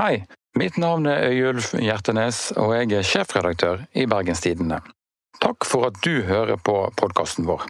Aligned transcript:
Hei, 0.00 0.24
mitt 0.56 0.76
navn 0.80 1.04
er 1.06 1.26
Øyulf 1.28 1.74
Hjertenes, 1.76 2.54
og 2.56 2.70
jeg 2.72 2.88
er 2.96 3.04
sjefredaktør 3.04 3.82
i 3.92 4.06
Bergenstidene. 4.08 4.78
Takk 5.44 5.66
for 5.68 5.90
at 5.90 5.98
du 6.00 6.22
hører 6.24 6.56
på 6.56 6.72
podkasten 6.96 7.44
vår. 7.44 7.66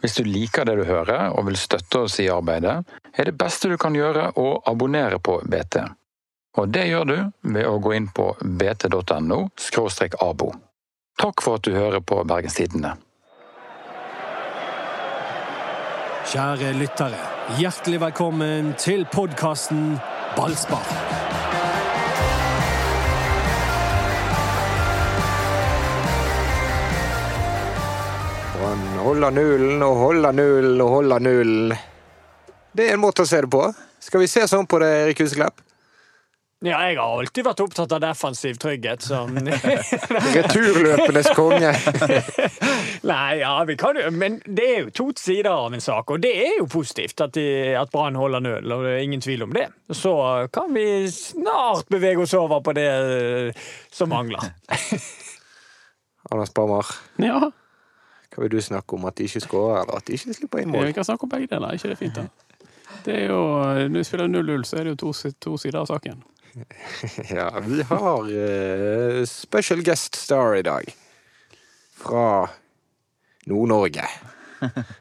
Hvis 0.00 0.16
du 0.16 0.22
liker 0.24 0.64
det 0.64 0.78
du 0.78 0.86
hører 0.88 1.34
og 1.36 1.44
vil 1.50 1.58
støtte 1.60 2.06
oss 2.06 2.16
i 2.24 2.30
arbeidet, 2.32 2.78
er 3.12 3.28
det 3.28 3.36
beste 3.36 3.68
du 3.68 3.76
kan 3.76 3.92
gjøre 3.92 4.30
å 4.40 4.46
abonnere 4.72 5.18
på 5.20 5.36
BT. 5.44 5.82
Og 6.56 6.72
det 6.72 6.86
gjør 6.88 7.10
du 7.10 7.16
ved 7.52 7.68
å 7.68 7.76
gå 7.84 7.92
inn 7.98 8.08
på 8.08 8.30
bt.no 8.40 9.42
abo. 10.30 10.50
Takk 11.20 11.44
for 11.44 11.60
at 11.60 11.68
du 11.68 11.76
hører 11.76 12.00
på 12.00 12.22
Bergenstidene. 12.24 12.94
Kjære 16.32 16.72
lyttere, 16.80 17.20
hjertelig 17.60 18.00
velkommen 18.08 18.72
til 18.80 19.04
podkasten 19.12 19.98
Ballspar. 20.40 21.25
Holder 29.06 29.30
nullen 29.36 29.82
og 29.86 29.96
holde 30.00 30.32
nullen 30.34 30.80
og 30.82 30.88
holde 30.98 31.18
nullen. 31.22 31.76
Det 32.76 32.88
er 32.90 32.96
en 32.96 33.02
måte 33.04 33.22
å 33.24 33.28
se 33.28 33.38
det 33.44 33.50
på. 33.52 33.62
Skal 34.02 34.20
vi 34.22 34.28
se 34.30 34.42
sånn 34.50 34.66
på 34.68 34.80
det, 34.82 34.88
Erik 35.06 35.22
Huseklepp? 35.22 35.62
Ja, 36.64 36.78
jeg 36.88 36.96
har 36.96 37.20
alltid 37.20 37.44
vært 37.44 37.60
opptatt 37.60 37.92
av 37.92 38.00
defensiv 38.00 38.56
trygghet, 38.58 39.04
så 39.04 39.18
Returløpenes 40.36 41.28
konge. 41.36 41.70
Nei, 43.10 43.26
ja, 43.42 43.52
vi 43.68 43.76
kan 43.78 43.98
jo 44.00 44.08
Men 44.16 44.38
det 44.48 44.64
er 44.72 44.78
jo 44.86 44.92
to 44.96 45.06
sider 45.20 45.50
av 45.52 45.76
en 45.76 45.84
sak, 45.84 46.10
og 46.16 46.22
det 46.24 46.32
er 46.46 46.54
jo 46.62 46.66
positivt 46.72 47.20
at, 47.26 47.36
de- 47.36 47.76
at 47.78 47.92
Brann 47.92 48.16
holder 48.18 48.42
null, 48.44 48.72
og 48.72 48.86
det 48.88 48.94
er 48.96 49.04
ingen 49.04 49.22
tvil 49.24 49.44
om 49.46 49.52
det. 49.54 49.66
Så 49.94 50.14
kan 50.56 50.72
vi 50.74 50.86
snart 51.12 51.86
bevege 51.92 52.24
oss 52.24 52.34
over 52.40 52.64
på 52.64 52.74
det 52.76 52.88
eh, 52.88 53.68
som 53.92 54.10
mangler. 54.10 54.48
Anders 56.32 56.50
Barmar. 56.56 56.88
Ja, 57.22 57.52
hva 58.36 58.44
vil 58.44 58.52
du 58.52 58.60
snakke 58.60 58.96
om? 58.98 59.06
At 59.08 59.16
de 59.16 59.24
ikke 59.24 59.40
skårer, 59.40 59.78
eller 59.80 59.96
at 59.96 60.04
de 60.04 60.16
ikke 60.18 60.34
slipper 60.36 60.60
inn 60.60 60.68
mål? 60.68 60.90
vi 60.90 60.92
kan 60.92 61.06
snakke 61.08 61.24
om 61.24 61.30
begge 61.32 61.48
deler. 61.48 61.70
Er 61.70 61.78
ikke 61.78 61.88
det 61.88 61.98
fint, 61.98 62.18
da? 62.18 62.26
Det 63.06 63.14
er 63.14 63.30
jo, 63.30 63.40
Når 63.88 63.96
vi 63.96 64.04
spiller 64.04 64.28
0-0, 64.28 64.64
så 64.68 64.76
er 64.76 64.84
det 64.84 64.92
jo 64.92 64.98
to, 65.06 65.32
to 65.40 65.56
sider 65.56 65.80
av 65.80 65.88
saken. 65.88 66.20
Ja, 67.36 67.48
vi 67.64 67.82
har 67.82 68.28
uh, 68.28 69.24
special 69.24 69.82
guest 69.84 70.16
star 70.16 70.56
i 70.56 70.62
dag. 70.62 70.84
Fra 71.96 72.48
Nord-Norge. 73.48 74.04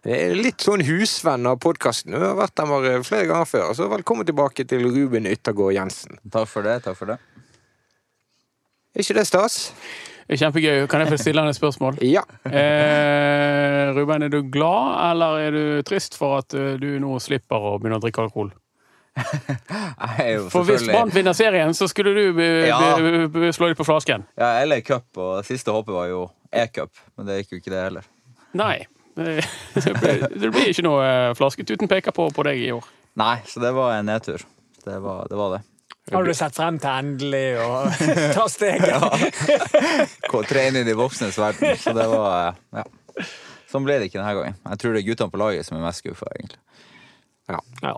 Det 0.03 0.17
litt 0.35 0.63
sånn 0.63 0.83
husvenn 0.87 1.47
av 1.47 1.59
podkasten. 1.63 2.15
Du 2.15 2.23
har 2.23 2.35
vært 2.39 2.55
der 2.59 3.03
flere 3.07 3.27
ganger 3.27 3.47
før. 3.51 3.69
Så 3.75 3.87
velkommen 3.91 4.27
tilbake 4.27 4.63
til 4.67 4.87
Ruben 4.87 5.27
Yttergård 5.27 5.75
Jensen. 5.75 6.19
Takk 6.31 6.47
for 6.51 6.67
det. 6.67 6.81
takk 6.87 6.99
for 6.99 7.11
det. 7.11 7.19
Er 8.95 9.03
ikke 9.03 9.19
det 9.19 9.27
stas? 9.27 9.73
Det 10.25 10.39
Kjempegøy. 10.41 10.87
Kan 10.89 11.03
jeg 11.03 11.11
få 11.13 11.17
stille 11.21 11.41
deg 11.45 11.53
et 11.53 11.57
spørsmål? 11.59 11.97
Ja. 12.15 12.23
Eh, 12.49 13.93
Ruben, 13.95 14.25
er 14.25 14.31
du 14.33 14.41
glad, 14.49 14.95
eller 15.11 15.39
er 15.45 15.51
du 15.53 15.81
trist 15.85 16.17
for 16.17 16.39
at 16.41 16.53
eh, 16.57 16.75
du 16.81 16.95
nå 17.01 17.17
slipper 17.21 17.61
å 17.61 17.75
begynne 17.79 17.99
å 17.99 18.03
drikke 18.03 18.25
alkohol? 18.25 18.49
Nei, 20.01 20.25
For 20.51 20.65
hvis 20.67 20.83
Brann 20.89 21.13
vinner 21.13 21.35
serien, 21.37 21.71
så 21.77 21.87
skulle 21.87 22.11
du 22.17 22.41
Ja. 22.67 22.79
slå 23.55 23.69
dem 23.69 23.77
på 23.79 23.85
flasken. 23.87 24.25
Ja, 24.35 24.57
eller 24.63 24.81
Cup, 24.83 25.05
og 25.17 25.45
siste 25.47 25.71
håpet 25.71 25.93
var 25.95 26.09
jo 26.11 26.25
E-cup, 26.51 26.91
men 27.15 27.29
det 27.29 27.37
gikk 27.43 27.53
jo 27.55 27.61
ikke 27.61 27.71
det 27.75 27.83
heller. 27.85 28.09
Nei. 28.55 28.75
Det 29.15 29.37
det 29.85 29.93
blir, 30.01 30.25
det 30.41 30.49
blir 30.51 30.67
ikke 30.73 30.83
noe 30.83 31.05
flasketuten 31.39 31.87
flasket 31.87 31.91
peker 31.91 32.11
på 32.15 32.27
på 32.35 32.43
deg 32.49 32.59
i 32.65 32.71
år. 32.75 32.83
Nei, 33.15 33.37
så 33.47 33.61
det 33.63 33.71
var 33.77 33.93
en 33.95 34.09
nedtur. 34.09 34.43
Det 34.83 34.97
var 34.99 35.29
det. 35.31 35.37
Var 35.39 35.53
det. 35.55 35.61
Har 36.13 36.23
du 36.27 36.33
sett 36.37 36.53
frem 36.53 36.75
til 36.77 36.89
endelig 36.91 37.45
å 37.63 37.69
ta 38.37 38.45
steget? 38.51 38.91
ja. 38.93 40.05
Tre 40.45 40.67
inn 40.69 40.77
i 40.77 40.83
de 40.85 40.93
voksnes 40.97 41.37
verden. 41.41 41.73
Så 41.81 41.93
det 41.97 42.05
var 42.11 42.53
Ja. 42.75 42.83
Sånn 43.71 43.83
ble 43.87 43.97
det 43.99 44.07
ikke 44.11 44.19
denne 44.21 44.35
gangen. 44.37 44.57
Jeg 44.69 44.79
tror 44.79 44.93
det 44.93 45.01
er 45.01 45.07
guttene 45.09 45.33
på 45.33 45.39
laget 45.41 45.65
som 45.67 45.75
er 45.79 45.83
mest 45.83 46.03
skuffa, 46.03 46.29
egentlig. 46.37 46.59
Ja. 47.49 47.57
ja, 47.83 47.95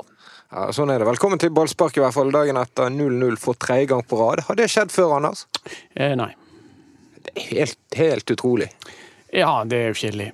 sånn 0.73 0.89
er 0.93 1.03
det. 1.03 1.07
Velkommen 1.09 1.39
til 1.41 1.51
ballspark, 1.53 1.99
i 1.99 2.01
hvert 2.01 2.15
fall. 2.15 2.31
Dagen 2.33 2.57
etter 2.57 2.89
0-0 2.95 3.35
for 3.41 3.59
tredje 3.59 3.89
gang 3.91 4.01
på 4.07 4.17
rad. 4.21 4.41
Har 4.47 4.57
det 4.57 4.69
skjedd 4.71 4.93
før, 4.95 5.17
Anders? 5.19 5.43
Eh, 5.93 6.15
nei. 6.17 6.31
Det 7.27 7.33
er 7.35 7.49
helt, 7.51 7.79
helt 7.99 8.33
utrolig. 8.33 8.69
Ja, 9.35 9.51
det 9.67 9.81
er 9.83 9.91
jo 9.91 9.99
kjedelig. 9.99 10.29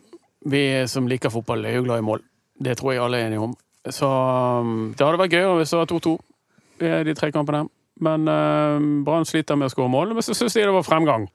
Vi 0.54 0.64
som 0.92 1.10
liker 1.10 1.34
fotball, 1.34 1.66
er 1.66 1.80
jo 1.80 1.88
glad 1.90 2.04
i 2.04 2.08
mål. 2.08 2.24
Det 2.64 2.78
tror 2.80 2.94
jeg 2.94 3.02
alle 3.04 3.20
er 3.24 3.28
enige 3.32 3.44
om. 3.50 3.58
Så 3.92 4.08
um, 4.08 4.94
det 4.94 5.04
hadde 5.04 5.20
vært 5.26 5.34
gøyere 5.36 5.58
hvis 5.60 5.74
det 5.74 5.82
var 5.82 5.90
2-2 5.92 6.14
i 6.14 6.22
de 6.80 7.16
tre 7.18 7.32
kampene. 7.36 7.66
Men 8.02 8.28
eh, 8.28 9.04
Brann 9.06 9.26
sliter 9.28 9.58
med 9.60 9.70
å 9.70 9.74
skåre 9.74 9.92
mål. 9.92 10.16
Men 10.18 10.26
så 10.26 10.36
syns 10.36 10.56
de 10.58 10.64
det 10.66 10.74
var 10.74 10.86
fremgang. 10.86 11.28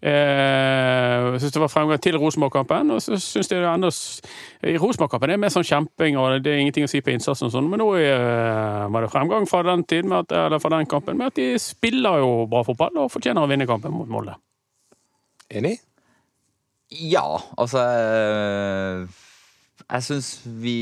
Eh, 0.00 1.36
syns 1.36 1.52
det 1.54 1.60
var 1.60 1.72
fremgang 1.72 2.00
til 2.02 2.16
Rosenborg-kampen. 2.20 2.94
Og 2.94 3.02
så 3.04 3.18
syns 3.20 3.50
de 3.52 3.58
det 3.60 3.68
enda, 3.68 3.90
I 4.64 4.78
Rosenborg-kampen 4.80 5.30
er 5.30 5.36
det 5.36 5.42
mer 5.44 5.54
sånn 5.54 5.68
kjemping, 5.68 6.16
og 6.20 6.40
det 6.44 6.54
er 6.54 6.62
ingenting 6.62 6.88
å 6.88 6.90
si 6.90 7.02
på 7.04 7.12
innsatsen 7.12 7.50
og 7.50 7.54
sånn. 7.54 7.68
Men 7.72 7.82
nå 7.84 7.90
eh, 8.00 8.86
var 8.94 9.04
det 9.04 9.12
fremgang 9.12 9.48
fra 9.50 9.62
den 9.68 9.84
tiden, 9.84 10.10
med 10.12 10.24
at, 10.24 10.36
eller 10.46 10.62
fra 10.62 10.72
den 10.78 10.88
kampen, 10.90 11.20
med 11.20 11.34
at 11.34 11.40
de 11.40 11.50
spiller 11.62 12.22
jo 12.24 12.32
bra 12.50 12.64
fotball 12.66 13.04
og 13.04 13.12
fortjener 13.12 13.44
å 13.44 13.50
vinne 13.52 13.68
kampen 13.68 13.94
mot 13.94 14.10
Molde. 14.10 14.38
Enig? 15.52 15.76
Ja, 16.90 17.26
altså 17.58 17.82
eh, 17.82 19.22
Jeg 19.90 20.04
syns 20.06 20.28
vi 20.46 20.78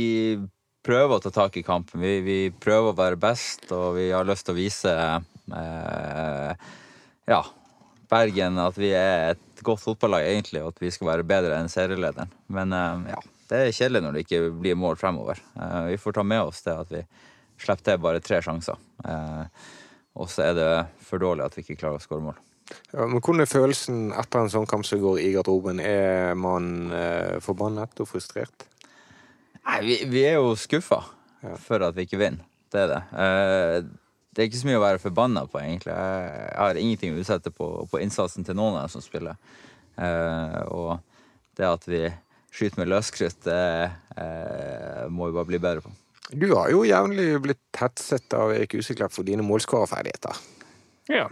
prøver 0.84 1.16
å 1.16 1.22
ta 1.24 1.32
tak 1.34 1.58
i 1.58 1.64
kampen. 1.66 2.02
Vi, 2.02 2.14
vi 2.24 2.38
prøver 2.52 2.92
å 2.92 2.98
være 2.98 3.20
best, 3.20 3.66
og 3.72 3.96
vi 3.98 4.10
har 4.12 4.26
lyst 4.28 4.46
til 4.46 4.54
å 4.54 4.58
vise 4.58 4.94
eh, 4.94 6.72
ja, 7.30 7.42
Bergen 8.10 8.60
at 8.60 8.78
vi 8.78 8.92
er 8.96 9.34
et 9.34 9.64
godt 9.64 9.82
fotballag, 9.84 10.26
egentlig, 10.28 10.62
og 10.62 10.74
at 10.74 10.82
vi 10.82 10.92
skal 10.94 11.14
være 11.14 11.28
bedre 11.28 11.58
enn 11.58 11.72
serielederen. 11.72 12.32
Men 12.52 12.74
eh, 12.76 13.14
ja, 13.14 13.22
det 13.50 13.60
er 13.60 13.76
kjedelig 13.76 14.04
når 14.04 14.16
det 14.16 14.24
ikke 14.26 14.42
blir 14.60 14.78
mål 14.80 14.98
fremover. 15.00 15.40
Eh, 15.56 15.80
vi 15.92 16.00
får 16.00 16.18
ta 16.18 16.26
med 16.26 16.42
oss 16.50 16.64
det 16.66 16.76
at 16.84 16.92
vi 16.92 17.04
slipper 17.60 17.86
til 17.86 18.02
bare 18.04 18.24
tre 18.24 18.40
sjanser. 18.44 18.80
Eh, 19.04 19.70
og 20.14 20.30
så 20.30 20.50
er 20.50 20.58
det 20.58 20.72
for 21.02 21.22
dårlig 21.22 21.46
at 21.46 21.56
vi 21.56 21.64
ikke 21.64 21.80
klarer 21.80 21.98
å 21.98 22.04
skåre 22.04 22.28
mål. 22.28 22.42
Ja, 22.94 23.04
men 23.04 23.20
Hvordan 23.20 23.44
er 23.44 23.50
følelsen 23.50 24.04
etter 24.16 24.40
en 24.40 24.52
sånn 24.52 24.68
kamp 24.68 24.86
som 24.88 25.02
går 25.02 25.20
i 25.20 25.32
garderoben? 25.34 25.82
Er 25.84 26.36
man 26.38 26.92
eh, 26.94 27.40
forbannet 27.44 28.00
og 28.00 28.08
frustrert? 28.08 28.68
Nei, 29.64 29.78
vi, 29.84 29.98
vi 30.12 30.24
er 30.28 30.38
jo 30.38 30.54
skuffa 30.58 31.00
for 31.64 31.84
at 31.84 31.96
vi 31.96 32.06
ikke 32.06 32.20
vinner. 32.20 32.44
Det 32.72 32.82
er 32.84 32.90
det. 32.90 33.02
Eh, 33.22 33.76
det 34.34 34.42
er 34.42 34.48
ikke 34.48 34.60
så 34.60 34.68
mye 34.68 34.80
å 34.80 34.84
være 34.84 35.02
forbanna 35.02 35.44
på, 35.46 35.60
egentlig. 35.62 35.94
Jeg, 35.94 36.30
jeg 36.50 36.58
har 36.58 36.80
ingenting 36.80 37.14
å 37.14 37.20
utsette 37.22 37.52
på, 37.54 37.68
på 37.90 38.00
innsatsen 38.02 38.46
til 38.46 38.58
noen 38.58 38.78
av 38.78 38.86
dem 38.86 38.94
som 38.96 39.04
spiller. 39.04 39.38
Eh, 39.94 40.60
og 40.74 40.96
det 41.54 41.68
at 41.68 41.86
vi 41.86 42.02
skyter 42.54 42.82
med 42.82 42.90
løskrutt, 42.90 43.44
det 43.46 43.60
eh, 44.18 45.04
må 45.10 45.28
vi 45.30 45.36
bare 45.36 45.50
bli 45.52 45.62
bedre 45.62 45.84
på. 45.84 45.94
Du 46.34 46.48
har 46.54 46.72
jo 46.72 46.82
jevnlig 46.88 47.28
blitt 47.44 47.78
hetset 47.78 48.34
av 48.34 48.54
Erik 48.54 48.74
Useklepp 48.80 49.12
for 49.14 49.26
dine 49.26 49.44
målskårerferdigheter. 49.46 50.44
ja. 51.12 51.28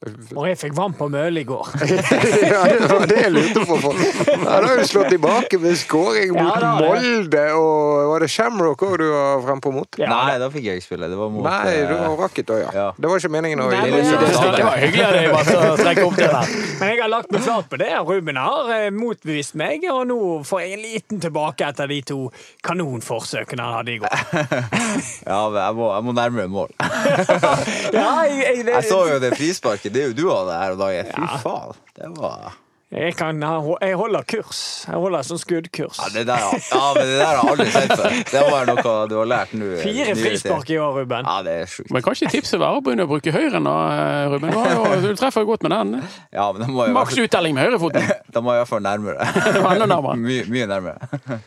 Og 0.00 0.46
jeg 0.48 0.56
fikk 0.56 0.72
vann 0.78 0.94
på 0.96 1.10
mølet 1.12 1.42
i 1.42 1.44
går. 1.44 1.66
ja, 2.40 2.60
det 2.72 2.86
var 2.88 3.02
det 3.10 3.16
jeg 3.20 3.32
lurte 3.34 3.64
på. 3.68 3.76
For. 3.82 3.98
Ja, 4.00 4.36
da 4.56 4.68
har 4.70 4.78
du 4.80 4.86
slått 4.88 5.10
tilbake 5.12 5.58
med 5.60 5.76
skåring 5.76 6.30
mot 6.32 6.40
ja, 6.40 6.54
da. 6.62 6.70
Molde 6.80 7.42
og 7.58 8.06
Var 8.08 8.24
det 8.24 8.28
Shamrock 8.32 8.80
òg 8.86 8.94
du 9.02 9.04
var 9.10 9.42
frempå 9.44 9.72
mot? 9.74 9.98
Ja, 10.00 10.08
Nei, 10.08 10.38
da 10.40 10.48
fikk 10.54 10.64
jeg 10.70 10.80
ikke 10.80 10.86
spille. 10.86 11.10
Det 11.12 11.18
var 11.20 11.28
mot 11.34 11.44
Nei, 11.44 11.74
du 11.84 11.92
var 11.92 12.00
har 12.06 12.16
rakket 12.24 12.52
òg, 12.56 12.62
ja. 12.62 12.70
ja. 12.78 12.86
Det 12.96 13.10
var 13.12 13.20
ikke 13.20 13.32
meningen 13.34 13.60
å 13.60 13.66
Nei, 13.68 13.82
men- 13.92 14.08
Ja, 14.08 14.22
det 14.24 14.30
det 14.56 14.64
var 14.70 14.80
hyggelig 14.80 15.04
av 15.04 15.18
deg 15.18 15.68
å 15.68 15.76
trekke 15.82 16.06
opp 16.08 16.16
det 16.16 16.30
der. 16.32 16.56
Men 16.80 16.92
jeg 16.94 17.02
har 17.02 17.12
lagt 17.12 17.36
meg 17.36 17.44
flat 17.44 17.68
på 17.68 17.80
det. 17.84 17.90
Ruben 18.08 18.40
har 18.40 18.72
eh, 18.78 18.88
motbevist 18.96 19.58
meg, 19.60 19.84
og 19.92 20.00
nå 20.08 20.18
får 20.48 20.64
jeg 20.64 20.78
en 20.78 20.84
liten 20.86 21.20
tilbake 21.26 21.68
etter 21.68 21.92
de 21.92 22.00
to 22.08 22.18
kanonforsøkene 22.64 23.68
han 23.68 23.76
hadde 23.82 23.98
i 23.98 24.00
går. 24.00 24.16
Ja, 25.30 25.44
jeg 25.52 25.74
må, 25.76 25.86
jeg 25.92 26.04
må 26.08 26.12
nærmere 26.16 26.48
mål. 26.50 26.72
Ja, 27.94 28.08
jeg, 28.24 28.40
jeg, 28.40 28.64
Jeg 28.70 28.84
så 28.88 29.02
jo 29.10 29.20
det 29.22 29.34
frisparket. 29.36 29.89
Det 29.92 30.02
er 30.02 30.10
jo 30.10 30.16
du 30.18 30.26
hadde 30.30 30.58
her 30.62 30.74
om 30.74 30.82
dagen. 30.82 31.12
Fy 31.14 31.22
Ja. 31.22 31.38
faen. 31.44 31.78
Det 31.96 32.10
var 32.16 32.52
jeg, 32.90 33.14
kan, 33.14 33.38
jeg 33.38 33.94
holder 33.94 34.24
kurs. 34.26 34.60
Jeg 34.88 34.98
holder 34.98 35.22
sånn 35.22 35.38
skuddkurs. 35.38 35.98
Ja, 36.02 36.08
det 36.10 36.24
der, 36.26 36.42
ja, 36.58 36.80
men 36.96 37.04
det 37.06 37.18
der 37.20 37.28
har 37.28 37.36
jeg 37.38 37.50
aldri 37.52 37.66
sett 37.70 37.92
før. 37.94 38.16
Det 38.32 38.40
være 38.42 38.72
noe 38.74 38.94
du 39.06 39.14
har 39.14 39.28
lært 39.30 39.52
nå. 39.54 39.68
Fire 39.78 40.16
frispark 40.18 40.72
i 40.74 40.78
år, 40.82 40.96
Ruben. 40.98 41.28
Ja, 41.30 41.36
det 41.46 41.52
er 41.54 41.70
sjukt. 41.70 41.92
Men 41.94 42.02
kanskje 42.02 42.32
tipset 42.34 42.58
være 42.58 42.80
å 42.80 42.82
begynne 42.82 43.06
å 43.06 43.10
bruke 43.12 43.30
høyre 43.30 43.60
da, 43.62 43.74
eh, 43.94 44.24
Ruben? 44.32 44.50
Du, 44.50 45.06
jo, 45.06 45.12
treffer 45.20 45.46
godt 45.46 45.62
med 45.68 45.76
den. 45.76 46.02
Ja, 46.34 46.48
men 46.50 46.66
må 46.74 46.88
jeg, 46.88 46.96
Maks 46.98 47.20
uttelling 47.22 47.54
med 47.54 47.68
høyrefoten. 47.68 48.10
da 48.34 48.42
må 48.42 48.56
jeg 48.56 48.58
i 48.58 48.64
hvert 48.64 48.72
fall 48.72 48.82
nærmere. 48.88 49.28
Enda 49.70 49.86
nærmere. 49.86 50.18
mye, 50.26 50.48
mye 50.50 50.66
nærmere. 50.74 51.38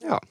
Ja. 0.00 0.22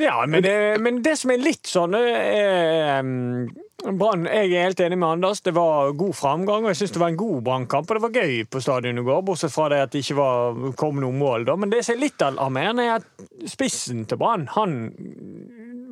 Ja, 0.00 0.16
men 0.26 0.42
det, 0.42 0.56
men 0.80 1.02
det 1.04 1.18
som 1.20 1.30
er 1.30 1.44
litt 1.44 1.68
sånn 1.68 1.92
er, 2.00 3.04
um, 3.04 3.44
Brann, 3.84 4.24
Jeg 4.24 4.52
er 4.54 4.68
helt 4.68 4.80
enig 4.80 4.96
med 4.98 5.08
Anders. 5.08 5.40
Det 5.44 5.52
var 5.54 5.92
god 5.92 6.14
framgang, 6.16 6.64
og 6.64 6.70
jeg 6.72 6.76
syns 6.76 6.94
det 6.94 7.00
var 7.02 7.10
en 7.12 7.18
god 7.20 7.42
Brannkamp. 7.44 7.90
Og 7.90 7.98
det 7.98 8.02
var 8.04 8.22
gøy 8.22 8.44
på 8.48 8.62
stadion 8.62 8.98
i 8.98 9.04
går, 9.04 9.22
bortsett 9.26 9.52
fra 9.52 9.68
det 9.72 9.80
at 9.84 9.92
det 9.92 10.04
ikke 10.04 10.16
var, 10.16 10.62
kom 10.80 11.00
noen 11.02 11.18
mål. 11.20 11.44
da. 11.44 11.56
Men 11.56 11.72
det 11.74 11.82
som 11.84 11.96
er 11.96 12.04
litt 12.06 12.22
alarmerende, 12.24 12.86
er 12.86 13.02
at 13.02 13.50
spissen 13.50 14.06
til 14.08 14.20
Brann 14.20 14.46
han 14.54 14.78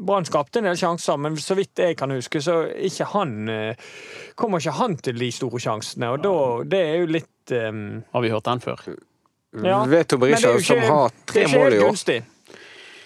Brann 0.02 0.26
skapte 0.26 0.58
en 0.58 0.67
del 0.67 0.79
sjanser, 0.79 1.19
men 1.20 1.37
så 1.38 1.55
vidt 1.55 1.79
jeg 1.79 1.94
kan 1.99 2.11
huske, 2.11 2.40
så 2.43 2.64
ikke 2.75 3.06
han, 3.12 3.37
eh, 3.49 3.76
kommer 4.34 4.58
ikke 4.58 4.75
han 4.81 4.96
til 4.99 5.14
de 5.20 5.29
store 5.31 5.61
sjansene. 5.62 6.08
Og 6.11 6.25
da, 6.25 6.32
det 6.67 6.81
er 6.88 6.96
jo 7.05 7.06
litt 7.06 7.55
um, 7.55 8.02
Har 8.12 8.25
vi 8.25 8.32
hørt 8.32 8.49
den 8.49 8.62
før? 8.64 8.82
Ja, 9.62 9.84
Veto 9.84 10.17
er 10.17 10.20
Berisha, 10.25 10.52
som 10.64 10.81
har 10.81 11.12
Det 11.12 11.26
tre 11.29 11.43
er 11.43 11.46
ikke 11.46 11.58
mål 11.58 11.64
helt 11.69 11.75
i 11.75 11.79
år. 11.79 11.88
gunstig. 11.93 12.19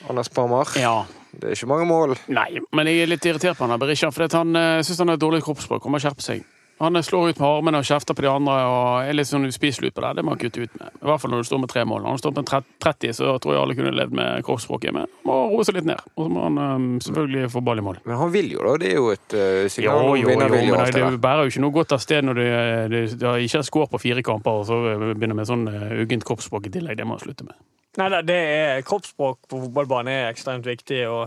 Anders 0.08 0.28
Parmar. 0.30 0.72
Ja. 0.78 0.96
Det 1.36 1.52
er 1.52 1.56
ikke 1.56 1.70
mange 1.70 1.88
mål. 1.88 2.16
Nei, 2.32 2.50
men 2.72 2.90
jeg 2.90 3.04
er 3.04 3.10
litt 3.12 3.28
irritert 3.28 3.58
på 3.58 3.68
han 3.68 3.80
Berisha, 3.80 4.10
for 4.14 4.38
han 4.40 4.56
uh, 4.56 4.82
syns 4.84 5.02
han 5.04 5.12
har 5.12 5.20
dårlig 5.20 5.44
kroppsspråk. 5.46 5.84
Han 5.86 5.96
må 5.96 6.02
skjerpe 6.02 6.24
seg. 6.24 6.44
Han 6.78 6.96
eh, 6.96 7.02
slår 7.02 7.28
ut 7.28 7.38
med 7.38 7.48
armene 7.48 7.80
og 7.80 7.88
kjefter 7.88 8.16
på 8.16 8.24
de 8.24 8.28
andre 8.30 8.56
og 8.68 9.08
er 9.08 9.16
litt 9.16 9.28
sånn 9.30 9.48
uspiselig 9.48 9.94
på 9.96 10.02
det. 10.04 10.12
Det 10.18 10.24
må 10.26 10.34
han 10.34 10.40
kutte 10.40 10.66
ut 10.66 10.74
med. 10.76 10.90
I 11.00 11.08
hvert 11.08 11.22
fall 11.22 11.32
når 11.32 11.44
du 11.44 11.48
står 11.48 11.62
med 11.62 11.72
tre 11.72 11.84
mål. 11.88 12.02
Når 12.04 12.14
han 12.14 12.20
står 12.20 12.34
med 12.36 12.50
30, 12.84 13.14
så 13.16 13.36
tror 13.40 13.54
jeg 13.54 13.62
alle 13.62 13.76
kunne 13.78 13.92
levd 13.96 14.16
med 14.18 14.44
kroppsspråket. 14.46 14.96
Men 14.96 15.08
må 15.28 15.38
roe 15.54 15.64
seg 15.66 15.78
litt 15.78 15.88
ned. 15.88 16.02
Og 16.16 16.26
så 16.26 16.32
må 16.32 16.44
han 16.44 16.60
eh, 16.64 16.88
selvfølgelig 17.06 17.52
få 17.54 17.62
ball 17.68 17.80
i 17.80 17.86
mål. 17.86 18.02
Men 18.04 18.20
han 18.20 18.34
vil 18.34 18.52
jo, 18.52 18.64
da. 18.66 18.74
Det 18.82 18.90
er 18.90 19.00
jo 19.00 19.08
et 19.14 19.38
uh, 19.38 19.62
signal 19.72 20.02
om 20.02 20.18
vinnervilje. 20.20 20.66
jo, 20.68 20.76
men 20.76 20.92
det 20.92 21.06
det 21.16 21.22
bærer 21.24 21.46
jo 21.46 21.54
ikke 21.54 21.64
noe 21.64 21.76
godt 21.78 21.96
av 21.96 22.04
sted 22.04 22.28
når 22.28 22.42
du 22.42 22.98
ikke 23.06 23.56
har 23.56 23.66
skår 23.70 23.88
på 23.94 24.02
fire 24.02 24.26
kamper, 24.26 24.60
og 24.60 24.68
så 24.68 24.82
begynner 25.16 25.38
med 25.38 25.48
sånn 25.48 25.64
uh, 25.70 25.96
uggent 26.02 26.28
kroppsspråk 26.28 26.68
i 26.68 26.76
tillegg. 26.76 27.00
Det 27.00 27.08
må 27.08 27.16
han 27.16 27.24
slutte 27.24 27.48
med. 27.48 27.56
Nei, 27.96 28.08
det 28.28 28.36
er 28.36 28.82
Kroppsspråk 28.84 29.46
på 29.48 29.58
fotballbanen 29.62 30.12
er 30.12 30.26
ekstremt 30.28 30.66
viktig 30.68 30.98
å 31.08 31.22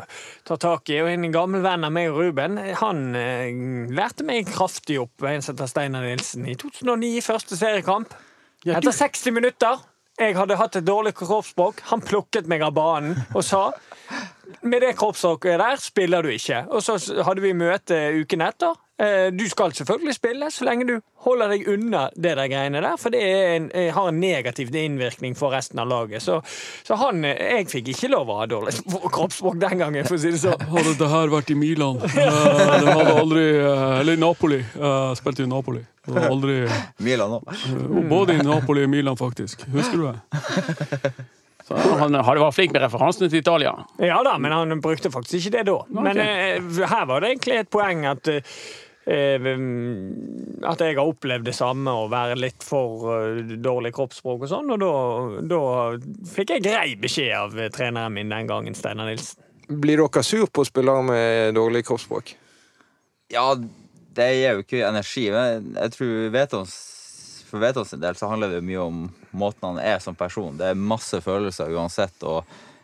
ta 0.46 0.58
tak 0.62 0.92
i. 0.94 1.00
Og 1.02 1.10
En 1.10 1.32
gammel 1.34 1.64
venn 1.66 1.88
av 1.88 1.94
meg 1.96 2.14
Ruben 2.14 2.60
han 2.82 3.06
eh, 3.18 3.50
lærte 3.90 4.26
meg 4.28 4.50
kraftig 4.54 5.00
opp, 5.02 5.26
en 5.26 5.42
som 5.42 5.56
heter 5.56 5.72
Steinar 5.72 6.06
Nilsen, 6.06 6.46
i 6.46 6.58
2009, 6.60 7.24
første 7.26 7.58
seriekamp. 7.58 8.14
Etter 8.68 8.94
60 8.94 9.34
minutter 9.34 9.80
jeg 10.20 10.36
hadde 10.36 10.58
hatt 10.60 10.76
et 10.76 10.84
dårlig 10.84 11.14
kroppsspråk. 11.16 11.80
Han 11.94 12.02
plukket 12.04 12.50
meg 12.52 12.64
av 12.66 12.74
banen 12.76 13.16
og 13.32 13.44
sa 13.48 13.70
med 14.68 14.84
det 14.84 14.98
kroppsspråket 15.00 15.62
der 15.62 15.80
spiller 15.80 16.26
du 16.26 16.34
ikke. 16.34 16.66
Og 16.68 16.84
så 16.84 16.98
hadde 17.24 17.44
vi 17.46 17.56
møte 17.56 17.98
uken 18.20 18.44
etter. 18.44 18.76
Eh, 19.00 19.30
Du 19.32 19.46
skal 19.50 19.72
selvfølgelig 19.72 20.14
spille 20.18 20.50
så 20.52 20.66
lenge 20.68 20.86
du 20.88 20.96
holder 21.24 21.54
deg 21.54 21.68
unna 21.72 22.02
det 22.16 22.34
der 22.36 22.50
greiene 22.52 22.82
der, 22.84 22.98
for 23.00 23.14
det 23.16 23.22
er 23.24 23.54
en, 23.56 23.70
eh, 23.76 23.94
har 23.96 24.10
en 24.12 24.20
negativ 24.20 24.74
innvirkning 24.76 25.36
for 25.40 25.52
resten 25.56 25.80
av 25.80 25.88
laget. 25.88 26.22
Så, 26.24 26.42
så 26.84 26.98
han 27.00 27.24
eh, 27.26 27.38
Jeg 27.60 27.70
fikk 27.72 27.94
ikke 27.94 28.10
lov 28.12 28.30
å 28.34 28.40
ha 28.42 28.48
dårlig 28.52 28.76
kroppsspråk 29.16 29.60
den 29.62 29.80
gangen, 29.80 30.08
for 30.08 30.18
å 30.18 30.22
si 30.22 30.34
det 30.36 30.42
sånn. 30.44 30.68
Hadde 30.74 30.96
det 31.00 31.10
her 31.14 31.32
vært 31.32 31.54
i 31.54 31.58
Milan 31.60 32.00
De 32.04 32.28
hadde 32.28 33.16
aldri 33.16 33.46
Eller 34.02 34.20
Napoli. 34.20 34.60
Spilte 35.20 35.44
i 35.46 35.50
Napoli. 35.50 35.84
Aldri 36.10 36.62
Milan 37.06 37.38
òg. 37.40 37.52
Både 38.10 38.36
i 38.40 38.44
Napoli 38.44 38.84
og 38.88 38.90
Milan, 38.92 39.18
faktisk. 39.20 39.64
Husker 39.76 39.98
du 39.98 40.08
det? 40.10 41.14
Så 41.70 41.78
han 41.78 42.16
hadde 42.18 42.42
vært 42.42 42.56
flink 42.58 42.74
med 42.74 42.82
referansene 42.82 43.30
til 43.30 43.44
Italia. 43.44 43.76
Ja 44.02 44.20
da, 44.26 44.38
men 44.42 44.56
han 44.56 44.80
brukte 44.82 45.12
faktisk 45.14 45.38
ikke 45.44 45.58
det 45.60 45.66
da. 45.70 45.76
Men 46.02 46.18
eh, 46.18 46.86
her 46.90 47.06
var 47.10 47.22
det 47.22 47.36
egentlig 47.36 47.60
et 47.62 47.70
poeng 47.74 48.08
at 48.10 48.32
at 49.10 50.82
jeg 50.84 50.98
har 50.98 51.08
opplevd 51.08 51.48
det 51.48 51.56
samme, 51.58 51.92
å 51.92 52.10
være 52.12 52.36
litt 52.38 52.66
for 52.66 53.08
eh, 53.16 53.56
dårlig 53.58 53.94
kroppsspråk 53.96 54.46
og 54.46 54.52
sånn, 54.52 54.70
og 54.76 54.84
da, 54.84 54.94
da 55.50 55.62
fikk 56.30 56.54
jeg 56.56 56.66
grei 56.68 56.94
beskjed 57.00 57.34
av 57.38 57.58
eh, 57.58 57.72
treneren 57.74 58.14
min 58.14 58.30
den 58.34 58.50
gangen, 58.50 58.78
Steinar 58.78 59.10
Nilsen. 59.10 59.42
Blir 59.70 60.02
dere 60.02 60.24
sur 60.26 60.48
på 60.50 60.66
spillere 60.66 61.06
med 61.06 61.58
dårlig 61.58 61.84
kroppsspråk? 61.88 62.36
Ja, 63.34 63.54
det 64.18 64.30
gir 64.34 64.58
jo 64.58 64.64
ikke 64.64 64.86
energi. 64.88 65.28
Men 65.34 65.76
jeg 65.76 65.94
tror 65.94 66.32
Vetons, 66.34 66.74
for 67.50 67.62
Vetons 67.62 67.94
del 67.94 68.18
så 68.18 68.32
handler 68.32 68.56
det 68.56 68.64
mye 68.66 68.82
om 68.82 69.04
måten 69.38 69.68
han 69.68 69.82
er 69.84 70.02
som 70.04 70.18
person. 70.18 70.58
Det 70.58 70.72
er 70.72 70.82
masse 70.90 71.22
følelser 71.22 71.70
uansett. 71.78 72.18
og 72.26 72.42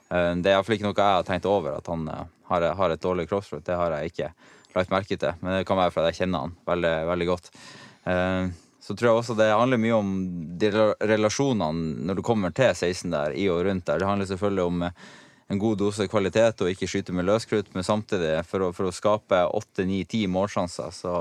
eh, 0.09 0.33
Det 0.37 0.51
er 0.51 0.57
iallfall 0.57 0.77
ikke 0.77 0.89
noe 0.89 0.97
jeg 0.99 1.19
har 1.19 1.27
tenkt 1.27 1.49
over, 1.49 1.79
at 1.79 1.89
han 1.89 2.05
eh, 2.11 2.27
har, 2.51 2.69
har 2.77 2.93
et 2.93 3.01
dårlig 3.01 3.27
kroppsspråk. 3.31 3.65
Det 3.65 3.79
har 3.79 3.97
jeg 3.97 4.13
ikke 4.13 4.31
lagt 4.77 4.93
merke 4.93 5.17
til. 5.17 5.33
Men 5.41 5.59
det 5.59 5.65
kan 5.69 5.79
være 5.79 5.93
fordi 5.95 6.11
jeg 6.11 6.21
kjenner 6.23 6.45
han 6.45 6.55
veldig, 6.67 6.93
veldig 7.11 7.27
godt. 7.31 7.51
Eh, 8.05 8.53
Så 8.85 8.93
tror 8.93 9.07
jeg 9.09 9.17
også 9.17 9.33
det 9.33 9.47
handler 9.49 9.79
mye 9.81 9.95
om 9.97 10.09
de 10.61 10.69
relasjonene 11.01 12.03
når 12.05 12.19
du 12.19 12.21
kommer 12.21 12.51
til 12.53 12.69
16 12.69 13.09
der, 13.09 13.33
i 13.33 13.47
og 13.49 13.63
rundt 13.65 13.87
der. 13.87 13.97
Det 13.97 14.05
handler 14.05 14.29
selvfølgelig 14.29 14.63
om 14.63 14.83
eh, 14.85 14.91
en 15.49 15.61
god 15.61 15.79
dose 15.79 16.05
kvalitet 16.09 16.61
og 16.61 16.69
ikke 16.69 16.89
skyte 16.89 17.13
med 17.13 17.25
løskrutt, 17.25 17.71
men 17.73 17.85
samtidig 17.85 18.35
for 18.45 18.67
å, 18.67 18.69
for 18.73 18.89
å 18.89 18.93
skape 18.93 19.41
8-9-10 19.57 20.27
målsjanser, 20.29 20.93
så 20.93 21.15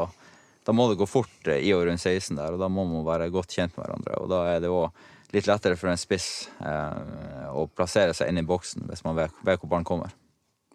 da 0.64 0.72
må 0.72 0.90
det 0.90 0.98
gå 1.00 1.08
fort 1.08 1.48
eh, 1.48 1.60
i 1.64 1.72
og 1.76 1.86
rundt 1.88 2.04
16 2.04 2.36
der, 2.36 2.52
og 2.52 2.60
da 2.60 2.68
må 2.72 2.84
man 2.88 3.04
være 3.08 3.32
godt 3.32 3.56
kjent 3.56 3.76
med 3.76 3.84
hverandre. 3.86 4.20
Og 4.20 4.28
da 4.32 4.42
er 4.52 4.60
det 4.64 4.72
òg 4.72 4.90
litt 5.34 5.48
lettere 5.50 5.76
for 5.80 5.90
en 5.90 6.00
spiss 6.00 6.50
eh, 6.60 7.48
å 7.48 7.64
plassere 7.72 8.14
seg 8.16 8.28
inn 8.30 8.40
i 8.40 8.46
boksen 8.46 8.84
hvis 8.88 9.04
man 9.08 9.16
vet, 9.18 9.40
vet 9.44 9.60
hvor 9.60 9.72
ballen 9.72 9.88
kommer. 9.88 10.12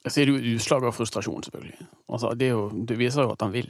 Så 0.07 0.22
er 0.22 0.30
det 0.30 0.36
jo 0.36 0.56
utslag 0.56 0.86
av 0.88 0.96
frustrasjon, 0.96 1.44
selvfølgelig. 1.44 1.88
Altså, 2.10 2.34
det, 2.40 2.51
jo, 2.54 2.68
det 2.72 2.98
viser 3.00 3.25
jo 3.28 3.34
at 3.36 3.42
han 3.44 3.51
vil. 3.54 3.68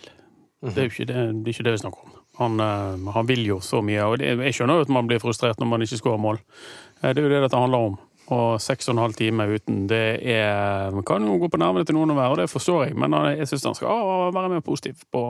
Det 0.59 0.75
er 0.75 0.89
jo 0.89 0.91
ikke 0.91 1.07
det, 1.07 1.21
det, 1.45 1.53
ikke 1.53 1.65
det 1.65 1.73
vi 1.77 1.81
snakker 1.85 2.03
om. 2.05 2.17
Han, 2.39 2.59
eh, 2.63 3.09
han 3.15 3.27
vil 3.27 3.45
jo 3.47 3.57
så 3.63 3.81
mye. 3.83 4.03
og 4.05 4.19
det, 4.19 4.35
Jeg 4.37 4.55
skjønner 4.59 4.79
jo 4.79 4.85
at 4.87 4.93
man 4.93 5.07
blir 5.09 5.19
frustrert 5.23 5.59
når 5.59 5.71
man 5.71 5.83
ikke 5.85 5.99
skårer 5.99 6.21
mål. 6.21 6.39
Eh, 7.01 7.13
Det 7.13 7.17
er 7.17 7.27
jo 7.27 7.33
det 7.33 7.41
dette 7.47 7.57
handler 7.59 7.89
om. 7.89 7.97
Og 8.29 8.61
seks 8.61 8.85
og 8.89 8.93
en 8.93 9.01
halv 9.01 9.15
time 9.17 9.47
uten, 9.49 9.87
det 9.89 10.21
er 10.21 10.91
Man 10.93 11.03
kan 11.03 11.23
jo 11.25 11.39
gå 11.41 11.49
på 11.49 11.57
nervene 11.57 11.85
til 11.85 11.95
noen 11.97 12.11
å 12.13 12.17
være, 12.19 12.35
og 12.35 12.37
det 12.37 12.49
forstår 12.51 12.83
jeg, 12.85 12.95
men 12.95 13.15
jeg 13.33 13.47
syns 13.49 13.65
han 13.65 13.77
skal 13.79 13.89
å, 13.89 14.27
være 14.35 14.51
mer 14.53 14.61
positiv 14.61 15.01
på, 15.09 15.23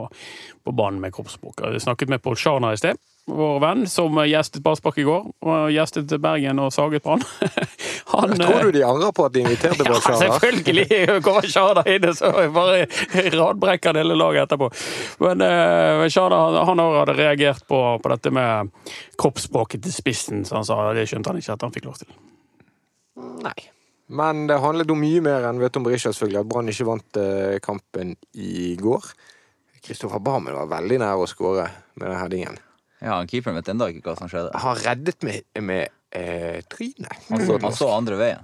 på 0.64 0.74
banen 0.76 1.00
med 1.00 1.14
kroppsspråk. 1.16 1.62
Jeg 1.64 1.80
snakket 1.80 2.12
med 2.12 2.20
Pål 2.20 2.36
Sjarna 2.36 2.74
i 2.74 2.76
sted, 2.76 3.00
vår 3.26 3.60
venn, 3.62 3.86
som 3.90 4.16
gjestet 4.26 4.62
Ballspark 4.64 4.98
i 4.98 5.04
går. 5.06 5.26
Og 5.46 5.72
gjestet 5.74 6.12
Bergen 6.22 6.60
og 6.62 6.72
saget 6.74 7.04
Brann. 7.04 7.22
Han, 8.12 8.32
eh, 8.34 8.46
Tror 8.46 8.70
du 8.70 8.78
de 8.78 8.84
angrer 8.86 9.12
på 9.14 9.26
at 9.26 9.34
de 9.34 9.44
inviterte 9.44 9.86
ja, 9.90 9.98
selvfølgelig 10.18 11.20
kommer 11.24 11.46
Sharda 11.46 11.84
inn, 11.90 12.08
så 12.16 12.32
bare 12.54 12.86
radbrekker 13.36 14.00
hele 14.00 14.16
laget 14.18 14.48
etterpå. 14.48 14.70
Men 15.22 15.44
uh, 15.46 16.06
Sharda 16.10 16.40
han, 16.40 16.60
han 16.72 16.82
hadde 16.98 17.18
reagert 17.18 17.66
på, 17.70 17.80
på 18.02 18.14
dette 18.14 18.32
med 18.34 18.72
kroppsspråket 19.20 19.84
til 19.86 19.94
spissen, 19.94 20.46
så 20.48 20.58
han 20.58 20.66
sa 20.66 20.80
det 20.96 21.06
skjønte 21.10 21.30
han 21.30 21.42
ikke 21.42 21.54
at 21.54 21.66
han 21.68 21.76
fikk 21.76 21.86
lov 21.90 22.00
til. 22.02 22.10
Nei. 23.44 23.58
Men 24.10 24.48
det 24.50 24.58
handlet 24.58 24.90
om 24.90 24.98
mye 24.98 25.20
mer 25.22 25.44
enn 25.46 25.60
vet 25.62 25.76
om 25.78 25.84
Berisha, 25.86 26.10
selvfølgelig. 26.10 26.40
At 26.42 26.48
Brann 26.50 26.72
ikke 26.72 26.86
vant 26.88 27.18
eh, 27.20 27.60
kampen 27.62 28.16
i 28.34 28.74
går. 28.80 29.06
Kristoffer 29.86 30.18
Barmen 30.24 30.56
var 30.56 30.66
veldig 30.72 30.98
nær 30.98 31.22
å 31.22 31.28
skåre 31.30 31.68
med 31.94 32.08
den 32.08 32.18
headingen. 32.18 32.58
Ja, 33.00 33.14
han 33.16 33.26
Keeperen 33.30 33.56
vet 33.56 33.68
ennå 33.72 33.86
ikke 33.94 34.10
hva 34.10 34.16
som 34.18 34.28
skjedde. 34.28 34.52
Har 34.60 34.76
reddet 34.84 35.22
meg 35.24 35.42
med 35.64 35.88
eh, 36.12 36.60
trynet. 36.68 37.14
Han 37.30 37.44
så, 37.46 37.56
han 37.62 37.72
så 37.76 37.88
andre 37.96 38.18
veien. 38.20 38.42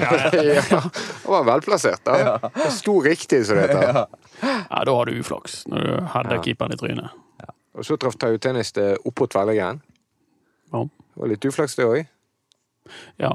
ja, 0.00 0.80
han 1.24 1.30
var 1.30 1.44
velplassert, 1.46 2.02
da. 2.06 2.38
Det 2.56 2.70
sto 2.74 2.96
riktig, 3.04 3.44
som 3.46 3.56
det 3.60 3.68
heter. 3.70 4.06
Ja, 4.42 4.82
da 4.88 4.96
har 4.98 5.06
du 5.06 5.14
uflaks, 5.20 5.60
når 5.70 5.86
du 5.86 5.92
hadde 6.16 6.34
Ja. 6.40 6.42
keeperen 6.42 6.74
i 6.74 6.80
trynet. 6.80 7.20
Og 7.74 7.82
så 7.86 7.96
traff 7.98 8.14
Tayo 8.22 8.38
Tennis 8.38 8.70
det 8.76 8.96
oppå 9.06 9.26
tverrleggeren. 9.30 9.80
Ja. 10.74 10.84
Det 10.86 11.22
var 11.22 11.30
litt 11.32 11.44
uflaks, 11.46 11.74
det 11.78 11.86
òg. 11.86 12.04
ja. 13.22 13.32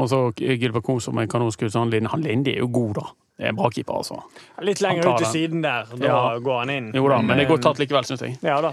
Og 0.00 0.08
så 0.08 0.18
Gilbert 0.40 0.82
Kohn 0.88 1.00
som 1.04 1.18
en 1.20 1.28
kanonskudd, 1.28 1.72
han 1.76 1.90
Linde, 1.92 2.08
han 2.08 2.24
er 2.26 2.56
jo 2.58 2.66
god, 2.72 2.94
da. 2.96 3.02
Det 3.36 3.44
er 3.44 3.48
en 3.52 3.56
bra 3.60 3.68
keeper, 3.70 3.98
altså. 4.00 4.22
Litt 4.64 4.80
Han 4.80 4.88
lenger 4.96 5.08
ut 5.12 5.18
til 5.20 5.24
den. 5.26 5.32
siden 5.32 5.62
der. 5.62 5.84
Da 6.00 6.06
Ja. 6.06 6.38
går 6.40 6.58
han 6.62 6.70
inn. 6.70 6.90
Jo 6.96 7.08
da, 7.08 7.18
men 7.20 7.36
det 7.36 7.44
er 7.46 7.50
godt 7.52 7.62
tatt 7.62 7.78
likevel, 7.78 8.04
syns 8.08 8.20
jeg. 8.24 8.38
Ja 8.42 8.60
da. 8.64 8.72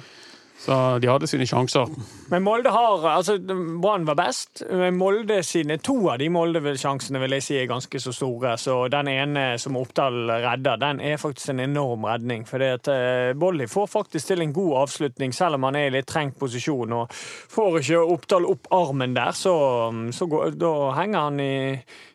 Så 0.60 0.75
de 1.00 1.08
hadde 1.08 1.30
sine 1.30 1.48
sjanser. 1.48 1.88
Men 2.30 2.44
Molde 2.44 2.74
har 2.74 3.06
altså 3.13 3.38
Brann 3.39 4.08
var 4.08 4.18
best. 4.20 4.63
Men 4.68 4.98
Molde 5.00 5.42
sine 5.46 5.80
to 5.84 5.96
av 6.10 6.20
de 6.20 6.30
Molde-sjansene 6.34 7.22
vil 7.22 7.38
jeg 7.38 7.46
si 7.46 7.60
er 7.60 7.70
ganske 7.70 8.01
så 8.01 8.13
store. 8.16 8.56
Så 8.60 8.82
den 8.92 9.12
ene 9.12 9.46
som 9.62 9.78
Oppdal 9.80 10.25
redder, 10.30 10.82
den 10.82 11.00
er 11.06 11.22
faktisk 11.22 11.54
en 11.54 11.63
enorm 11.63 12.08
redning. 12.10 12.48
For 12.50 12.63
at 12.66 12.89
Bolli 13.39 13.60
Bolly 13.60 13.68
får 13.68 13.88
faktisk 13.88 14.28
til 14.28 14.42
en 14.42 14.54
god 14.54 14.75
avslutning, 14.78 15.34
selv 15.34 15.58
om 15.58 15.66
han 15.68 15.75
er 15.75 15.89
i 15.89 15.94
litt 15.98 16.08
trengt 16.08 16.38
posisjon. 16.39 16.94
Og 16.96 17.12
får 17.12 17.80
ikke 17.82 18.04
Oppdal 18.13 18.46
opp 18.48 18.70
armen 18.72 19.16
der, 19.18 19.34
så, 19.36 19.56
så 20.16 20.28
går, 20.30 20.54
da 20.56 20.72
henger 20.96 21.25
han 21.25 21.42
i, 21.44 21.56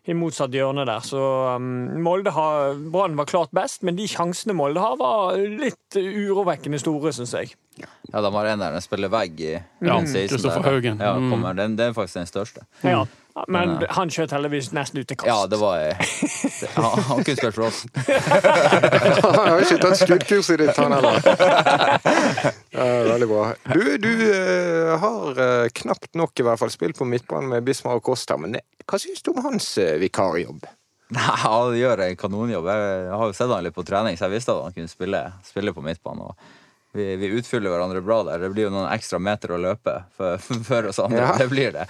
i 0.07 0.13
motsatt 0.13 0.53
hjørne 0.53 0.85
der. 0.85 1.01
Så 1.01 1.17
um, 1.57 1.69
Molde 2.05 2.31
har 2.37 2.75
Brann 2.93 3.17
var 3.17 3.25
klart 3.31 3.53
best, 3.57 3.83
men 3.87 3.97
de 3.97 4.05
sjansene 4.11 4.53
Molde 4.57 4.83
har, 4.83 4.99
var 5.01 5.37
litt 5.41 5.97
urovekkende 5.97 6.81
store, 6.83 7.13
syns 7.17 7.33
jeg. 7.39 7.55
Ja, 7.81 8.21
de 8.23 8.31
har 8.37 8.47
en 8.53 8.61
der 8.63 8.77
den 8.77 8.85
spiller 8.85 9.11
vegg 9.11 9.41
i 9.41 9.53
Ja, 9.55 9.97
Kristoffer. 10.05 10.63
Haugen. 10.69 11.01
Ja, 11.01 11.15
Mm. 11.19 11.31
kommer, 11.33 11.55
den, 11.59 11.77
det 11.77 11.87
er 11.89 11.97
faktisk 11.97 12.21
den 12.21 12.29
største. 12.31 12.67
Ja. 12.85 13.05
Men 13.35 13.69
Men, 13.69 13.83
eh, 13.83 13.91
han 13.97 14.11
skjøt 14.15 14.31
heldigvis 14.31 14.69
nesten 14.77 15.01
ut 15.03 15.09
til 15.11 15.19
kast. 15.19 15.27
Ja, 15.27 15.47
det 15.51 15.59
var 15.59 15.81
det, 15.81 15.95
han, 16.77 17.01
han 17.09 17.25
kunne 17.27 17.39
spilt 17.41 17.57
for 17.57 17.67
oss. 17.67 17.81
Han 19.25 19.49
har 19.49 19.65
ikke 19.65 19.81
tatt 19.83 19.99
skuddkurset 19.99 20.61
ditt, 20.63 20.79
han 20.79 20.95
heller. 20.95 21.19
Ja, 22.75 22.87
veldig 23.09 23.29
bra. 23.31 23.43
Du, 23.71 23.83
du 24.03 24.09
uh, 24.11 24.95
har 25.03 25.39
uh, 25.39 25.67
knapt 25.83 26.15
nok 26.19 26.41
i 26.41 26.47
hvert 26.47 26.59
fall 26.59 26.73
spilt 26.75 26.99
på 26.99 27.07
midtbanen 27.07 27.53
med 27.53 27.67
Bismar 27.67 28.01
og 28.01 28.07
Kosta, 28.07 28.37
men 28.41 28.57
eh, 28.59 28.65
hva 28.87 28.99
syns 29.03 29.23
du 29.23 29.31
om 29.35 29.43
hans 29.47 29.69
uh, 29.79 29.95
vikarjobb? 30.03 30.67
Nei, 31.15 31.37
Han 31.45 31.77
gjør 31.79 32.03
en 32.07 32.19
kanonjobb. 32.19 32.67
Jeg 32.71 33.15
har 33.15 33.31
jo 33.31 33.37
sett 33.37 33.51
han 33.51 33.67
litt 33.67 33.77
på 33.77 33.87
trening, 33.87 34.19
så 34.19 34.27
jeg 34.27 34.37
visste 34.39 34.55
at 34.55 34.67
han 34.67 34.75
kunne 34.75 34.91
spille, 34.91 35.23
spille 35.47 35.75
på 35.75 35.85
midtbanen. 35.87 36.31
Og 36.31 36.64
Vi, 36.95 37.17
vi 37.17 37.27
utfyller 37.27 37.71
hverandre 37.71 38.01
bra 38.01 38.21
der. 38.23 38.39
Det 38.39 38.53
blir 38.55 38.69
jo 38.69 38.71
noen 38.71 38.87
ekstra 38.87 39.19
meter 39.19 39.51
å 39.51 39.57
løpe 39.59 39.97
for, 40.15 40.39
for 40.69 40.87
oss 40.93 41.01
andre. 41.03 41.25
Ja. 41.25 41.33
Det 41.41 41.49
blir 41.51 41.73
det. 41.75 41.89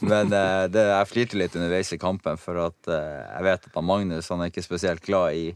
Men 0.00 0.32
eh, 0.32 0.62
det, 0.72 0.84
jeg 0.88 1.08
flirte 1.10 1.36
litt 1.36 1.58
underveis 1.58 1.92
i 1.92 1.98
kampen, 2.00 2.40
for 2.40 2.62
at 2.62 2.88
eh, 2.88 3.26
jeg 3.26 3.44
vet 3.44 3.68
at 3.68 3.76
Magnus 3.84 4.30
han 4.32 4.40
er 4.40 4.48
ikke 4.48 4.64
spesielt 4.64 5.04
glad 5.04 5.36
i, 5.36 5.50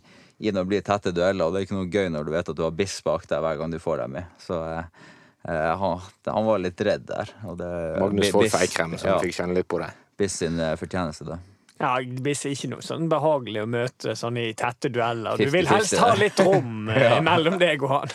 i 0.45 0.53
når 0.53 0.69
bli 0.69 0.83
tette 0.85 1.15
dueller, 1.17 1.47
og 1.47 1.55
det 1.55 1.63
er 1.63 1.67
ikke 1.71 1.79
noe 1.79 1.89
gøy 1.89 2.13
når 2.13 2.29
du 2.29 2.35
vet 2.35 2.53
at 2.53 2.59
du 2.59 2.63
har 2.67 2.77
biss 2.83 2.99
bak 3.07 3.25
deg 3.31 3.41
hver 3.47 3.63
gang 3.63 3.73
du 3.73 3.81
får 3.81 4.05
dem 4.05 4.19
i. 4.21 4.27
Så 4.45 4.61
eh, 4.61 5.09
eh, 5.49 5.71
han, 5.85 6.05
han 6.29 6.51
var 6.51 6.61
litt 6.61 6.85
redd 6.85 7.09
der. 7.09 7.33
Og 7.49 7.57
det, 7.63 7.73
Magnus 7.97 8.29
får 8.29 8.45
Wolff 8.45 8.59
så 8.61 8.85
han 8.85 8.99
ja, 9.01 9.17
fikk 9.25 9.39
kjenne 9.41 9.57
litt 9.57 9.73
på 9.73 9.81
det. 9.81 9.89
Biss 10.21 10.37
sin 10.45 10.61
fortjeneste, 10.77 11.31
det. 11.33 11.41
Ja, 11.83 11.97
det 11.99 12.23
blir 12.23 12.39
ikke 12.53 12.69
noe 12.71 12.85
sånn 12.87 13.09
behagelig 13.11 13.65
å 13.65 13.69
møte 13.71 14.12
sånn 14.19 14.37
i 14.39 14.53
tette 14.55 14.87
dueller. 14.95 15.35
Du 15.41 15.51
vil 15.51 15.67
helst 15.67 15.97
ha 15.99 16.12
litt 16.15 16.39
rom 16.39 16.87
eh, 16.93 17.01
Ja. 17.09 17.17
mellom 17.27 17.57
deg 17.59 17.83
og 17.83 17.91
han. 17.97 18.12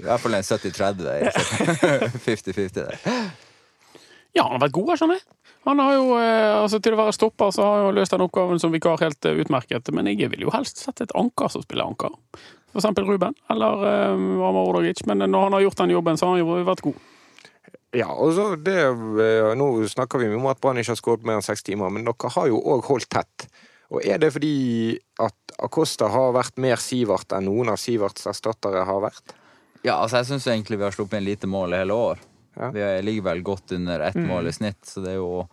I 0.00 0.06
hvert 0.06 0.22
fall 0.24 0.38
en 0.38 0.46
70-30. 0.46 1.28
50-50 2.24 2.72
der. 2.78 2.96
Ja, 4.36 4.44
han 4.46 4.54
har 4.56 4.62
vært 4.64 4.76
god, 4.78 4.94
skjønner 5.00 5.18
jeg. 5.20 5.26
Han 5.68 5.80
har 5.82 5.92
jo, 5.98 6.04
eh, 6.16 6.54
altså 6.62 6.78
Til 6.80 6.94
å 6.94 7.00
være 7.00 7.12
stopper 7.16 7.50
så 7.52 7.64
har 7.66 7.82
han 7.88 7.96
løst 7.98 8.14
den 8.14 8.24
oppgaven 8.24 8.60
som 8.62 8.72
vikar 8.72 9.00
helt 9.02 9.28
eh, 9.28 9.40
utmerket. 9.42 9.90
Men 9.92 10.08
jeg 10.12 10.30
vil 10.32 10.46
jo 10.46 10.54
helst 10.54 10.80
sette 10.80 11.04
et 11.08 11.14
anker 11.18 11.52
som 11.52 11.64
spiller 11.64 11.88
anker. 11.90 12.14
For 12.72 12.80
eksempel 12.82 13.04
Ruben 13.08 13.32
eller 13.52 13.84
um, 14.14 14.26
Amar 14.44 14.68
Odogic. 14.70 15.04
Men 15.08 15.24
når 15.28 15.46
han 15.48 15.56
har 15.56 15.64
gjort 15.66 15.80
den 15.82 15.92
jobben, 15.96 16.16
så 16.20 16.28
har 16.28 16.36
han 16.36 16.42
jo 16.44 16.58
vært 16.68 16.84
god. 16.84 16.98
Ja, 17.96 18.08
altså 18.12 18.50
det, 18.60 18.74
eh, 18.84 19.54
Nå 19.56 19.68
snakker 19.88 20.20
vi 20.20 20.28
om 20.36 20.46
at 20.50 20.60
Brann 20.60 20.76
ikke 20.76 20.92
har 20.92 21.00
skåret 21.00 21.24
mer 21.24 21.38
enn 21.38 21.46
seks 21.46 21.62
timer, 21.64 21.88
men 21.90 22.04
dere 22.04 22.30
har 22.34 22.48
jo 22.50 22.58
òg 22.60 22.82
holdt 22.90 23.08
tett. 23.08 23.46
Og 23.90 24.04
Er 24.04 24.18
det 24.20 24.32
fordi 24.34 24.98
at 25.24 25.54
Acosta 25.64 26.08
har 26.12 26.34
vært 26.36 26.58
mer 26.60 26.76
Sivert 26.76 27.32
enn 27.32 27.46
noen 27.48 27.70
av 27.72 27.78
Siverts 27.80 28.26
erstattere 28.28 28.84
har 28.84 29.00
vært? 29.00 29.32
Ja, 29.86 29.94
altså 30.02 30.18
jeg 30.20 30.26
syns 30.26 30.46
egentlig 30.50 30.76
vi 30.78 30.84
har 30.84 30.92
sluppet 30.92 31.16
inn 31.22 31.24
lite 31.24 31.48
mål 31.48 31.72
i 31.72 31.78
hele 31.80 31.96
år. 31.96 32.18
Ja. 32.58 32.68
Vi 32.74 32.82
ligger 33.06 33.22
vel 33.30 33.40
godt 33.46 33.72
under 33.72 34.00
ett 34.00 34.16
mål 34.18 34.48
i 34.50 34.52
snitt, 34.52 34.82
så 34.84 35.00
det 35.04 35.14
er 35.14 35.20
jo 35.22 35.48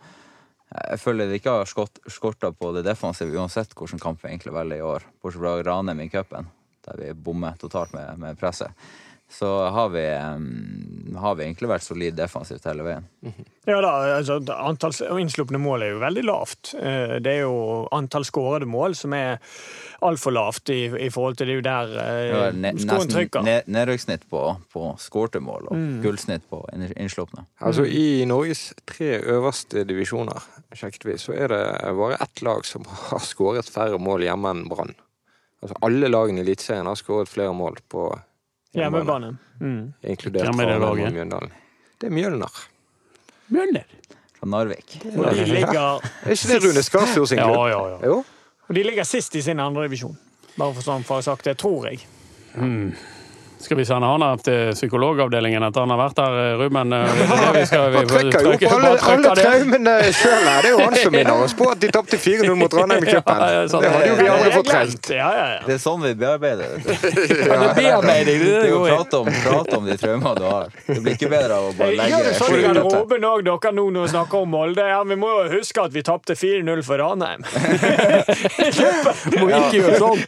Jeg 0.90 0.98
føler 0.98 1.28
det 1.30 1.38
ikke 1.40 1.52
har 1.60 1.64
skott- 1.64 2.00
skorta 2.10 2.50
på 2.52 2.72
det 2.74 2.82
defensive 2.84 3.30
uansett 3.38 3.70
hvordan 3.72 4.00
kamp 4.02 4.18
vi 4.20 4.28
egentlig 4.32 4.52
velger 4.52 4.76
i 4.76 4.82
år, 4.82 5.04
bortsett 5.22 5.40
fra 5.40 5.62
Ranheim 5.62 6.00
i 6.02 6.08
cupen, 6.10 6.48
der 6.84 6.96
vi 6.98 7.12
bommer 7.14 7.54
totalt 7.56 7.92
med, 7.94 8.18
med 8.18 8.36
presset. 8.36 8.68
Så 9.28 9.48
har 9.74 9.88
vi, 9.90 10.02
um, 10.06 11.16
har 11.18 11.34
vi 11.34 11.42
egentlig 11.44 11.66
vært 11.68 11.82
solid 11.82 12.14
defensivt 12.14 12.64
hele 12.68 12.84
veien. 12.86 13.06
Ja 13.66 13.80
da, 13.82 13.90
altså, 14.20 14.36
Antall 14.54 14.94
innslupne 15.18 15.58
mål 15.58 15.82
er 15.82 15.90
jo 15.90 15.98
veldig 15.98 16.22
lavt. 16.28 16.70
Eh, 16.78 17.16
Det 17.20 17.32
er 17.32 17.40
jo 17.42 17.88
antall 17.92 18.22
skårede 18.24 18.68
mål 18.70 18.94
som 18.94 19.12
er 19.18 19.40
altfor 20.06 20.30
lavt 20.36 20.70
i, 20.70 20.84
i 21.02 21.08
forhold 21.10 21.36
til 21.40 21.48
det 21.50 21.56
er 21.56 21.58
jo 21.58 21.64
der 21.66 22.52
uh, 22.52 22.76
skoen 22.78 23.10
trykker. 23.10 23.42
ne 23.42 23.56
nedrykkssnitt 23.66 24.28
på, 24.30 24.44
på 24.72 24.92
skårte 25.02 25.40
mål 25.42 25.66
og 25.72 25.82
gullsnitt 26.04 26.46
på 26.52 26.62
inn- 26.76 26.94
innslupne. 26.94 27.46
Altså 27.60 27.82
I 27.88 28.24
Norges 28.30 28.68
tre 28.86 29.16
øverste 29.24 29.82
divisjoner 29.88 30.38
sjekket 30.76 31.04
vi, 31.08 31.18
så 31.18 31.34
er 31.34 31.48
det 31.50 31.64
bare 31.98 32.20
ett 32.22 32.42
lag 32.46 32.62
som 32.68 32.86
har 33.10 33.18
skåret 33.26 33.66
færre 33.72 33.98
mål 33.98 34.22
hjemme 34.28 34.54
enn 34.54 34.64
Brann. 34.70 34.94
Altså 35.64 35.74
Alle 35.82 36.06
lagene 36.12 36.44
i 36.44 36.46
Eliteserien 36.46 36.86
har 36.86 36.94
skåret 37.00 37.28
flere 37.32 37.52
mål 37.56 37.80
på 37.90 38.06
hjemmebane, 38.76 39.30
Hjemmebane. 39.32 39.38
Mm. 39.60 39.92
inkludert 40.12 40.46
Hvem 40.48 40.60
er 40.60 40.66
det 40.72 40.78
laget? 40.80 41.06
og 41.08 41.12
Mjøndalen. 41.18 41.52
Det 42.00 42.06
er 42.10 42.14
Mjølner. 42.16 42.62
Mjølner. 43.48 43.84
Fra 44.36 44.46
Narvik. 44.52 44.96
Og 45.16 45.34
de 45.34 45.44
ligger, 45.48 46.00
Er 46.26 46.30
ikke 46.36 46.48
det 46.52 46.62
Rune 46.64 46.82
Skarsfjord 46.84 47.28
sin 47.30 47.38
Ja, 47.38 47.46
klubb? 47.48 47.68
ja, 47.72 47.80
ja. 47.94 47.98
Jo. 48.06 48.18
og 48.68 48.74
de 48.74 48.82
ligger 48.82 49.04
sist 49.08 49.34
i 49.34 49.42
sin 49.42 49.60
andre 49.60 49.86
divisjon. 49.88 50.16
Bare 50.58 50.74
for 50.74 50.82
sånn 50.84 51.04
for 51.04 51.16
å 51.16 51.22
ha 51.22 51.26
sagt 51.30 51.44
det, 51.48 51.56
tror 51.60 51.86
jeg. 51.88 52.04
Skal 53.58 53.76
vi 53.80 53.84
sende 53.88 54.06
han 54.06 54.20
her 54.22 54.36
til 54.44 54.72
psykologavdelingen 54.76 55.64
etter 55.66 55.80
han 55.80 55.90
har 55.94 55.98
vært 55.98 56.16
der, 56.18 56.34
eh, 56.42 56.58
Ruben? 56.60 56.92
Eh, 56.92 57.04
vi 57.56 57.64
skal- 57.66 57.90
vi 57.90 57.96
Han 57.96 58.06
jo 58.44 58.52
opp 58.52 58.62
alle, 58.72 58.90
alle 59.00 59.30
traumene 59.34 59.94
sjøl 60.12 60.44
her. 60.44 60.62
Det 60.62 60.68
er 60.68 60.70
jo 60.70 60.78
han 60.84 60.94
som 60.94 61.12
minner 61.12 61.42
oss 61.44 61.54
på 61.54 61.70
at 61.72 61.80
de 61.80 61.88
tapte 61.88 62.18
4-0 62.20 62.54
mot 62.54 62.74
Ranheim 62.74 63.02
i 63.02 63.10
cupen. 63.14 63.40
Ja, 63.40 63.64
sånn. 63.72 63.80
Det 63.82 63.90
hadde 63.94 64.06
jo 64.08 64.14
vi 64.20 64.28
aldri 64.28 64.50
fått 64.52 64.66
fortrengt. 64.66 65.08
Ja, 65.16 65.30
ja, 65.32 65.46
ja. 65.54 65.60
Det 65.66 65.74
er 65.74 65.80
sånn 65.82 66.02
vi 66.04 66.12
bearbeider 66.14 66.66
det. 66.68 66.78
Ja, 67.46 67.56
det 67.56 67.68
er 67.70 67.74
bearbeiding, 67.80 68.38
det 68.44 68.52
er 68.54 68.66
er 68.66 68.76
å 68.76 68.84
prate 68.86 69.14
om, 69.22 69.26
prate 69.46 69.76
om 69.78 69.84
de 69.86 69.96
traumene 69.96 70.34
du 70.36 70.44
har. 70.44 70.68
Det 70.86 71.00
blir 71.02 71.16
ikke 71.16 71.30
bedre 71.32 71.52
av 71.56 71.64
å 71.70 71.72
bare 71.78 71.96
legge 71.96 72.10
gjør 72.12 72.24
det 72.28 72.34
sånn 72.36 72.54
i 72.58 72.62
garderoben 72.66 73.26
òg, 73.32 73.44
dere 73.48 73.72
nå 73.76 73.84
når 73.96 74.02
vi 74.06 74.12
snakker 74.14 74.42
om 74.42 74.50
Molde. 74.50 74.84
Ja, 74.88 75.00
vi 75.04 75.16
må 75.16 75.28
jo 75.32 75.48
huske 75.56 75.82
at 75.84 75.92
vi 75.96 76.02
tapte 76.06 76.36
4-0 76.36 76.84
for 76.84 77.00
Ranheim. 77.02 77.40
Må 79.40 79.48
ikke 79.48 79.80
gjøre 79.80 79.98
sånn. 80.00 80.22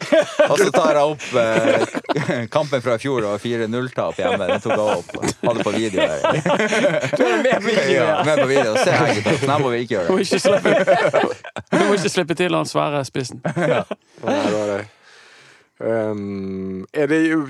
Og 0.49 0.57
så 0.59 0.69
tar 0.73 0.97
jeg 0.97 1.05
opp 1.13 1.25
eh, 1.39 2.45
kampen 2.51 2.81
fra 2.83 2.95
i 2.97 3.01
fjor, 3.01 3.18
det 3.23 3.31
var 3.31 3.41
4-0-tap 3.43 4.19
hjemme. 4.21 4.47
Den 4.49 4.61
tok 4.63 4.75
jeg 4.75 4.97
opp. 4.99 5.09
Hadde 5.45 5.65
på 5.65 5.73
video 5.75 6.03
der 6.03 6.19
Du 7.19 7.23
er 7.25 7.41
med 7.43 7.57
på 7.57 7.65
video, 7.69 7.95
Ja, 7.95 8.05
ja. 8.05 8.21
med 8.27 8.43
på 8.43 8.47
video. 8.51 8.75
Se 8.77 8.93
her, 8.93 9.11
gutta. 9.17 9.33
Sånn 9.41 9.53
her 9.55 9.63
må 9.63 9.73
vi 9.73 9.81
ikke 9.85 9.95
gjøre 9.97 10.13
Må 10.13 10.21
ikke 10.23 10.39
slippe, 10.43 10.75
du 11.73 11.83
må 11.85 11.97
ikke 11.97 12.13
slippe 12.15 12.39
til 12.39 12.57
han 12.59 12.69
svære 12.69 13.03
spissen. 13.07 13.43
Det 13.43 13.83
det. 14.23 14.79
Um, 15.79 16.81
er 16.91 17.07
det 17.07 17.21
jo 17.29 17.45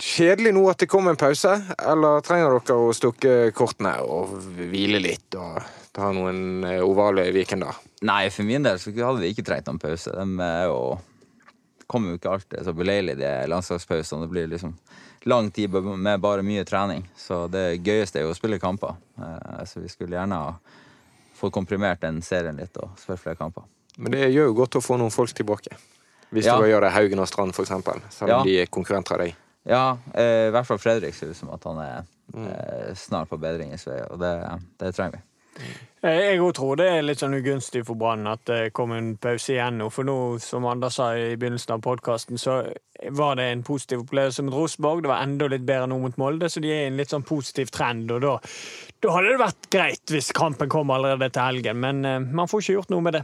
kjedelig 0.00 0.54
nå 0.56 0.62
at 0.72 0.80
det 0.80 0.88
kom 0.88 1.10
en 1.10 1.18
pause, 1.20 1.52
eller 1.76 2.22
trenger 2.24 2.54
dere 2.56 2.76
å 2.80 2.94
stukke 2.96 3.34
kortene 3.52 3.92
og 4.08 4.32
hvile 4.56 5.02
litt 5.04 5.36
og 5.36 5.58
ta 5.92 6.08
noen 6.16 6.64
ovale 6.80 7.26
i 7.28 7.34
Viken 7.36 7.66
da? 7.66 7.74
Nei, 8.08 8.22
for 8.32 8.48
min 8.48 8.64
del 8.64 8.80
så 8.80 8.94
hadde 8.96 9.20
vi 9.20 9.34
ikke 9.34 9.44
trengt 9.44 9.68
noen 9.68 9.82
pause. 9.82 10.14
De 10.16 10.46
er 10.48 10.70
jo 10.70 10.78
kommer 11.86 12.10
jo 12.12 12.18
ikke 12.18 12.30
alltid 12.32 12.64
så 12.64 12.72
beleilig, 12.76 13.16
de 13.18 13.30
landslagspausene. 13.48 14.22
Det 14.26 14.30
blir 14.32 14.46
liksom 14.52 14.74
lang 15.24 15.50
tid 15.54 15.70
med 15.70 16.20
bare 16.20 16.42
mye 16.42 16.64
trening. 16.64 17.04
Så 17.16 17.44
det 17.50 17.78
gøyeste 17.84 18.18
er 18.20 18.22
jo 18.26 18.32
å 18.32 18.36
spille 18.38 18.58
kamper. 18.58 18.96
Eh, 19.18 19.64
Så 19.64 19.80
vi 19.80 19.88
skulle 19.88 20.16
gjerne 20.16 20.34
ha 20.34 20.54
fått 21.34 21.52
komprimert 21.52 22.00
den 22.00 22.20
serien 22.22 22.56
litt 22.56 22.76
og 22.76 22.90
spilt 22.98 23.20
flere 23.20 23.36
kamper. 23.36 23.62
Men 23.98 24.12
det 24.12 24.30
gjør 24.32 24.46
jo 24.50 24.54
godt 24.54 24.76
å 24.78 24.82
få 24.82 24.96
noen 24.98 25.10
folk 25.12 25.30
tilbake. 25.34 25.76
Hvis 26.32 26.44
Ja. 26.46 26.56
du 26.58 26.64
gjør 26.64 26.80
det 26.80 26.92
Haugen 26.92 27.18
og 27.20 27.28
Strand, 27.28 27.52
eksempel. 27.52 28.00
Selv 28.10 28.22
om 28.32 28.38
Ja. 28.38 28.42
de 28.44 28.60
er 28.62 28.66
konkurrenter 28.66 29.12
av 29.12 29.18
deg. 29.18 29.34
Ja, 29.66 29.96
eh, 30.14 30.48
i 30.48 30.50
hvert 30.50 30.66
fall 30.66 30.78
Fredrik 30.78 31.14
ser 31.14 31.28
ut 31.30 31.36
som 31.36 31.50
at 31.50 31.62
han 31.64 31.78
er 31.78 32.04
Mm. 32.32 32.46
eh, 32.48 32.94
snart 32.94 33.28
på 33.28 33.38
bedringens 33.38 33.84
vei, 33.86 34.00
og 34.10 34.18
det, 34.18 34.60
det 34.78 34.94
trenger 34.94 35.12
vi. 35.12 35.18
Jeg 36.02 36.40
òg 36.42 36.56
tror 36.58 36.78
det 36.80 36.88
er 36.90 37.04
litt 37.04 37.20
sånn 37.22 37.36
ugunstig 37.38 37.84
for 37.86 37.94
Brann 37.98 38.26
at 38.26 38.40
det 38.50 38.72
kom 38.74 38.90
en 38.96 39.12
pause 39.22 39.52
igjen 39.54 39.76
nå. 39.78 39.86
For 39.94 40.06
nå, 40.06 40.16
som 40.42 40.66
Anders 40.66 40.96
sa 40.98 41.12
i 41.14 41.36
begynnelsen 41.38 41.76
av 41.76 41.84
podkasten, 41.84 42.40
så 42.42 42.56
var 43.14 43.36
det 43.38 43.46
en 43.52 43.62
positiv 43.66 44.02
opplevelse 44.02 44.42
mot 44.42 44.56
Rosenborg. 44.56 45.04
Det 45.04 45.12
var 45.12 45.22
enda 45.22 45.46
litt 45.52 45.68
bedre 45.68 45.86
nå 45.92 46.00
mot 46.02 46.18
Molde, 46.18 46.50
så 46.50 46.62
de 46.62 46.72
er 46.74 46.88
i 46.88 46.90
en 46.90 46.98
litt 46.98 47.14
sånn 47.14 47.26
positiv 47.26 47.70
trend. 47.70 48.10
Og 48.10 48.24
da, 48.24 48.34
da 48.98 49.14
hadde 49.14 49.30
det 49.30 49.44
vært 49.44 49.70
greit 49.76 50.16
hvis 50.16 50.32
kampen 50.34 50.72
kom 50.72 50.90
allerede 50.90 51.30
til 51.30 51.46
helgen, 51.46 51.78
men 51.86 52.02
eh, 52.08 52.18
man 52.34 52.50
får 52.50 52.64
ikke 52.64 52.78
gjort 52.80 52.94
noe 52.96 53.06
med 53.06 53.18
det. 53.20 53.22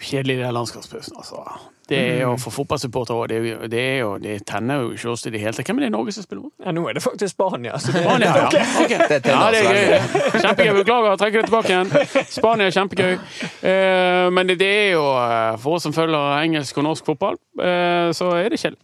Kjedelig 0.00 0.38
er 0.40 0.52
landskapspausen, 0.56 1.16
altså. 1.20 1.42
Det 1.90 1.98
er 1.98 2.20
jo 2.22 2.36
for 2.38 2.54
fotballsupportere 2.54 3.16
òg. 3.18 3.28
Det, 3.28 3.36
er 3.36 3.46
jo- 3.50 3.66
det, 3.68 3.80
er 3.80 3.98
jo- 3.98 4.18
det 4.22 4.34
tenner 4.46 4.80
jo 4.84 4.92
ikke 4.94 5.10
oss 5.10 5.26
i 5.26 5.30
det 5.34 5.40
hele 5.42 5.52
tatt. 5.52 5.66
Hvem 5.66 5.76
er 5.78 5.80
det 5.80 5.88
i 5.90 5.94
Norge 5.96 6.12
som 6.14 6.22
spiller 6.22 6.42
mot? 6.44 6.52
Ja, 6.64 6.70
nå 6.72 6.84
er 6.88 6.94
det 6.94 7.02
faktisk 7.02 7.34
Spania. 7.34 7.72
Så 7.82 7.92
det, 7.92 8.02
Spania, 8.04 8.30
ja. 8.36 8.46
Okay. 8.84 8.98
Det 9.10 9.26
Ja, 9.26 9.50
det 9.50 9.60
er 9.60 9.74
gøy. 9.74 10.40
Kjempegøy. 10.40 10.72
Beklager, 10.78 11.16
trekker 11.20 11.42
det 11.42 11.50
tilbake 11.50 11.72
igjen. 11.74 12.26
Spania 12.30 12.66
er 12.70 12.76
kjempegøy. 12.78 13.18
Eh, 13.62 14.30
Men 14.30 14.46
det 14.54 14.62
er 14.70 14.92
jo, 14.94 15.04
eh, 15.18 15.56
for 15.58 15.74
oss 15.76 15.82
som 15.82 15.92
følger 15.92 16.38
engelsk 16.44 16.78
og 16.78 16.84
norsk 16.86 17.04
fotball, 17.10 17.36
eh, 17.60 18.12
så 18.16 18.30
er 18.38 18.48
det 18.54 18.60
kjedelig. 18.62 18.80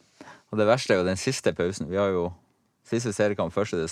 Og 0.53 0.59
det 0.59 0.67
verste 0.67 0.95
er 0.95 0.99
jo 1.01 1.07
den 1.07 1.17
siste 1.17 1.53
pausen. 1.55 1.89
Vi 1.91 1.97
har 1.97 2.11
jo 2.11 2.33
siste 2.87 3.13
seriekamp 3.15 3.55
1. 3.57 3.89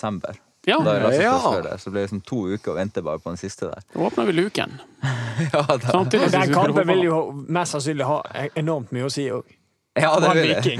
Ja, 0.66 0.78
Da 0.80 0.94
jeg 1.12 1.22
Ja. 1.22 1.60
det, 1.62 1.78
så 1.80 1.84
det 1.84 1.92
blir 1.92 2.02
liksom 2.06 2.20
to 2.24 2.38
uker 2.48 2.72
å 2.72 2.74
vente 2.78 3.02
bare 3.02 3.18
på 3.18 3.30
den 3.30 3.36
siste 3.36 3.68
der. 3.70 3.82
nå 3.94 4.06
åpner 4.08 4.26
vi 4.26 4.32
luken. 4.32 4.80
Ja, 5.52 5.62
da, 5.66 5.78
Samtidig 5.90 6.30
den 6.30 6.52
kampen 6.54 6.86
vil 6.86 7.02
jo 7.04 7.18
mest 7.48 7.74
sannsynlig 7.74 8.06
ha 8.06 8.20
enormt 8.54 8.92
mye 8.94 9.08
å 9.08 9.10
si 9.12 9.26
òg. 9.34 9.42
Ja 9.94 10.10
det 10.20 10.30
blir 10.34 10.54
det. 10.64 10.74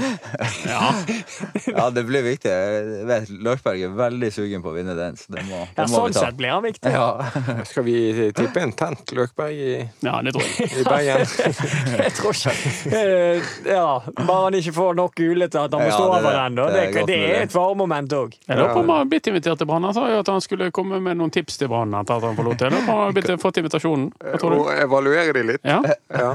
Ja. 0.67 0.93
Ja, 1.75 1.89
det 1.89 2.03
blir 2.07 2.23
viktig. 2.25 2.49
Jeg 2.51 3.05
vet, 3.07 3.29
Løkberg 3.43 3.81
er 3.87 3.93
veldig 3.95 4.29
sugen 4.33 4.61
på 4.63 4.69
å 4.71 4.75
vinne 4.75 4.93
den, 4.97 5.15
så 5.19 5.31
det 5.35 5.43
må, 5.47 5.61
Ja, 5.75 5.85
må 5.85 5.91
sånn 5.91 6.07
vi 6.09 6.15
ta. 6.15 6.23
sett 6.25 6.37
blir 6.39 6.51
han 6.53 6.63
viktig. 6.65 6.91
Ja. 6.91 7.07
Skal 7.69 7.85
vi 7.87 7.95
tippe 8.37 8.61
en 8.63 8.73
tent 8.77 9.11
Løkberg 9.15 9.55
i, 9.55 9.77
Ja, 10.05 10.17
det 10.25 10.33
tror 10.35 10.45
jeg. 10.45 10.69
i 10.81 10.85
Bergen? 10.87 11.25
Jeg 12.05 12.13
tror 12.19 12.35
ikke 12.35 12.53
Eh, 12.95 13.49
Ja, 13.71 13.87
bare 14.19 14.41
han 14.45 14.57
ikke 14.59 14.75
får 14.75 14.95
nok 14.99 15.15
gule 15.19 15.47
til 15.51 15.63
at 15.63 15.73
han 15.75 15.83
må 15.85 15.89
stå 15.95 16.05
det 16.05 16.11
er 16.11 16.19
over 16.19 16.37
den. 16.39 16.59
Det 16.59 16.85
Det, 16.95 17.05
det, 17.09 17.19
er 17.31 17.41
et 17.47 17.55
varemoment 17.55 18.15
òg. 18.19 18.35
Jeg 18.47 18.59
lurer 18.59 18.73
på 18.75 18.83
om 18.83 18.93
han 18.93 19.01
har 19.03 19.09
blitt 19.15 19.27
invitert 19.31 19.59
til 19.63 19.69
Brann. 19.69 19.87
Han 19.89 19.95
sa 19.97 20.05
jo 20.11 20.19
at 20.23 20.31
han 20.35 20.43
skulle 20.43 20.69
komme 20.75 20.99
med 21.03 21.19
noen 21.19 21.31
tips 21.33 21.57
til 21.61 21.71
Brann 21.71 21.95
etter 21.97 22.19
at 22.19 22.27
han 22.29 22.37
forlot 22.37 22.59
det. 22.61 22.69
Jeg 22.69 22.75
lurer 22.77 22.87
på 22.87 22.95
om 22.99 23.03
han 23.15 23.33
har 23.35 23.41
fått 23.47 23.59
invitasjonen. 23.63 24.07
Hva 24.21 24.39
tror 24.41 24.57
Og 24.59 24.71
evaluere 24.75 25.33
de 25.35 25.43
litt? 25.53 25.63
Ja? 25.65 25.81
Ja, 26.13 26.31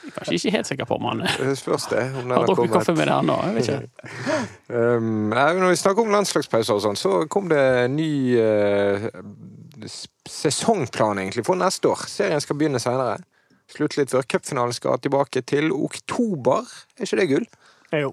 Kanskje 0.00 0.36
ikke 0.38 0.52
helt 0.54 0.68
sikker 0.70 0.88
på 0.88 0.96
om 0.96 1.08
han 1.10 1.22
spørs 1.58 1.86
det. 1.90 2.04
Om 2.22 2.32
har 2.32 2.46
drukket 2.48 2.72
kaffe 2.72 2.94
med 2.96 3.10
det 3.10 3.16
ennå. 3.16 3.36
Jeg 3.46 3.56
vet 3.56 3.68
ikke. 3.68 4.38
Um, 4.70 5.32
når 5.34 5.72
vi 5.72 5.78
snakker 5.80 6.04
om 6.06 6.12
landslagspauser 6.14 6.76
og 6.76 6.82
sånn, 6.84 6.98
så 6.98 7.24
kom 7.26 7.48
det 7.50 7.88
ny 7.90 8.38
uh, 8.38 9.08
sesongplan 10.30 11.18
egentlig 11.24 11.42
for 11.48 11.58
neste 11.58 11.90
år. 11.90 12.04
Serien 12.06 12.42
skal 12.44 12.58
begynne 12.60 12.78
senere. 12.78 13.18
Slutte 13.70 13.98
litt 13.98 14.14
før. 14.14 14.26
Cupfinalen 14.30 14.76
skal 14.76 15.02
tilbake 15.02 15.42
til 15.46 15.72
oktober. 15.74 16.70
Er 16.98 17.08
ikke 17.08 17.18
det 17.18 17.28
gull? 17.32 17.48
Jo. 17.98 18.12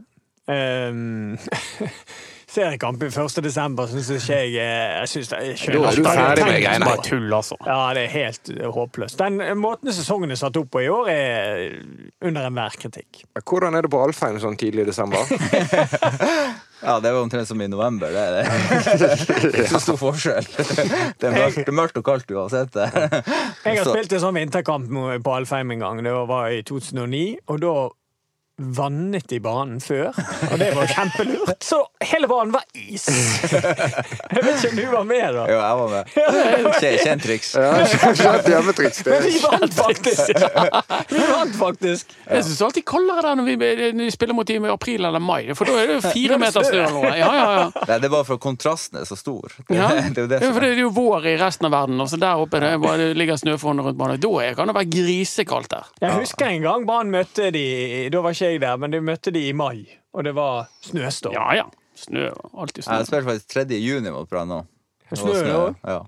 Ehm, 0.49 1.37
seriekamp 2.57 3.03
i 3.05 3.09
1. 3.11 3.39
desember 3.45 3.87
syns 3.91 4.09
ikke 4.17 4.37
jeg 4.41 4.55
eh, 4.59 4.97
Jeg 5.01 5.11
synes 5.13 5.31
det 5.31 5.39
jeg 5.45 5.55
Da 5.55 5.61
skjønner 5.61 5.87
er 5.87 5.95
du 5.95 6.01
ikke. 6.01 6.15
ferdig 6.17 6.45
med 6.47 6.55
er 6.57 6.63
greiene. 6.65 6.89
Bare 6.91 7.05
tull, 7.07 7.27
altså. 7.37 7.57
Ja, 7.65 7.79
det 7.97 8.03
er 8.07 8.13
helt 8.17 8.51
eh, 8.57 8.67
håpløst. 8.77 9.17
Den 9.21 9.41
eh, 9.45 9.53
måten 9.57 9.93
sesongen 9.93 10.33
er 10.35 10.39
satt 10.41 10.57
opp 10.61 10.71
på 10.73 10.83
i 10.83 10.89
år, 10.91 11.11
er 11.13 11.77
under 12.27 12.49
enhver 12.49 12.77
kritikk. 12.81 13.23
Hvordan 13.43 13.77
er 13.77 13.85
det 13.87 13.93
på 13.93 14.01
Alfheim 14.03 14.41
sånn 14.43 14.57
tidlig 14.59 14.87
i 14.87 14.89
desember? 14.91 15.23
Ja, 16.77 16.99
det 17.01 17.09
var 17.09 17.23
omtrent 17.25 17.47
som 17.49 17.61
i 17.61 17.65
november. 17.67 18.11
Det 18.13 18.21
er 18.21 18.35
det. 18.35 18.43
Ikke 19.49 19.63
så 19.71 19.79
stor 19.81 19.95
forskjell. 19.97 20.45
Det 21.17 21.25
er 21.25 21.33
mørkt, 21.33 21.57
det 21.63 21.71
er 21.71 21.77
mørkt 21.79 21.97
og 21.97 22.05
kaldt 22.05 22.29
uansett. 22.37 22.69
det. 22.75 22.85
Jeg 23.65 23.79
har 23.79 23.87
Så- 23.87 23.95
spilt 23.95 24.13
en 24.13 24.21
sånn 24.21 24.37
vinterkamp 24.37 24.91
på 25.25 25.33
Alfheim 25.39 25.73
en 25.73 25.81
gang. 25.81 26.03
Det 26.05 26.13
var 26.29 26.51
i 26.53 26.61
2009. 26.61 27.23
Og 27.49 27.63
da 27.65 27.73
vannet 28.57 29.31
i 29.31 29.37
banen 29.39 29.77
før, 29.83 30.07
og 30.51 30.55
det 30.57 30.71
var 30.73 30.89
kjempelurt. 30.89 31.59
Så 31.63 31.77
hele 32.09 32.25
banen 32.29 32.53
var 32.55 32.63
is! 32.73 33.03
Jeg 34.33 34.43
vet 34.43 34.63
ikke 34.63 34.71
om 34.71 34.77
du 34.79 34.85
var 34.91 35.03
med, 35.07 35.25
da. 35.35 35.43
Jo, 35.51 35.57
jeg 35.57 35.77
var 35.79 35.91
med. 35.91 36.71
Kjent 37.03 37.23
triks. 37.23 37.51
Ja, 37.57 37.85
Skjønt 38.17 38.47
hjemmetriks. 38.51 39.03
Men 39.05 39.23
vi 39.27 39.33
vant 39.43 39.75
faktisk! 39.77 40.41
Vi 41.13 41.21
vant 41.29 41.55
faktisk. 41.57 42.11
Jeg 42.27 42.43
syns 42.47 42.61
alltid 42.65 42.85
kaldere 42.89 43.21
der 43.23 43.37
når 43.39 43.45
vi, 43.47 43.55
når 43.95 44.03
vi 44.07 44.11
spiller 44.13 44.35
mot 44.37 44.47
dem 44.49 44.65
i 44.67 44.71
april 44.71 45.05
eller 45.07 45.21
mai, 45.23 45.53
for 45.57 45.69
da 45.69 45.77
er 45.81 45.89
det 45.91 45.97
jo 45.99 46.11
fire 46.13 46.37
meter 46.41 46.65
snø 46.67 46.79
eller 46.81 46.95
noe. 46.97 47.11
Ja, 47.17 47.29
ja, 47.37 47.45
ja. 47.57 47.65
Nei, 47.87 47.97
det 48.01 48.09
er 48.09 48.13
bare 48.13 48.27
for 48.27 48.41
kontrasten 48.43 48.99
er 49.01 49.07
så 49.09 49.17
stor. 49.19 49.53
Det, 49.67 49.77
Ja. 49.77 49.87
det 49.93 50.17
er 50.17 50.25
jo 50.25 50.27
det 50.31 50.39
Ja, 50.41 50.47
som 50.49 50.57
for 50.57 50.65
det 50.65 50.71
er 50.73 50.81
jo 50.83 50.91
vår 50.95 51.27
i 51.31 51.35
resten 51.41 51.69
av 51.69 51.73
verden, 51.77 52.01
og 52.03 52.09
så 52.11 52.19
der 52.21 52.41
oppe 52.43 52.61
det 52.63 52.73
bare, 52.83 53.11
ligger 53.17 53.39
snøfonn 53.39 53.81
rundt 53.85 53.97
banen. 53.99 54.19
Da 54.23 54.53
kan 54.57 54.71
det 54.71 54.77
være 54.77 54.91
grisekaldt 54.97 55.71
der. 55.73 55.87
Jeg 56.03 56.17
husker 56.19 56.49
en 56.51 56.65
gang 56.65 56.85
Brann 56.87 57.09
møtte 57.13 57.49
de 57.53 57.65
Da 58.13 58.21
var 58.23 58.35
ikke 58.35 58.46
jeg 58.51 58.61
der, 58.63 58.77
men 58.81 58.91
de 58.95 59.01
møtte 59.03 59.31
de 59.35 59.43
i 59.49 59.53
mai, 59.53 59.85
og 60.13 60.23
det 60.27 60.33
var 60.37 60.67
snøstorm. 60.87 61.35
Ja 61.37 61.47
ja. 61.63 61.67
Snø. 61.97 62.27
Alltid 62.53 62.83
snø. 62.85 62.97
Jeg 63.01 63.07
spilte 63.09 63.25
faktisk 63.31 63.53
3. 63.55 63.63
juni 63.81 64.11
mot 64.13 64.27
Brann 64.29 64.51
nå. 64.53 64.63
Det 65.07 65.15
Snø, 65.21 65.37
ja. 65.47 65.59
Ja. 65.93 66.01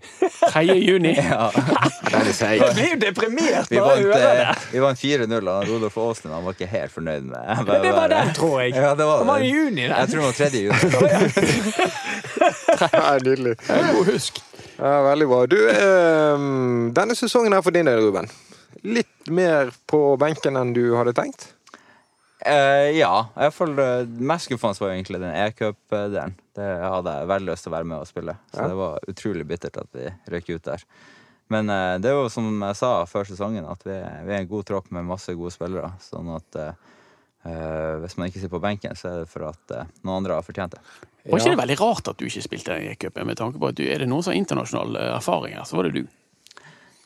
3. 0.52 0.62
juni. 0.76 1.14
Ja. 1.16 1.46
Det 1.56 2.20
er 2.20 2.34
seig. 2.36 2.60
Jeg 2.60 2.74
blir 2.76 2.90
jo 2.92 2.98
deprimert 3.00 3.70
Vi 3.72 3.80
bare 3.80 3.94
av 3.96 4.02
å 4.04 4.10
vant, 4.10 4.20
det. 4.20 4.42
eh, 4.44 4.66
vi 4.74 4.82
vant 4.84 5.00
4-0, 5.00 5.50
og 5.54 5.70
Rodolf 5.70 5.96
Aasen 6.04 6.34
han 6.36 6.44
var 6.44 6.58
ikke 6.58 6.68
helt 6.68 6.92
fornøyd 6.92 7.24
med 7.30 7.48
med 7.48 7.70
Men 7.72 7.86
det 7.88 7.94
var 7.96 8.12
den, 8.12 8.34
tror 8.36 8.58
jeg. 8.66 8.76
Ja, 8.76 8.92
det 9.00 9.08
var 9.08 9.24
Det 9.24 9.30
var 9.32 9.40
i 9.40 9.50
juni, 9.54 9.86
juni, 9.88 9.88
Jeg 9.88 10.12
tror 10.12 10.20
det 10.20 10.28
var 10.28 10.36
3. 10.36 10.50
juni. 10.66 11.80
det 12.80 13.00
er 13.00 13.24
Nydelig. 13.26 13.56
God 13.96 14.12
husk. 14.12 14.42
Ja, 14.80 14.94
veldig 15.10 15.28
bra. 15.32 15.40
Du, 15.52 15.58
eh, 15.70 16.46
denne 17.00 17.16
sesongen 17.18 17.56
er 17.56 17.64
for 17.66 17.76
din 17.76 17.88
del, 17.90 18.00
Ruben. 18.04 18.28
Litt 18.84 19.28
mer 19.32 19.72
på 19.90 20.04
benken 20.22 20.56
enn 20.60 20.76
du 20.76 20.84
hadde 20.96 21.16
tenkt? 21.18 21.50
Eh, 22.40 22.96
ja. 22.96 23.28
i 23.36 23.40
hvert 23.44 23.56
fall 23.56 23.80
eh, 23.84 24.06
Mest 24.08 24.48
skuffende 24.48 24.80
var 24.80 24.94
jo 24.94 24.96
egentlig 24.96 25.20
den 25.20 25.36
e-cup-delen. 25.36 26.36
Det 26.56 26.68
hadde 26.86 27.16
jeg 27.18 27.32
veldig 27.34 27.52
lyst 27.52 27.66
til 27.66 27.72
å 27.72 27.76
være 27.76 27.88
med 27.92 28.00
og 28.00 28.08
spille. 28.08 28.36
Så 28.54 28.62
Ja. 28.62 28.68
det 28.72 28.78
var 28.80 29.10
utrolig 29.12 29.48
bittert 29.48 29.80
at 29.82 29.90
vi 29.96 30.06
røyk 30.32 30.54
ut 30.56 30.70
der. 30.70 30.86
Men 31.50 31.70
uh, 31.74 31.98
det 31.98 32.12
er 32.12 32.14
jo 32.14 32.30
som 32.30 32.46
jeg 32.62 32.78
sa 32.78 32.92
før 33.10 33.26
sesongen, 33.26 33.66
at 33.66 33.82
vi, 33.84 33.96
vi 33.98 34.36
er 34.36 34.44
en 34.44 34.52
god 34.52 34.68
tropp 34.70 34.92
med 34.94 35.08
masse 35.08 35.34
gode 35.34 35.52
spillere. 35.52 35.90
Sånn 36.04 36.30
at 36.36 36.60
eh, 36.62 37.96
hvis 38.04 38.16
man 38.20 38.30
ikke 38.30 38.38
sitter 38.38 38.54
på 38.54 38.62
benken, 38.62 38.94
så 38.96 39.10
er 39.10 39.24
det 39.24 39.32
for 39.32 39.48
at 39.50 39.74
noen 40.04 40.20
andre 40.20 40.38
har 40.38 40.46
fortjent 40.46 40.76
det. 40.76 40.84
Var 41.26 41.42
ikke 41.42 41.56
det 41.56 41.62
veldig 41.64 41.80
rart 41.82 42.12
at 42.12 42.22
du 42.22 42.28
ikke 42.28 42.46
spilte 42.46 42.78
i 42.78 42.94
cupen, 43.02 43.26
med 43.26 43.40
tanke 43.42 43.58
på 43.58 43.72
at 43.72 43.80
du 43.80 43.82
er 43.88 44.04
det 44.04 44.08
noen 44.12 44.22
som 44.22 44.36
har 44.36 44.38
internasjonal 44.44 45.00
erfaring 45.08 45.58
her, 45.58 45.66
så 45.66 45.80
var 45.80 45.90
det 45.90 46.04
du. 46.04 46.14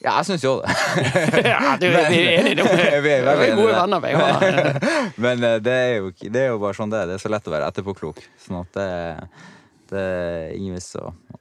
Ja, 0.03 0.17
jeg 0.19 0.27
syns 0.27 0.43
jo 0.43 0.57
det. 0.59 0.73
Ja, 1.53 1.77
du, 1.79 1.85
vi 1.87 2.19
er 2.19 2.41
enige 2.41 2.57
nå. 2.59 2.65
Vi 3.05 3.11
er 3.13 3.29
Vi 3.39 3.47
er 3.47 3.55
gode 3.55 3.75
venner. 3.77 4.07
Ja. 4.11 4.71
Men 5.23 5.43
eh, 5.47 5.59
det 5.63 5.73
er, 5.73 5.93
jo, 6.01 6.11
det 6.19 6.41
er 6.41 6.49
jo 6.51 6.59
bare 6.59 6.75
sånn 6.75 6.91
det 6.91 6.99
er. 6.99 7.11
Det 7.11 7.17
er 7.17 7.23
så 7.23 7.31
lett 7.31 7.47
å 7.47 7.53
være 7.53 7.69
etterpåklok. 7.71 8.19
Sånn 8.43 8.59
at 8.59 8.75
det, 8.75 8.87
det 9.93 10.03
er 10.03 10.57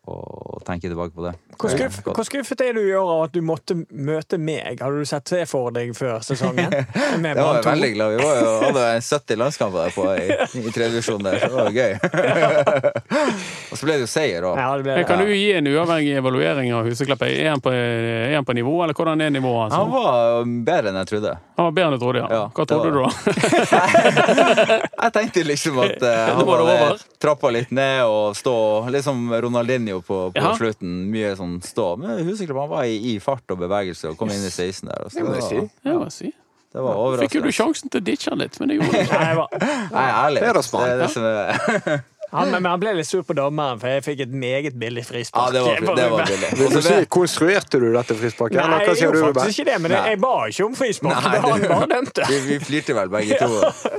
og 0.03 0.57
å 0.59 0.61
tenke 0.67 0.89
tilbake 0.91 1.15
på 1.15 1.23
det. 1.23 1.33
Hvor, 1.55 1.71
skuff, 1.71 1.99
hvor 2.03 2.27
skuffet 2.27 2.63
er 2.65 2.75
du 2.75 2.81
i 2.83 2.95
år 2.99 3.07
av 3.07 3.21
at 3.29 3.35
du 3.37 3.43
måtte 3.47 3.77
møte 3.79 4.39
meg? 4.41 4.81
Hadde 4.83 4.99
du 4.99 5.07
sett 5.07 5.31
det 5.31 5.45
for 5.51 5.71
deg 5.75 5.93
før 5.95 6.19
sesongen? 6.27 6.75
Med 7.23 7.39
Det 7.39 7.45
var 7.45 7.61
jeg 7.61 7.67
veldig 7.69 7.91
glad. 7.95 8.17
Vi 8.17 8.27
var 8.27 8.41
jo, 8.41 8.49
hadde 8.65 8.83
jo 8.83 9.05
70 9.07 9.41
landskamper 9.45 9.87
der 9.87 9.95
på 9.95 10.07
i, 10.11 10.27
i 10.59 10.75
tredje 10.75 10.91
divisjon 10.97 11.23
der, 11.23 11.39
så 11.39 11.51
det 11.53 11.57
var 11.61 11.71
gøy. 11.77 11.93
og 13.71 13.79
så 13.79 13.87
ble 13.87 13.95
det 13.95 14.03
jo 14.03 14.11
seier 14.11 14.49
òg. 14.49 14.59
Ja, 14.59 14.73
det 14.75 14.89
ble 14.89 14.99
det. 14.99 15.07
Kan 15.13 15.23
du 15.23 15.31
gi 15.31 15.47
en 15.61 15.71
uavhengig 15.71 16.19
evaluering 16.19 16.73
av 16.75 16.91
Huseklepp? 16.91 17.23
Er 17.29 17.53
han 17.53 17.63
på, 17.63 17.71
er 17.71 18.35
han 18.35 18.49
på 18.49 18.59
nivå, 18.59 18.75
eller 18.83 18.99
hvordan 18.99 19.23
er 19.23 19.31
nivået 19.39 19.69
hans? 19.69 19.79
Han 19.79 19.95
var 19.95 20.51
bedre 20.67 20.91
enn 20.91 21.01
jeg 21.05 21.13
trodde. 21.15 21.37
Han 21.61 21.71
var 21.71 21.79
bedre 21.79 21.93
enn 21.93 21.99
jeg 21.99 22.03
trodde, 22.03 22.25
ja. 22.25 22.29
Ja, 22.33 22.45
Hva 22.59 22.67
trodde 22.67 22.91
du 22.91 22.99
da? 22.99 23.11
Jeg 25.03 25.13
tenkte 25.15 25.43
liksom 25.47 25.79
at 25.83 26.03
uh, 26.03 26.11
han 26.33 26.49
hadde 26.49 26.97
trappa 27.23 27.51
litt 27.55 27.71
ned 27.75 28.03
og 28.07 28.37
stå 28.43 28.55
Litt 28.93 29.07
som 29.07 29.25
Ronaldinho 29.33 30.01
på, 30.05 30.19
på 30.35 30.43
Ja. 30.43 30.53
slutten. 30.59 31.07
Mye 31.15 31.33
sånn 31.39 31.57
stå. 31.65 31.97
Men 32.03 32.21
Huseklepp 32.27 32.59
han 32.67 32.69
var 32.75 32.85
i, 32.91 32.99
i 33.15 33.19
fart 33.23 33.47
og 33.55 33.59
bevegelse 33.63 34.11
og 34.13 34.19
kom 34.21 34.31
inn 34.35 34.43
i 34.45 34.51
16 34.53 34.89
der. 34.91 35.09
så 35.09 35.19
Det 35.21 35.25
må 35.31 35.35
jeg 35.39 35.49
si. 35.49 35.61
Ja, 35.89 35.97
hva 35.99 36.11
si. 36.13 36.33
Det 36.73 36.81
var 36.81 37.19
Fikk 37.21 37.35
jo 37.37 37.41
du 37.45 37.51
sjansen 37.53 37.91
til 37.93 38.01
å 38.01 38.05
ditche 38.07 38.31
han 38.33 38.39
litt, 38.41 38.55
men 38.61 38.71
det 38.71 38.79
gjorde 38.79 38.93
du 38.93 39.01
ikke. 39.03 39.19
Nei, 39.21 39.27
jeg 39.29 39.37
var- 39.37 39.49
Nei, 39.93 40.05
ærlig. 40.09 40.41
Det 40.41 40.49
er. 40.49 40.61
Det 40.63 40.89
er 40.89 40.99
det 41.03 41.11
som 41.13 41.25
er 41.29 42.05
han, 42.33 42.51
men 42.51 42.65
han 42.65 42.81
ble 42.81 42.95
litt 42.97 43.09
sur 43.09 43.23
på 43.29 43.35
dommeren, 43.37 43.81
for 43.81 43.93
jeg 43.93 44.05
fikk 44.07 44.23
et 44.25 44.31
meget 44.33 44.77
billig 44.81 45.05
Ja, 45.05 45.51
det 45.53 45.61
var, 45.61 45.81
det 45.97 46.07
var 46.11 46.27
billig. 46.27 46.51
Vil 46.57 46.67
Og 46.67 46.73
du 46.73 46.79
så 46.81 46.83
si, 46.87 47.09
konstruerte 47.13 47.81
du 47.83 47.91
dette 47.93 48.17
frisparket? 48.17 48.57
Nei, 48.57 48.79
hva 48.87 48.95
jeg 48.95 49.05
gjorde 49.05 49.33
faktisk 49.37 49.61
ikke 49.61 49.69
det, 49.71 49.79
men 49.85 49.95
jeg, 49.97 50.15
jeg 50.15 50.21
ba 50.23 50.33
ikke 50.49 50.65
om 50.65 50.77
frispark. 50.79 51.13
Nei, 51.13 51.33
det 51.35 51.43
han 51.45 51.67
bare 51.75 51.89
dømte. 51.93 52.29
Vi, 52.31 52.39
vi 52.47 52.59
flirte 52.65 52.97
vel 52.97 53.13
begge 53.13 53.41
to. 53.43 53.51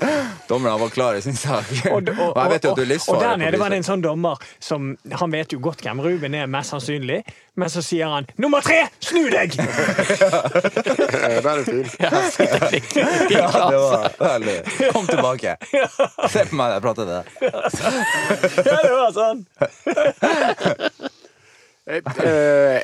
Dommeren 0.50 0.82
var 0.82 0.90
klar 0.96 1.20
i 1.20 1.22
sin 1.26 1.38
sak. 1.38 1.70
Og, 1.92 2.04
Og, 2.10 2.10
og, 2.34 2.42
jeg 2.42 2.50
vet 2.56 2.64
jo 2.66 2.74
at 2.74 2.78
du 2.78 2.84
er 2.84 2.94
og, 2.94 3.16
og 3.16 3.22
der 3.22 3.38
nede 3.44 3.60
var 3.62 3.74
det 3.74 3.78
en 3.82 3.88
sånn 3.88 4.04
dommer 4.04 4.42
som 4.64 4.94
Han 5.20 5.34
vet 5.34 5.54
jo 5.54 5.60
godt 5.64 5.84
hvem 5.86 6.02
Ruben 6.04 6.34
er, 6.38 6.50
mest 6.52 6.74
sannsynlig, 6.74 7.22
men 7.60 7.70
så 7.70 7.84
sier 7.86 8.10
han 8.10 8.26
'nummer 8.38 8.62
tre, 8.66 8.88
snu 9.00 9.30
deg'! 9.30 9.54
Den 11.24 11.46
er 11.46 11.64
fin. 11.64 11.88
Ja, 12.00 12.10
det 13.70 13.78
var 13.78 14.10
veldig 14.20 14.58
Kom 14.94 15.08
tilbake. 15.08 15.56
Se 16.30 16.46
på 16.50 16.58
meg 16.58 16.74
jeg 16.74 16.82
prater 16.82 17.06
til 17.06 17.14
deg. 17.14 17.26
Ja, 18.30 18.80
det 18.84 18.94
var 18.98 19.12
sånn. 19.16 19.46
Eh, 21.86 22.00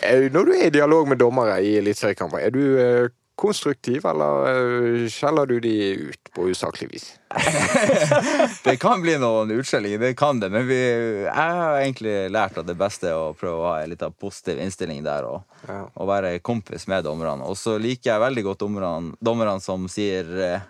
eh, 0.03 0.25
Når 0.33 0.45
du 0.45 0.51
er 0.57 0.65
i 0.67 0.73
dialog 0.75 1.07
med 1.07 1.21
dommere 1.21 1.53
i 1.63 1.77
eliteseriekamper, 1.79 2.41
er 2.43 2.51
du 2.51 2.63
eh, 2.83 3.05
konstruktiv, 3.39 4.03
eller 4.03 4.49
eh, 4.49 5.05
skjeller 5.07 5.47
du 5.47 5.53
de 5.63 5.71
ut 6.09 6.31
på 6.35 6.49
usaklig 6.51 6.89
vis? 6.91 7.05
Det 8.65 8.73
kan 8.81 8.99
bli 8.99 9.15
noen 9.21 9.53
utskjellinger, 9.55 10.01
det 10.03 10.11
kan 10.19 10.41
det. 10.43 10.49
Men 10.51 10.67
vi, 10.67 10.79
jeg 11.23 11.31
har 11.31 11.79
egentlig 11.79 12.17
lært 12.35 12.59
at 12.59 12.67
det 12.67 12.75
beste 12.79 13.07
er 13.13 13.15
å 13.15 13.31
prøve 13.39 13.61
å 13.61 13.69
ha 13.69 13.77
en 13.85 13.93
litt 13.93 14.03
av 14.03 14.11
positiv 14.19 14.59
innstilling 14.65 14.99
der. 15.07 15.29
Og, 15.31 15.47
Ja. 15.69 15.79
og 15.95 16.07
være 16.11 16.35
kompis 16.43 16.83
med 16.91 17.07
dommerne. 17.07 17.47
Og 17.47 17.55
så 17.59 17.77
liker 17.79 18.11
jeg 18.17 18.25
veldig 18.27 18.43
godt 18.51 18.65
dommerne, 18.67 19.15
dommerne 19.23 19.55
som 19.63 19.87
sier 19.91 20.27
eh, 20.43 20.67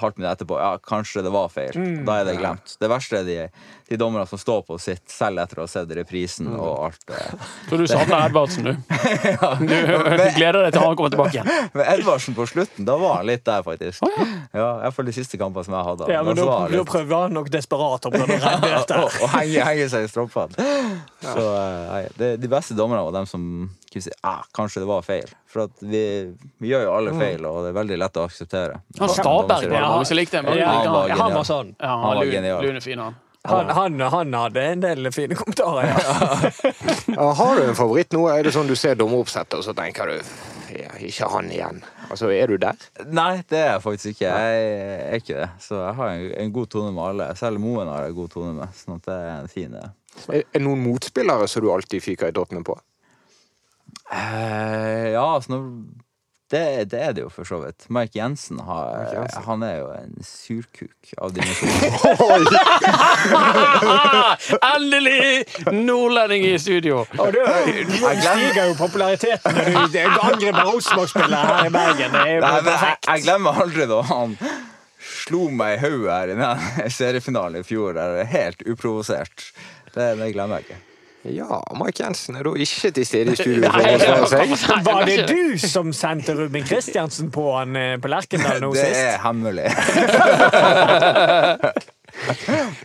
halvt 0.00 0.16
minutt 0.18 0.32
etterpå 0.34 0.56
ja, 0.60 0.72
kanskje 0.82 1.22
det 1.24 1.30
var 1.34 1.48
feil. 1.52 1.76
Da 2.06 2.16
er 2.20 2.28
det 2.28 2.36
glemt. 2.40 2.76
Det 2.80 2.88
verste 2.90 3.20
er 3.20 3.24
de, 3.28 3.36
de 3.90 3.98
dommerne 4.00 4.26
som 4.30 4.40
står 4.40 4.62
på 4.66 4.78
sitt 4.82 5.04
selv 5.12 5.38
etter 5.44 5.60
å 5.60 5.66
ha 5.66 5.70
sett 5.70 5.92
reprisen 5.96 6.48
og 6.54 6.86
alt. 6.88 7.04
eh. 7.14 7.44
Så 7.70 7.78
du 7.80 7.84
savner 7.90 8.26
Edvardsen, 8.28 8.64
du. 8.64 8.72
Du 9.64 10.24
gleder 10.36 10.60
deg 10.66 10.72
til 10.74 10.82
han 10.84 10.96
kommer 10.98 11.12
tilbake 11.14 11.36
igjen. 11.38 11.50
Men 11.76 11.84
Edvardsen 11.94 12.36
på 12.36 12.46
slutten, 12.50 12.86
da 12.88 12.96
var 13.00 13.20
han 13.20 13.28
litt 13.30 13.44
der, 13.46 13.62
faktisk. 13.66 14.02
Ja, 14.54 14.68
I 14.80 14.84
hvert 14.86 14.96
fall 14.98 15.08
de 15.10 15.16
siste 15.16 15.38
kampene 15.40 15.66
som 15.68 15.76
jeg 15.78 15.88
hadde. 15.90 16.10
Ja, 16.12 16.22
men 16.26 16.38
Da 16.38 16.58
litt- 16.72 16.88
prøvde 16.90 17.22
han 17.24 17.34
nok 17.36 17.50
desperat 17.54 18.06
å 18.08 18.12
henge, 18.14 19.64
henge 19.64 19.88
seg 19.92 20.06
i 20.06 20.10
stroppene. 20.10 20.68
Så 21.24 21.40
eh, 21.40 21.80
nei, 21.90 22.02
det, 22.18 22.32
de 22.42 22.50
beste 22.52 22.76
dommerne 22.78 23.04
var 23.06 23.14
dem 23.20 23.26
som 23.30 23.46
kunne 23.94 24.06
si 24.06 24.12
ah, 24.26 24.42
kanskje 24.56 24.82
det 24.84 24.88
var 24.90 25.02
feil. 25.06 25.32
For 25.50 25.64
at 25.68 25.82
vi, 25.82 26.02
vi 26.62 26.70
gjør 26.72 26.86
jo 26.88 26.94
alle 26.98 27.12
feil, 27.18 27.44
og 27.48 27.60
det 27.64 27.72
er 27.72 27.76
veldig 27.80 27.98
lett 28.04 28.18
å 28.20 28.24
akseptere. 28.28 28.80
Han 29.00 29.12
Staberg 29.16 29.68
var 29.70 29.78
Ja. 29.80 29.88
mange 29.94 30.08
som 30.10 30.18
likte. 30.18 30.42
Ja, 30.58 30.72
Han 30.80 30.92
var 30.92 31.08
genial. 31.14 31.44
sånn. 31.48 31.74
Ja, 31.80 31.92
Han 31.94 32.16
var 32.18 32.24
lun- 32.24 32.32
genial. 32.32 32.62
Lunefin, 32.66 32.98
han. 33.06 33.20
Han, 33.44 33.68
han, 33.76 34.00
han 34.00 34.32
hadde 34.32 34.62
en 34.72 34.80
del 34.80 35.10
fine 35.12 35.36
kommentarer. 35.36 35.90
Ja. 35.90 36.50
Ja, 37.14 37.26
har 37.36 37.56
du 37.58 37.62
en 37.68 37.76
favoritt 37.76 38.12
nå? 38.16 38.22
Er 38.32 38.42
det 38.46 38.54
sånn 38.54 38.66
du 38.70 38.74
ser 38.74 38.94
dommeroppsettet, 38.96 39.58
og 39.58 39.64
så 39.66 39.74
tenker 39.76 40.08
du 40.08 40.14
ja, 40.74 40.88
ikke 40.98 41.28
han 41.30 41.50
igjen? 41.52 41.82
Altså, 42.08 42.30
er 42.32 42.48
du 42.48 42.56
der? 42.62 42.78
Nei, 43.04 43.42
det 43.52 43.58
er 43.60 43.68
jeg 43.74 43.82
faktisk 43.84 44.14
ikke. 44.14 44.30
Jeg 44.32 44.64
er 45.10 45.18
ikke 45.20 45.36
det. 45.42 45.50
Så 45.60 45.76
jeg 45.76 45.92
har 46.00 46.14
en, 46.14 46.24
en 46.46 46.54
god 46.56 46.70
tone 46.72 46.94
med 46.96 47.04
alle. 47.10 47.28
Selv 47.36 47.60
Moen 47.60 47.92
har 47.92 48.08
jeg 48.08 48.16
god 48.16 48.32
tone 48.32 48.54
med. 48.56 48.72
Sånn 48.80 48.96
at 48.96 49.06
det 49.12 49.18
er 49.20 49.36
en 49.42 49.52
fin 49.52 49.76
er 49.76 49.92
det 50.54 50.60
noen 50.62 50.78
motspillere 50.78 51.46
som 51.50 51.64
du 51.64 51.72
alltid 51.74 52.00
fyker 52.02 52.30
i 52.30 52.34
dottene 52.34 52.62
på? 52.64 52.76
Eh, 54.12 55.12
Ja, 55.14 55.34
altså 55.34 55.52
når, 55.54 55.68
det, 56.50 56.90
det 56.92 57.00
er 57.02 57.12
det 57.16 57.22
jo 57.24 57.30
for 57.32 57.44
så 57.48 57.58
vidt. 57.64 57.86
Mike 57.90 58.18
Jensen, 58.18 58.58
har, 58.60 58.98
Mike 59.00 59.16
Jensen. 59.20 59.42
han 59.46 59.62
er 59.66 59.76
jo 59.80 59.86
en 59.96 60.12
surkuk 60.26 61.14
av 61.18 61.32
dimensjoner. 61.34 61.90
Endelig! 64.74 65.44
Nordlending 65.72 66.44
i 66.44 66.58
studio. 66.58 67.00
Og 67.18 67.32
du, 67.34 67.40
du 67.40 67.96
stiger 67.96 68.68
jo 68.70 68.76
populariteten 68.78 69.58
når 69.74 69.88
du 69.94 69.98
angriper 70.28 70.62
Rosenborg-spillere 70.68 71.46
her 71.48 71.66
i 71.70 71.74
Bergen. 71.74 72.14
Det 72.14 72.22
er 72.22 72.32
jo 72.36 72.40
Nei, 72.44 72.52
men 72.52 72.54
jeg, 72.54 72.64
perfekt. 72.70 73.10
jeg 73.10 73.26
glemmer 73.26 73.62
aldri 73.64 73.88
da 73.90 74.00
han 74.12 74.36
slo 75.24 75.46
meg 75.52 75.78
i 75.78 75.82
hodet 75.84 76.38
her 76.38 76.84
i 76.86 76.90
seriefinalen 76.98 77.60
i 77.62 77.66
fjor, 77.66 77.96
der 77.96 78.24
helt 78.30 78.64
uprovosert. 78.68 79.50
Det, 79.94 80.12
det 80.20 80.32
glemmer 80.36 80.60
jeg 80.60 80.68
ikke. 80.68 80.82
Ja, 81.24 81.62
Mike 81.84 82.02
Jensen 82.02 82.36
er 82.36 82.44
da 82.44 82.52
ikke 82.60 82.90
til 82.92 83.06
stede 83.08 83.32
i 83.32 83.38
studio 83.40 83.70
for 83.72 83.80
å 83.80 84.28
seg. 84.28 84.84
Var 84.84 85.06
det 85.08 85.18
du 85.30 85.58
som 85.60 85.92
sendte 85.96 86.34
Ruben 86.36 86.66
Kristiansen 86.68 87.30
på 87.32 87.46
han 87.56 87.76
eh, 87.80 87.94
på 88.00 88.10
Lerkendal 88.12 88.60
nå 88.60 88.74
Det 88.76 88.90
er 88.92 89.16
hemmelig. 89.24 89.70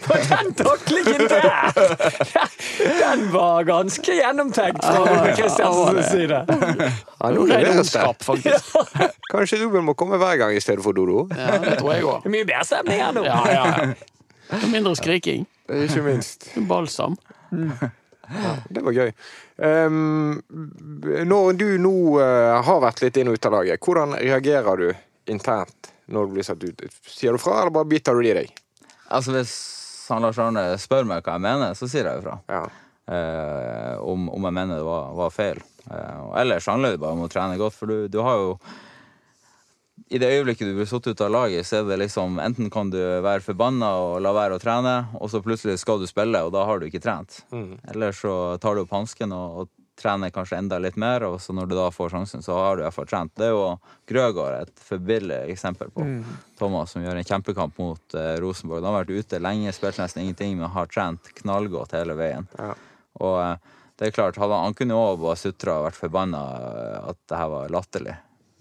For 0.06 0.23
den 0.32 0.54
taklingen 0.58 1.25
der! 1.30 1.84
Den 3.02 3.28
var 3.36 3.67
ganske 3.67 4.15
gjennomtenkt 4.21 4.88
fra 4.88 5.04
Ruben 5.04 5.36
Kristiansens 5.36 6.10
side. 6.13 6.39
Ja, 7.19 7.34
nå 7.36 7.45
leveres 7.52 7.91
det. 7.91 8.56
Kanskje 9.30 9.63
Ruben 9.65 9.84
må 9.91 9.97
komme 9.99 10.17
hver 10.21 10.39
gang 10.39 10.56
i 10.56 10.63
stedet 10.63 10.86
for 10.86 10.95
Dodo? 10.95 11.28
Ja, 11.36 11.60
det 11.60 11.75
tror 11.84 11.93
jeg 11.97 12.08
òg. 12.08 12.23
Det 12.23 12.32
er 12.32 12.38
mye 12.39 12.47
bedre 12.47 12.65
stemning 12.71 13.04
her 13.04 13.15
nå. 13.19 13.28
Ja, 13.28 13.39
ja. 13.52 14.60
Mindre 14.71 14.95
skriking. 14.97 15.43
Ikke 15.69 16.02
minst. 16.08 16.54
Balsam. 16.71 17.19
Det 18.70 18.84
var 18.86 18.96
gøy. 18.96 19.12
Um, 19.58 20.39
når 21.30 21.60
du 21.60 21.68
nå 21.82 21.94
uh, 22.20 22.60
har 22.65 22.82
vært 22.84 23.04
litt 23.04 23.20
inn 23.20 23.32
og 23.32 23.39
ut 23.39 23.48
av 23.50 23.56
laget, 23.58 23.82
hvordan 23.86 24.18
reagerer 24.20 24.84
du 24.84 25.34
internt 25.34 25.92
når 26.10 26.28
du 26.28 26.38
blir 26.38 26.48
satt 26.48 26.63
ut? 26.63 26.86
Sier 27.10 27.36
du 27.36 27.42
fra, 27.42 27.62
eller 27.62 27.74
bare 27.74 27.89
biter 27.89 28.18
du 28.18 28.24
det 28.26 28.34
i 28.34 28.38
deg? 28.42 28.62
Altså, 29.10 29.34
hvis 29.36 29.56
han 30.10 30.26
Lars 30.26 30.39
Arne 30.42 30.65
spør 30.82 31.08
meg 31.10 31.26
hva 31.26 31.38
jeg 31.38 31.46
mener, 31.46 31.74
så 31.78 31.89
sier 31.89 32.10
jeg 32.10 32.22
ifra. 32.22 32.38
Ja. 32.50 32.63
Uh, 33.10 33.96
om, 34.06 34.30
om 34.30 34.46
jeg 34.46 34.58
mener 34.60 34.78
det 34.78 34.86
var, 34.86 35.10
var 35.18 35.34
feil. 35.34 35.63
Uh, 35.89 36.30
ellers 36.38 36.70
handler 36.70 36.94
det 36.94 37.02
bare 37.02 37.18
om 37.18 37.26
å 37.26 37.32
trene 37.32 37.58
godt, 37.62 37.78
for 37.78 37.89
du, 37.89 38.06
du 38.12 38.22
har 38.26 38.38
jo 38.38 38.54
I 40.10 40.17
det 40.17 40.30
øyeblikket 40.34 40.65
du 40.65 40.74
blir 40.74 40.88
satt 40.89 41.06
ut 41.06 41.22
av 41.22 41.30
laget, 41.30 41.67
så 41.69 41.80
er 41.80 41.89
det 41.89 42.00
liksom 42.02 42.39
Enten 42.41 42.72
kan 42.74 42.89
du 42.89 42.98
være 42.98 43.43
forbanna 43.45 43.91
og 44.02 44.15
la 44.26 44.32
være 44.34 44.58
å 44.58 44.62
trene, 44.62 44.95
og 45.19 45.30
så 45.30 45.41
plutselig 45.45 45.78
skal 45.82 46.02
du 46.02 46.08
spille, 46.10 46.41
og 46.41 46.54
da 46.56 46.63
har 46.65 46.80
du 46.80 46.88
ikke 46.88 47.04
trent. 47.04 47.43
Eller 47.91 48.15
så 48.17 48.34
tar 48.62 48.76
du 48.76 48.84
opp 48.86 48.95
hansken 48.95 49.36
og, 49.38 49.60
og 49.62 49.69
trener 50.00 50.32
kanskje 50.34 50.58
enda 50.58 50.80
litt 50.80 50.98
mer, 51.00 51.26
og 51.28 51.38
så 51.43 51.54
når 51.54 51.69
du 51.69 51.76
da 51.78 51.89
får 51.91 52.13
sjansen, 52.13 52.43
så 52.43 52.56
har 52.58 52.78
du 52.78 52.82
i 52.82 52.86
hvert 52.88 52.95
fall 52.95 53.10
trent. 53.10 53.34
Det 53.38 53.50
er 53.50 53.54
jo 53.54 53.65
Grøgaard 54.10 54.63
et 54.63 54.84
forbilledlig 54.88 55.54
eksempel 55.54 55.91
på. 55.93 56.06
Thomas 56.60 56.95
som 56.95 57.04
gjør 57.04 57.19
en 57.19 57.28
kjempekamp 57.28 57.78
mot 57.82 58.15
uh, 58.15 58.38
Rosenborg. 58.41 58.82
Han 58.86 58.95
har 58.95 59.04
vært 59.04 59.26
ute 59.26 59.41
lenge, 59.43 59.74
spilt 59.76 60.00
nesten 60.02 60.24
ingenting, 60.24 60.56
men 60.60 60.72
har 60.74 60.89
trent 60.89 61.30
knallgodt 61.41 61.98
hele 61.98 62.15
veien. 62.19 62.48
Ja. 62.58 62.72
Og 63.19 63.36
uh, 63.43 63.76
det 64.00 64.08
er 64.08 64.15
klart, 64.15 64.39
han, 64.39 64.56
han 64.56 64.74
kunne 64.78 64.95
jo 64.95 65.04
også 65.04 65.24
bare 65.26 65.43
sutra 65.43 65.78
og 65.78 65.86
vært 65.89 66.00
forbanna 66.00 66.41
eh, 66.56 67.00
at 67.12 67.17
det 67.28 67.36
her 67.36 67.50
var 67.52 67.74
latterlig. 67.76 68.13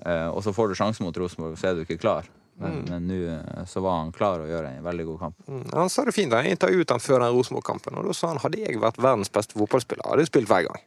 Eh, 0.06 0.28
og 0.28 0.42
så 0.46 0.52
får 0.54 0.68
du 0.70 0.78
sjansen 0.78 1.06
mot 1.06 1.16
Rosenborg, 1.16 1.56
så 1.58 1.70
er 1.70 1.78
du 1.78 1.84
ikke 1.86 1.98
klar. 2.00 2.28
Men 2.58 2.80
men 2.90 3.04
nå 3.06 3.16
eh, 3.30 3.64
så 3.70 3.80
var 3.84 4.00
han 4.00 4.12
klar 4.14 4.42
å 4.42 4.46
gjøre 4.50 4.72
en 4.76 4.84
veldig 4.86 5.04
god 5.12 5.18
kamp. 5.24 5.36
Mm, 5.46 5.64
Han 5.74 5.90
sa 5.94 6.04
det 6.04 6.14
fint. 6.16 6.32
Jeg 6.34 6.56
intervjuet 6.56 6.90
han 6.90 7.02
før 7.02 7.22
den 7.22 7.34
Rosenborg-kampen, 7.36 7.98
og 7.98 8.08
da 8.10 8.14
sa 8.18 8.32
han 8.32 8.40
hadde 8.42 8.62
jeg 8.64 8.80
vært 8.82 8.98
verdens 8.98 9.30
beste 9.30 9.58
fotballspiller, 9.58 10.06
hadde 10.10 10.24
jeg 10.26 10.32
spilt 10.32 10.50
hver 10.50 10.66
gang. 10.66 10.80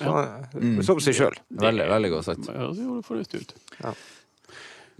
Så, 0.00 0.14
så 0.86 0.96
på 0.96 1.02
seg 1.04 1.16
sjøl. 1.18 1.34
Veldig, 1.60 1.86
veldig 1.90 2.10
godt 2.14 2.26
sagt. 2.30 2.46
Det 2.46 2.54
gjør 2.56 2.70
det 2.72 2.86
for 2.88 3.08
fornuftig 3.10 3.42
ut. 3.44 3.54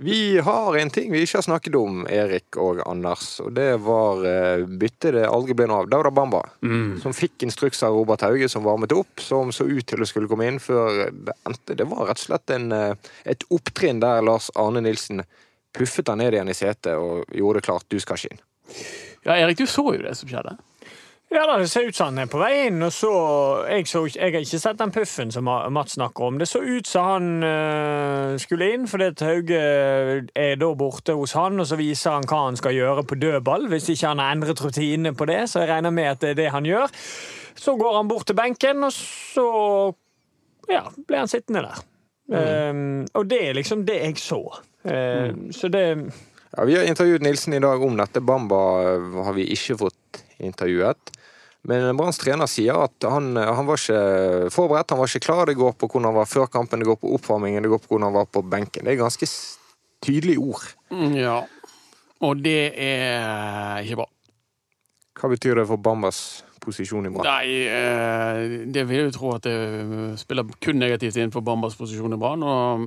Vi 0.02 0.38
har 0.38 0.76
en 0.76 0.90
ting 0.90 1.10
vi 1.12 1.20
ikke 1.26 1.36
har 1.36 1.44
snakket 1.44 1.74
om, 1.76 2.06
Erik 2.08 2.56
og 2.56 2.78
Anders, 2.88 3.34
og 3.44 3.52
det 3.52 3.74
var 3.84 4.22
eh, 4.24 4.62
byttet 4.64 5.12
det 5.18 5.26
aldri 5.28 5.52
ble 5.58 5.66
noe 5.68 5.82
av. 5.82 5.90
Dauda 5.92 6.12
Bamba, 6.14 6.40
som 7.02 7.12
fikk 7.12 7.44
instruks 7.44 7.82
av 7.84 7.98
Robert 7.98 8.24
Hauge, 8.24 8.48
som 8.48 8.64
varmet 8.64 8.94
opp, 8.96 9.20
som 9.20 9.52
så 9.52 9.66
ut 9.68 9.84
til 9.84 10.00
å 10.00 10.08
skulle 10.08 10.30
komme 10.30 10.48
inn 10.48 10.56
før 10.62 11.10
det 11.12 11.36
endte. 11.44 11.76
Det 11.76 11.84
var 11.90 12.08
rett 12.08 12.22
og 12.22 12.30
slett 12.30 12.54
en, 12.56 12.72
eh, 12.72 13.12
et 13.28 13.44
opptrinn 13.52 14.00
der 14.00 14.24
Lars 14.24 14.48
Arne 14.56 14.80
Nilsen 14.80 15.20
puffet 15.76 16.08
han 16.08 16.18
ned 16.24 16.32
igjen 16.34 16.48
i 16.48 16.56
setet 16.56 16.96
og 16.96 17.28
gjorde 17.36 17.60
det 17.60 17.68
klart, 17.68 17.88
du 17.92 18.00
skal 18.00 18.16
ikke 18.16 18.32
inn. 18.32 18.42
Ja, 19.26 19.36
Erik, 19.36 19.60
du 19.60 19.68
så 19.68 19.84
jo 19.84 20.00
det 20.00 20.16
som 20.16 20.32
skjedde. 20.32 20.56
Ja, 21.30 21.44
da, 21.46 21.58
Det 21.58 21.68
ser 21.70 21.86
ut 21.86 21.94
som 21.94 22.08
han 22.10 22.24
er 22.24 22.30
på 22.30 22.40
vei 22.40 22.66
inn. 22.66 22.82
og 22.82 22.90
så, 22.92 23.10
jeg, 23.70 23.86
så, 23.86 24.02
jeg 24.10 24.32
har 24.34 24.42
ikke 24.42 24.58
sett 24.58 24.78
den 24.80 24.90
puffen 24.90 25.30
som 25.30 25.46
Mats 25.46 25.94
snakker 25.94 26.26
om. 26.26 26.38
Det 26.40 26.48
så 26.50 26.58
ut 26.58 26.86
som 26.90 27.06
han 27.06 27.44
øh, 27.46 28.38
skulle 28.42 28.72
inn, 28.74 28.88
fordi 28.90 29.12
Hauge 29.22 29.60
er 30.34 30.56
da 30.58 30.70
borte 30.74 31.14
hos 31.14 31.36
han, 31.38 31.60
og 31.60 31.68
så 31.70 31.78
viser 31.78 32.16
han 32.16 32.26
hva 32.26 32.40
han 32.48 32.58
skal 32.58 32.74
gjøre 32.74 33.04
på 33.06 33.18
dødball, 33.22 33.68
hvis 33.70 33.92
ikke 33.94 34.10
han 34.10 34.18
har 34.18 34.34
endret 34.34 34.64
rutinene 34.64 35.14
på 35.14 35.28
det. 35.30 35.44
Så 35.52 35.62
jeg 35.62 35.70
regner 35.70 35.94
med 35.94 36.10
at 36.16 36.24
det 36.24 36.32
er 36.32 36.40
det 36.40 36.48
han 36.50 36.66
gjør. 36.66 36.90
Så 37.54 37.76
går 37.78 38.00
han 38.00 38.10
bort 38.10 38.26
til 38.26 38.38
benken, 38.38 38.82
og 38.84 38.92
så 38.92 39.46
ja, 40.70 40.82
ble 41.06 41.22
han 41.22 41.30
sittende 41.30 41.62
der. 41.68 41.86
Um, 42.30 43.06
og 43.14 43.30
det 43.30 43.40
er 43.48 43.56
liksom 43.58 43.86
det 43.86 44.00
jeg 44.02 44.18
så. 44.22 44.42
Um, 44.82 45.50
Så 45.52 45.68
det 45.68 45.84
Ja, 46.56 46.64
vi 46.64 46.74
har 46.74 46.82
intervjuet 46.82 47.22
Nilsen 47.22 47.54
i 47.54 47.62
dag 47.62 47.82
om 47.82 47.96
dette. 47.98 48.20
Bamba 48.20 48.60
har 49.26 49.34
vi 49.34 49.46
ikke 49.54 49.78
fått 49.78 50.22
intervjuet. 50.42 51.12
Men 51.68 51.96
Branns 51.98 52.18
trener 52.18 52.48
sier 52.48 52.78
at 52.86 53.04
han, 53.04 53.34
han 53.36 53.66
var 53.68 53.76
ikke 53.80 54.50
forberedt, 54.54 54.94
han 54.94 55.00
var 55.02 55.10
ikke 55.10 55.26
klar. 55.26 55.44
Det 55.50 55.58
går 55.60 55.74
på 55.76 55.88
hvordan 55.90 56.08
han 56.08 56.16
var 56.16 56.28
før 56.30 56.48
kampen, 56.52 56.80
det 56.80 56.88
går 56.88 57.00
på 57.02 57.10
oppvarmingen, 57.18 57.62
det 57.62 57.72
går 57.72 57.82
på 57.84 57.92
hvordan 57.92 58.08
han 58.08 58.16
var 58.16 58.28
på 58.32 58.42
benken. 58.48 58.86
Det 58.86 58.94
er 58.94 59.02
ganske 59.02 59.28
tydelige 60.00 60.40
ord. 60.40 60.64
Mm, 60.92 61.16
Ja. 61.20 61.40
Og 62.20 62.36
det 62.44 62.74
er 62.76 63.80
ikke 63.80 64.02
bra. 64.02 64.08
Hva 65.16 65.28
betyr 65.32 65.56
det 65.56 65.66
for 65.70 65.80
Bambas 65.80 66.18
posisjon 66.62 67.08
i 67.08 67.12
Brann? 67.14 67.26
Nei, 67.26 67.64
eh, 67.68 68.56
det 68.70 68.84
vil 68.88 69.00
jeg 69.00 69.08
jo 69.10 69.16
tro 69.16 69.32
at 69.36 69.48
det 69.48 69.56
eh, 69.56 70.14
spiller 70.20 70.52
kun 70.62 70.80
negativt 70.82 71.18
inn 71.20 71.34
for 71.34 71.46
Bambas 71.46 71.78
posisjon 71.78 72.16
i 72.16 72.20
Brann. 72.20 72.44
Og 72.44 72.86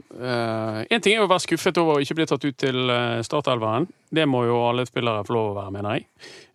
én 0.87 1.03
ting 1.03 1.17
er 1.17 1.25
å 1.25 1.31
være 1.31 1.47
skuffet 1.47 1.81
over 1.81 1.97
å 1.97 2.05
ikke 2.05 2.19
bli 2.21 2.29
tatt 2.29 2.47
ut 2.47 2.61
til 2.65 2.93
eh, 2.93 3.19
startelveren. 3.25 3.89
Det 4.13 4.25
må 4.29 4.45
jo 4.45 4.61
alle 4.67 4.85
spillere 4.85 5.25
få 5.25 5.35
lov 5.35 5.51
å 5.51 5.59
være, 5.61 5.75
mener 5.77 5.97
jeg. 5.97 6.09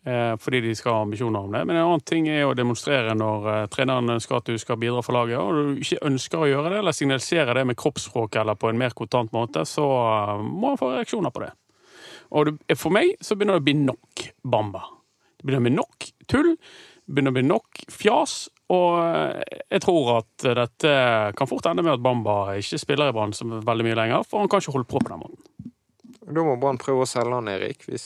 Eh, 0.09 0.37
fordi 0.41 0.61
de 0.61 0.75
skal 0.75 0.93
ha 0.93 1.01
ambisjoner 1.03 1.41
om 1.41 1.53
det. 1.53 1.65
Men 1.65 1.77
en 1.77 1.85
annen 1.85 2.05
ting 2.07 2.29
er 2.33 2.47
å 2.47 2.55
demonstrere 2.57 3.13
når 3.19 3.49
eh, 3.53 3.65
treneren 3.73 4.15
ønsker 4.15 4.39
at 4.39 4.47
du 4.49 4.57
skal 4.61 4.79
bidra 4.81 5.03
for 5.05 5.17
laget, 5.17 5.37
og 5.37 5.75
du 5.75 5.83
ikke 5.83 5.99
ønsker 6.09 6.45
å 6.45 6.49
gjøre 6.49 6.71
det, 6.73 6.79
eller 6.81 6.97
signalisere 6.97 7.57
det 7.59 7.65
med 7.69 7.79
kroppsspråk 7.81 8.39
eller 8.41 8.57
på 8.57 8.71
en 8.71 8.79
mer 8.81 8.95
kontant 8.97 9.35
måte, 9.37 9.67
så 9.69 9.85
eh, 9.85 10.45
må 10.47 10.73
han 10.73 10.81
få 10.81 10.95
reaksjoner 10.95 11.35
på 11.35 11.43
det. 11.45 11.51
Og 12.39 12.53
for 12.77 12.95
meg 12.95 13.17
så 13.25 13.37
begynner 13.37 13.59
det 13.59 13.65
å 13.65 13.67
bli 13.69 13.77
nok 13.83 14.25
Bamba. 14.55 14.87
Det 15.37 15.45
begynner 15.45 15.65
å 15.65 15.69
bli 15.69 15.77
nok 15.77 16.09
tull. 16.31 16.55
Begynner 17.09 17.33
å 17.33 17.37
bli 17.39 17.47
nok 17.49 17.83
fjas. 17.89 18.37
Og 18.69 18.99
eh, 19.01 19.59
jeg 19.73 19.81
tror 19.87 20.11
at 20.19 20.49
dette 20.59 20.95
kan 21.39 21.49
fort 21.49 21.67
ende 21.71 21.85
med 21.87 21.95
at 21.97 22.03
Bamba 22.05 22.35
ikke 22.61 22.81
spiller 22.83 23.09
i 23.11 23.15
Brann 23.17 23.33
så 23.37 23.47
veldig 23.49 23.87
mye 23.87 23.97
lenger, 23.97 24.27
for 24.29 24.43
han 24.43 24.51
kan 24.53 24.61
ikke 24.61 24.75
holde 24.77 24.91
på 24.91 25.01
på 25.01 25.13
den 25.15 25.23
måten. 25.25 25.71
Da 26.29 26.45
må 26.45 26.59
Brann 26.61 26.77
prøve 26.81 27.07
å 27.07 27.09
selge 27.09 27.33
han, 27.39 27.49
Erik, 27.49 27.87
hvis 27.89 28.05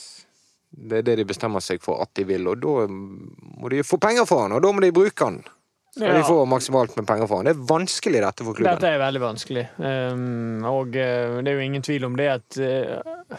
det 0.73 1.01
er 1.01 1.09
det 1.09 1.17
de 1.19 1.25
bestemmer 1.29 1.61
seg 1.61 1.83
for 1.83 1.99
at 2.01 2.09
de 2.17 2.23
vil. 2.25 2.47
Og 2.49 2.61
da 2.63 2.87
må 2.89 3.69
de 3.69 3.83
få 3.85 3.99
penger 4.01 4.25
for 4.29 4.45
han, 4.45 4.55
og 4.55 4.63
da 4.63 4.71
må 4.73 4.81
de 4.81 4.93
bruke 4.95 5.27
han. 5.27 5.41
Skal 5.93 6.07
Ja. 6.07 6.13
de 6.17 6.23
få 6.25 6.39
maksimalt 6.49 6.95
med 6.97 7.05
penger 7.05 7.27
for 7.29 7.37
han. 7.37 7.45
Det 7.45 7.53
er 7.53 7.67
vanskelig 7.69 8.21
dette 8.23 8.45
for 8.47 8.55
klubben. 8.57 8.71
Dette 8.71 8.89
er 8.95 9.03
veldig 9.03 9.19
vanskelig. 9.21 9.65
Um, 9.77 10.63
og 10.65 10.95
eh, 10.97 11.35
det 11.43 11.51
er 11.51 11.59
jo 11.59 11.67
ingen 11.67 11.83
tvil 11.85 12.07
om 12.07 12.15
det 12.17 12.29
at 12.39 12.57
eh, 12.57 13.37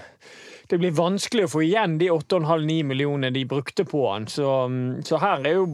det 0.75 0.81
blir 0.83 0.95
vanskelig 0.97 1.45
å 1.47 1.51
få 1.53 1.61
igjen 1.63 1.93
de 2.01 2.09
8,5-9 2.11 2.81
millionene 2.89 3.31
de 3.31 3.45
brukte 3.47 3.85
på 3.87 4.01
han. 4.09 4.25
Så, 4.27 4.49
um, 4.67 4.97
så 5.07 5.21
her 5.23 5.45
er 5.47 5.61
jo 5.61 5.69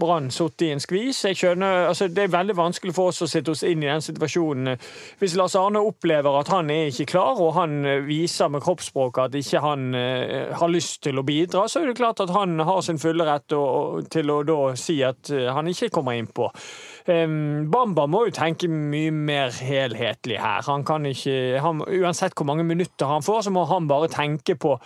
Brann 0.00 0.30
satt 0.32 0.64
i 0.64 0.70
en 0.72 0.80
skvis. 0.80 1.18
Jeg 1.28 1.36
skjønner, 1.36 1.90
altså 1.90 2.08
Det 2.08 2.24
er 2.24 2.32
veldig 2.32 2.56
vanskelig 2.56 2.94
for 2.96 3.12
oss 3.12 3.20
å 3.20 3.28
sitte 3.28 3.52
oss 3.52 3.66
inn 3.68 3.84
i 3.84 3.90
den 3.90 4.04
situasjonen. 4.04 4.80
Hvis 5.20 5.36
Lars 5.36 5.58
Arne 5.60 5.82
opplever 5.84 6.40
at 6.40 6.48
han 6.54 6.72
er 6.72 6.88
ikke 6.88 7.10
klar, 7.12 7.36
og 7.36 7.52
han 7.58 7.84
eh, 7.84 8.00
viser 8.06 8.48
med 8.52 8.64
kroppsspråket 8.64 9.28
at 9.28 9.38
ikke 9.42 9.64
han 9.66 9.90
eh, 9.98 10.56
har 10.56 10.72
lyst 10.72 11.02
til 11.04 11.20
å 11.20 11.26
bidra, 11.26 11.66
så 11.68 11.82
er 11.82 11.90
det 11.90 12.00
klart 12.00 12.24
at 12.24 12.32
han 12.32 12.56
har 12.64 12.80
sin 12.86 13.00
fulle 13.02 13.28
rett 13.28 13.52
til 14.12 14.32
å 14.32 14.40
da 14.48 14.60
si 14.80 15.02
at 15.04 15.34
eh, 15.36 15.52
han 15.52 15.68
ikke 15.68 15.92
kommer 15.98 16.16
inn 16.16 16.32
på. 16.32 16.48
Em, 16.48 16.95
Bamba 17.06 18.06
må 18.10 18.24
jo 18.26 18.34
tenke 18.34 18.68
mye 18.68 19.12
mer 19.14 19.54
helhetlig 19.54 20.40
her. 20.42 20.64
Han 20.66 20.84
kan 20.86 21.06
ikke, 21.06 21.60
han, 21.62 21.84
uansett 21.86 22.34
hvor 22.34 22.48
mange 22.48 22.64
minutter 22.66 23.06
han 23.06 23.22
får, 23.22 23.46
så 23.46 23.54
må 23.54 23.64
han 23.70 23.86
bare 23.90 24.10
tenke 24.12 24.58
på 24.58 24.78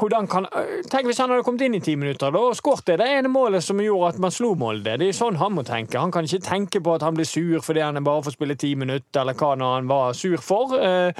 hvordan 0.00 0.28
kan, 0.30 0.46
Tenk 0.90 1.08
hvis 1.08 1.18
han 1.18 1.32
hadde 1.32 1.42
kommet 1.44 1.64
inn 1.66 1.74
i 1.74 1.80
ti 1.82 1.96
minutter 1.98 2.30
da, 2.32 2.40
og 2.50 2.56
skåret 2.56 2.86
det 2.86 3.00
det 3.00 3.08
ene 3.10 3.28
målet 3.32 3.64
som 3.64 3.80
gjorde 3.82 4.12
at 4.14 4.20
man 4.22 4.32
slo 4.32 4.52
Molde. 4.58 4.94
Det 5.00 5.08
er 5.10 5.16
sånn 5.16 5.38
han 5.40 5.52
må 5.56 5.64
tenke. 5.66 5.98
Han 5.98 6.12
kan 6.14 6.24
ikke 6.24 6.46
tenke 6.46 6.80
på 6.80 6.94
at 6.94 7.02
han 7.04 7.16
blir 7.18 7.28
sur 7.28 7.58
fordi 7.64 7.82
han 7.82 7.98
bare 8.06 8.22
får 8.24 8.36
spille 8.36 8.56
ti 8.60 8.74
minutter, 8.78 9.20
eller 9.20 9.34
hva 9.34 9.56
når 9.58 9.74
han 9.74 9.90
var 9.90 10.14
sur 10.16 10.38
for. 10.44 10.76
Eh, 10.78 11.12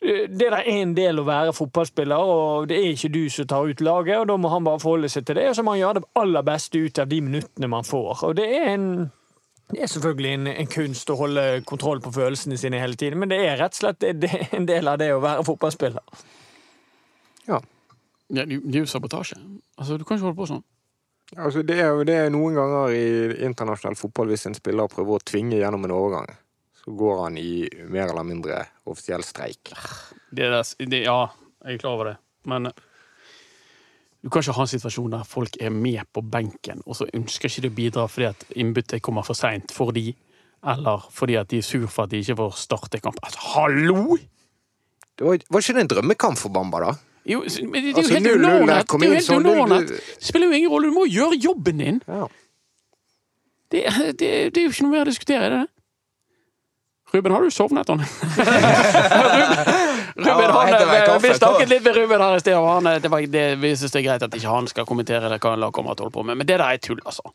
Det 0.00 0.46
er 0.48 0.66
en 0.68 0.94
del 0.94 1.18
å 1.18 1.24
være 1.24 1.54
fotballspiller, 1.56 2.20
og 2.20 2.66
det 2.68 2.76
er 2.76 2.90
ikke 2.92 3.12
du 3.14 3.30
som 3.32 3.46
tar 3.46 3.64
ut 3.64 3.80
laget. 3.80 4.18
og 4.18 4.26
Da 4.28 4.36
må 4.36 4.48
han 4.52 4.64
bare 4.64 4.80
forholde 4.80 5.08
seg 5.08 5.24
til 5.24 5.36
det, 5.36 5.48
og 5.48 5.54
så 5.56 5.62
må 5.62 5.72
han 5.72 5.80
gjøre 5.80 6.00
det 6.00 6.10
aller 6.16 6.42
beste 6.42 6.78
ut 6.78 6.98
av 6.98 7.08
de 7.08 7.20
minuttene 7.20 7.68
man 7.68 7.84
får. 7.84 8.24
Og 8.28 8.36
det 8.36 8.44
er 8.44 8.74
en 8.74 9.10
det 9.72 9.82
er 9.82 9.90
selvfølgelig 9.90 10.32
en, 10.36 10.46
en 10.52 10.68
kunst 10.70 11.10
å 11.10 11.16
holde 11.18 11.44
kontroll 11.66 12.00
på 12.04 12.12
følelsene 12.14 12.58
sine 12.60 12.78
hele 12.78 12.94
tiden, 12.98 13.18
men 13.18 13.32
det 13.32 13.40
er 13.42 13.58
rett 13.58 13.74
og 13.74 13.80
slett 13.80 13.98
det, 14.04 14.12
det 14.22 14.30
er 14.36 14.54
en 14.60 14.68
del 14.68 14.90
av 14.90 15.00
det 15.02 15.10
å 15.14 15.22
være 15.24 15.42
fotballspiller. 15.46 16.22
Ja. 17.48 17.58
Ja, 18.28 18.42
det 18.42 18.60
det 18.62 18.78
er 18.80 18.84
jo 18.84 18.90
sabotasje. 18.90 19.38
Altså, 19.78 19.98
Du 19.98 20.04
kan 20.04 20.18
ikke 20.18 20.28
holde 20.28 20.38
på 20.38 20.48
sånn. 20.50 20.64
Altså, 21.36 21.62
det, 21.66 21.78
er, 21.82 21.98
det 22.06 22.14
er 22.14 22.30
noen 22.30 22.54
ganger 22.54 22.94
i 22.94 23.06
internasjonal 23.46 23.98
fotball 23.98 24.30
hvis 24.30 24.46
en 24.46 24.54
spiller 24.54 24.90
prøver 24.90 25.18
å 25.18 25.26
tvinge 25.26 25.58
gjennom 25.58 25.86
en 25.86 25.94
overgang. 25.94 26.28
Så 26.78 26.94
går 26.94 27.22
han 27.24 27.38
i 27.38 27.66
mer 27.90 28.12
eller 28.12 28.26
mindre 28.26 28.60
offisiell 28.86 29.24
streik. 29.26 29.72
Det 30.30 30.50
der, 30.52 30.62
det, 30.86 31.02
ja, 31.06 31.24
jeg 31.66 31.78
er 31.78 31.82
klar 31.82 31.98
over 31.98 32.12
det. 32.12 32.16
Men 32.46 32.70
Du 34.24 34.30
kan 34.32 34.42
ikke 34.42 34.54
ha 34.56 34.62
en 34.64 34.70
situasjon 34.72 35.10
der 35.12 35.24
folk 35.28 35.56
er 35.62 35.70
med 35.70 36.00
på 36.12 36.22
benken, 36.22 36.80
og 36.86 36.96
så 36.98 37.06
ønsker 37.14 37.48
ikke 37.50 37.62
de 37.66 37.68
å 37.70 37.76
bidra 37.76 38.06
fordi 38.10 38.26
at 38.30 38.44
innbyttet 38.58 39.02
kommer 39.04 39.22
for 39.26 39.34
seint 39.38 39.70
for 39.74 39.92
de, 39.94 40.14
eller 40.66 41.04
fordi 41.14 41.36
at 41.38 41.48
de 41.52 41.60
er 41.60 41.66
sur 41.66 41.84
for 41.86 42.04
at 42.08 42.10
de 42.14 42.18
ikke 42.24 42.36
får 42.40 42.56
starte 42.58 42.98
kamp. 43.04 43.20
Altså, 43.22 43.38
hallo! 43.54 44.16
Det 45.16 45.24
var, 45.24 45.38
var 45.50 45.60
ikke 45.62 45.76
det 45.78 45.84
en 45.84 45.92
drømmekamp 45.94 46.38
for 46.40 46.50
Bamba, 46.52 46.80
da? 46.88 46.94
Jo, 47.26 47.40
men 47.42 47.82
det, 47.82 47.82
det 47.82 47.92
er 47.92 47.96
Altså, 48.00 48.10
jo 48.12 48.16
helt 48.16 48.26
0-0 48.26 48.26
der, 48.26 48.34
underordnet. 48.38 48.86
kom 48.90 49.00
Det 49.00 49.06
jo 49.08 49.14
helt 49.14 49.26
sånn, 49.26 49.42
du- 49.42 49.50
underordnet. 49.50 49.88
Det 49.94 50.26
spiller 50.28 50.46
jo 50.50 50.58
ingen 50.58 50.70
rolle. 50.74 50.90
Du 50.90 50.94
må 50.98 51.06
gjøre 51.10 51.38
jobben 51.42 51.80
din. 51.82 52.02
Ja. 52.06 52.26
Det, 53.74 53.80
det, 54.20 54.28
det 54.54 54.60
er 54.60 54.66
jo 54.68 54.70
ikke 54.74 54.84
noe 54.86 54.92
mer 54.96 55.02
å 55.06 55.10
diskutere, 55.10 55.42
er 55.48 55.50
det 55.56 55.62
det? 55.64 55.70
Ruben, 57.14 57.32
har 57.34 57.42
du 57.46 57.50
sovnet, 57.54 57.88
han? 57.88 58.02
Ruben, 60.16 60.50
han, 60.50 60.68
Ja, 60.72 61.18
vi 61.22 61.34
snakket 61.36 61.68
litt 61.68 61.84
med 61.84 61.96
Ruben 61.96 62.22
her 62.24 62.38
i 62.38 62.40
sted, 62.40 62.56
og 62.56 62.70
han, 62.70 62.88
det 63.02 63.10
var, 63.12 63.26
det, 63.28 63.44
vi 63.60 63.74
syns 63.76 63.92
det 63.92 64.00
er 64.00 64.06
greit 64.06 64.24
at 64.24 64.36
ikke 64.38 64.54
han 64.54 64.70
skal 64.70 64.88
kommentere 64.88 65.28
det, 65.28 65.40
hva 65.44 65.56
lagkamerat 65.60 66.00
holde 66.00 66.14
på 66.14 66.24
med. 66.24 66.40
Men 66.40 66.48
det 66.48 66.56
der 66.56 66.64
er 66.66 66.80
tull, 66.80 67.02
altså. 67.04 67.34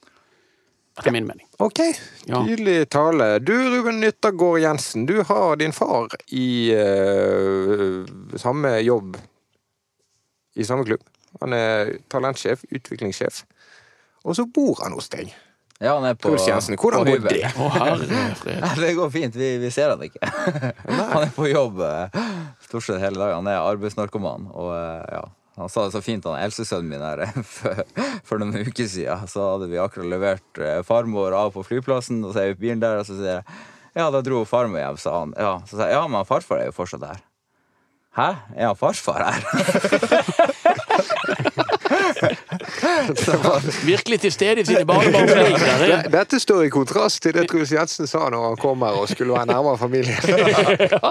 Etter 1.00 1.14
min 1.16 1.28
mening. 1.28 1.46
Ok, 1.64 1.80
tydelig 2.26 2.90
tale. 2.92 3.38
Du, 3.40 3.54
Ruben 3.54 4.02
Nyttergård 4.02 4.60
Jensen, 4.60 5.06
du 5.08 5.22
har 5.30 5.56
din 5.62 5.72
far 5.74 6.12
i 6.36 6.74
uh, 6.76 8.02
samme 8.42 8.76
jobb 8.82 9.16
i 10.56 10.66
samme 10.68 10.84
klubb. 10.86 11.06
Han 11.40 11.56
er 11.56 11.96
talentsjef, 12.12 12.66
utviklingssjef. 12.70 13.46
Og 14.28 14.36
så 14.36 14.46
bor 14.46 14.82
han 14.84 14.98
hos 14.98 15.08
deg. 15.14 15.32
Ja, 15.82 15.96
han 15.98 16.06
er 16.06 16.14
på, 16.14 16.30
hvordan 16.30 16.78
på 16.78 17.06
går 17.10 17.24
det? 17.26 17.52
Oh, 17.58 17.74
herre 17.74 18.76
Det 18.84 18.94
går 18.94 19.10
fint. 19.10 19.36
Vi, 19.36 19.58
vi 19.58 19.72
ser 19.74 19.90
han 19.90 20.04
ikke. 20.06 20.22
Han 20.86 21.24
er 21.24 21.32
på 21.34 21.48
jobb 21.50 21.82
eh, 21.82 22.20
stort 22.62 22.86
sett 22.86 23.02
hele 23.02 23.18
dagen. 23.18 23.40
Han 23.40 23.50
er 23.50 23.66
arbeidsnarkoman. 23.66 24.46
Og 24.54 24.70
eh, 24.76 25.16
ja, 25.18 25.24
han 25.58 25.74
sa 25.74 25.88
det 25.88 25.96
så 25.96 26.04
fint, 26.06 26.28
han 26.30 26.38
eldstesønnen 26.38 26.92
min 26.92 27.02
her 27.02 27.24
eh, 27.26 27.34
for, 27.56 27.82
for 28.28 28.44
noen 28.44 28.62
uker 28.62 28.86
siden. 28.86 29.26
Så 29.32 29.48
hadde 29.56 29.72
vi 29.74 29.82
akkurat 29.82 30.12
levert 30.14 30.64
farmor 30.86 31.34
av 31.38 31.56
på 31.58 31.66
flyplassen, 31.66 32.22
og 32.28 32.36
så 32.36 32.44
er 32.44 32.54
vi 32.54 32.60
i 32.60 32.62
bilen 32.68 32.86
der, 32.86 33.02
og 33.02 33.10
så 33.10 33.18
sier 33.18 33.40
jeg 33.40 33.44
ja, 33.98 34.06
da 34.14 34.22
dro 34.24 34.46
farmor 34.48 34.80
hjem, 34.80 35.02
sa 35.02 35.18
han. 35.18 35.34
Ja, 35.36 35.58
så 35.66 35.82
sa 35.82 35.90
jeg 35.90 35.98
ja, 35.98 36.06
men 36.08 36.30
farfar 36.30 36.62
er 36.62 36.70
jo 36.70 36.78
fortsatt 36.78 37.10
her. 37.10 37.26
Hæ? 38.16 38.30
Er 38.54 38.70
han 38.70 38.78
farfar 38.78 39.26
her? 39.26 40.51
Var- 43.44 43.68
Virkelig 43.92 44.20
til 44.26 44.32
stede 44.36 44.62
i 44.62 44.66
sine 44.66 44.86
Det- 44.86 45.88
eh. 45.88 46.04
Dette 46.14 46.40
står 46.40 46.66
i 46.66 46.70
kontrast 46.74 47.22
til 47.24 47.34
det 47.38 47.48
Truls 47.50 47.72
Jensen 47.74 48.08
sa 48.10 48.26
når 48.30 48.46
han 48.50 48.58
kom 48.62 48.82
her 48.86 49.00
og 49.02 49.10
skulle 49.12 49.34
være 49.36 49.50
nærmere 49.54 49.78
familie. 49.78 50.18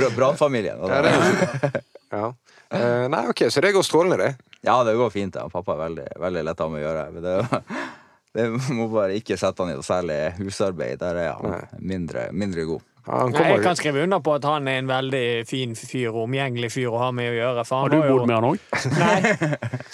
Ja, 0.00 0.08
Brannfamilien. 0.16 0.78
Ja, 0.88 1.70
ja. 2.14 2.32
Uh, 2.74 3.04
nei, 3.12 3.20
ok, 3.30 3.44
så 3.54 3.60
det 3.62 3.70
går 3.76 3.84
strålende, 3.86 4.16
det. 4.18 4.32
Ja, 4.66 4.78
det 4.86 4.96
går 4.98 5.10
fint. 5.14 5.36
Ja. 5.38 5.44
Pappa 5.52 5.76
er 5.76 5.82
veldig, 5.84 6.06
veldig 6.22 6.42
lett 6.48 6.60
av 6.64 6.72
med 6.72 6.80
å 6.80 6.86
gjøre. 6.88 7.04
Men 7.14 7.22
det, 7.22 7.34
det 8.34 8.46
må 8.74 8.88
bare 8.90 9.14
ikke 9.18 9.36
sette 9.38 9.62
han 9.62 9.70
i 9.70 9.76
noe 9.78 9.86
særlig 9.86 10.16
husarbeid. 10.40 10.98
Der 11.02 11.20
er 11.22 11.36
han 11.38 11.68
mindre, 11.78 12.28
mindre 12.34 12.64
god. 12.72 12.82
Jeg 13.04 13.60
kan 13.60 13.76
skrive 13.76 14.02
under 14.02 14.22
på 14.24 14.32
at 14.38 14.46
han 14.48 14.68
er 14.68 14.78
en 14.80 14.88
veldig 14.88 15.44
fin 15.44 15.74
fyr 15.76 16.08
og 16.08 16.22
omgjengelig 16.22 16.70
fyr 16.72 16.88
å 16.88 17.02
ha 17.02 17.10
med 17.12 17.34
å 17.34 17.34
gjøre. 17.36 17.64
For 17.68 17.76
han 17.76 17.84
har 17.84 17.92
du 17.92 18.14
bodd 18.14 18.28
med 18.30 18.36
han 18.38 18.46
òg? 18.48 18.62
Nei. 19.02 19.18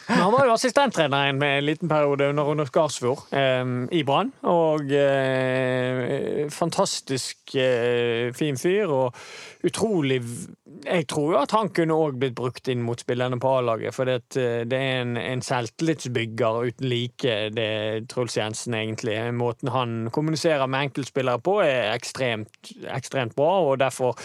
Men 0.06 0.20
han 0.20 0.34
var 0.36 0.46
jo 0.46 0.54
assistenttreneren 0.54 1.40
med 1.40 1.56
en 1.58 1.66
liten 1.66 1.90
periode 1.90 2.30
under 2.30 2.46
Rune 2.46 2.66
Skarsfjord 2.68 3.34
eh, 3.34 3.74
i 3.98 4.04
Brann. 4.06 4.30
Og 4.46 4.94
eh, 4.94 6.46
fantastisk 6.54 7.56
eh, 7.58 8.30
fin 8.36 8.60
fyr 8.60 8.94
og 8.94 9.18
utrolig 9.66 10.22
Jeg 10.84 11.06
tror 11.12 11.34
jo 11.34 11.38
at 11.40 11.52
han 11.52 11.68
kunne 11.76 11.96
òg 11.98 12.16
blitt 12.20 12.36
brukt 12.38 12.68
inn 12.72 12.80
mot 12.84 13.00
spillerne 13.00 13.36
på 13.40 13.50
A-laget, 13.58 13.92
for 13.92 14.08
det, 14.08 14.36
eh, 14.40 14.62
det 14.68 14.78
er 14.78 15.02
en, 15.02 15.16
en 15.20 15.42
selvtillitsbygger 15.44 16.70
uten 16.70 16.88
like, 16.88 17.34
det 17.52 18.08
Truls 18.08 18.38
Jensen 18.38 18.76
egentlig. 18.78 19.18
Måten 19.36 19.68
han 19.74 20.08
kommuniserer 20.14 20.70
med 20.70 20.88
enkeltspillere 20.88 21.42
på, 21.44 21.58
er 21.66 21.92
ekstremt, 21.92 22.72
ekstremt 22.88 23.36
bra, 23.36 23.52
og 23.68 23.82
derfor 23.82 24.16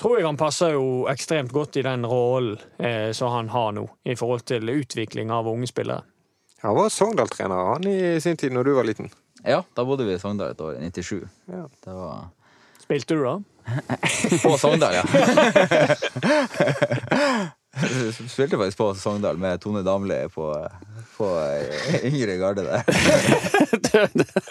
tror 0.00 0.18
jeg 0.18 0.26
han 0.26 0.40
passer 0.40 0.74
jo 0.74 1.06
ekstremt 1.12 1.54
godt 1.54 1.78
i 1.78 1.86
den 1.86 2.08
rollen 2.10 2.58
eh, 2.82 3.12
som 3.14 3.30
han 3.36 3.52
har 3.54 3.76
nå, 3.78 3.86
i 4.02 4.18
forhold 4.18 4.48
til 4.50 4.74
utvikling 4.74 5.30
av 5.30 5.48
unge 5.50 5.70
spillere. 5.70 6.02
Han 6.64 6.76
var 6.76 6.90
Sogndal-trener 6.92 7.72
han 7.74 7.86
i 7.88 8.18
sin 8.20 8.36
tid 8.36 8.52
når 8.52 8.66
du 8.66 8.74
var 8.76 8.84
liten. 8.84 9.08
Ja, 9.46 9.62
da 9.76 9.86
bodde 9.86 10.04
vi 10.04 10.18
i 10.18 10.20
Sogndal 10.20 10.52
et 10.52 10.60
år, 10.60 10.74
i 10.76 10.90
97. 10.90 11.22
Ja. 11.48 11.64
Det 11.86 11.94
var 11.96 12.28
Spilte 12.90 13.14
du 13.14 13.22
da? 13.22 13.36
På 14.42 14.58
Sogndal, 14.58 14.94
ja. 14.94 15.02
Spilte 18.28 18.56
faktisk 18.58 18.78
på 18.78 18.94
Sogndal 18.94 19.36
med 19.38 19.60
Tone 19.62 19.82
Damli 19.86 20.28
på, 20.34 20.46
på 21.16 21.26
eh, 21.38 22.04
yngre 22.08 22.36
garde 22.36 22.62
der. 22.66 22.82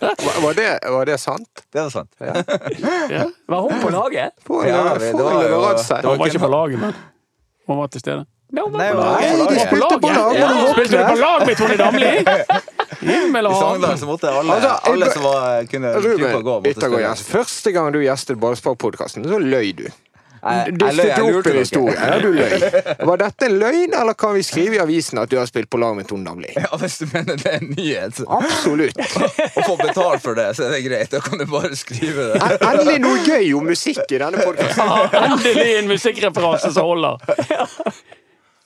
Var, 0.02 0.42
var, 0.44 0.54
det, 0.54 0.80
var 0.92 1.06
det 1.06 1.18
sant? 1.20 1.66
Det 1.74 1.80
er 1.84 1.90
sant. 1.90 2.12
Var 3.50 3.62
hun 3.62 3.80
på 3.82 3.90
laget? 3.90 4.32
På, 4.48 4.64
Ja, 4.68 4.84
lever- 4.84 5.00
det 5.00 5.14
var 5.14 5.44
det 5.44 5.50
var, 5.56 5.74
det 5.76 6.08
Han 6.08 6.18
var 6.20 6.28
ikke 6.28 6.40
på 6.40 6.48
laget, 6.48 6.80
men 6.80 6.94
hun 7.68 7.78
var 7.78 7.88
til 7.88 8.00
stede. 8.02 8.26
Ja, 8.56 8.64
hun 8.64 8.74
var 8.74 8.80
Nei, 8.80 8.92
på 8.92 8.98
laget. 8.98 9.24
Ja, 10.40 10.48
Spilte 10.74 10.98
du 10.98 11.04
på 11.06 11.20
lag 11.20 11.46
med 11.48 11.56
Tone 11.60 11.76
Damli? 11.78 12.12
Himmel 13.02 13.46
I 13.46 13.50
og 13.50 13.56
Sogndal 13.56 13.90
hav! 13.94 13.98
så 14.02 14.06
måtte 14.10 14.30
alle, 14.32 14.54
Altså, 14.58 14.76
alle 14.92 15.12
som 15.14 15.24
var, 15.24 15.64
kunne 15.72 15.94
trykke 15.96 16.14
og 16.14 16.20
Ruben 16.20 16.44
gå, 16.44 16.60
Yttergård 16.74 17.06
yes. 17.08 17.22
Første 17.30 17.72
gang 17.76 17.94
du 17.96 18.00
gjestet 18.04 18.38
Ballspark-podkasten, 18.42 19.26
så 19.30 19.40
løy 19.40 19.74
du. 19.76 19.88
Jeg- 20.40 20.72
Du 20.80 20.86
jeg 20.88 20.96
jeg 20.96 21.20
opp 21.20 21.34
lurte 21.36 21.52
en 21.52 21.58
historie. 21.60 21.96
Ja, 22.00 22.20
du 22.24 22.30
løy. 22.32 22.54
Var 23.10 23.18
dette 23.20 23.46
en 23.50 23.58
løgn, 23.60 23.92
eller 24.02 24.14
kan 24.16 24.34
vi 24.38 24.44
skrive 24.48 24.78
i 24.78 24.80
avisen 24.80 25.20
at 25.20 25.28
du 25.30 25.36
har 25.36 25.46
spilt 25.50 25.68
på 25.70 25.78
lag 25.82 25.98
med 25.98 26.08
Tone 26.08 26.24
Damli? 26.24 26.54
Ja, 26.56 26.70
hvis 26.80 26.96
du 27.02 27.10
mener 27.12 27.36
det 27.36 27.46
er 27.46 27.58
en 27.60 27.74
nyhet, 27.76 28.22
Absolutt. 28.24 28.96
og 29.58 29.66
få 29.68 29.76
betalt 29.82 30.22
for 30.24 30.36
det, 30.40 30.48
så 30.56 30.70
er 30.70 30.78
det 30.78 30.86
greit. 30.88 31.10
Da 31.12 31.20
kan 31.20 31.40
du 31.40 31.46
bare 31.46 31.76
skrive 31.76 32.30
det. 32.32 32.40
En- 32.40 32.70
Endelig 32.72 33.02
noe 33.04 33.20
gøy 33.28 33.52
om 33.60 33.68
musikk 33.68 34.00
i 34.16 34.18
denne 34.24 34.40
podkasten. 34.40 34.96
Endelig 35.26 35.68
en 35.82 35.92
musikkreferanse 35.92 36.72
som 36.72 36.88
holder! 36.88 37.20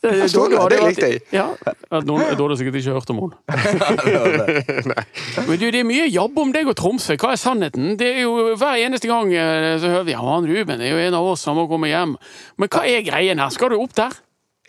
Det, 0.04 0.28
så 0.32 0.48
det 0.52 0.58
det 0.74 0.80
likte 0.84 1.08
jeg. 1.14 1.20
Ja, 1.32 1.46
at 1.64 2.04
noen, 2.04 2.20
Da 2.28 2.36
hadde 2.36 2.58
sikkert 2.60 2.76
ikke 2.82 2.96
hørt 2.98 3.12
om 3.14 3.20
henne. 3.22 3.36
Men 5.48 5.56
du, 5.62 5.66
det 5.72 5.80
er 5.80 5.88
mye 5.88 6.08
jabb 6.12 6.36
om 6.44 6.52
deg 6.52 6.68
og 6.68 6.76
Tromsø. 6.76 7.16
Hva 7.22 7.30
er 7.32 7.40
sannheten? 7.40 7.94
Det 8.00 8.10
er 8.18 8.22
jo 8.26 8.32
Hver 8.60 8.76
eneste 8.84 9.08
gang 9.08 9.32
eh, 9.32 9.80
så 9.80 9.88
hører 9.94 10.08
vi 10.10 10.16
ja, 10.16 10.22
han 10.28 10.48
Ruben 10.50 10.82
er 10.84 10.90
jo 10.92 11.00
en 11.06 11.16
av 11.22 11.26
oss, 11.32 11.46
han 11.48 11.56
må 11.56 11.64
komme 11.72 11.88
hjem. 11.92 12.14
Men 12.60 12.68
hva 12.74 12.82
er 12.90 13.00
greien 13.08 13.40
her? 13.40 13.52
Skal 13.56 13.70
du 13.72 13.78
opp 13.80 13.96
der? 13.96 14.12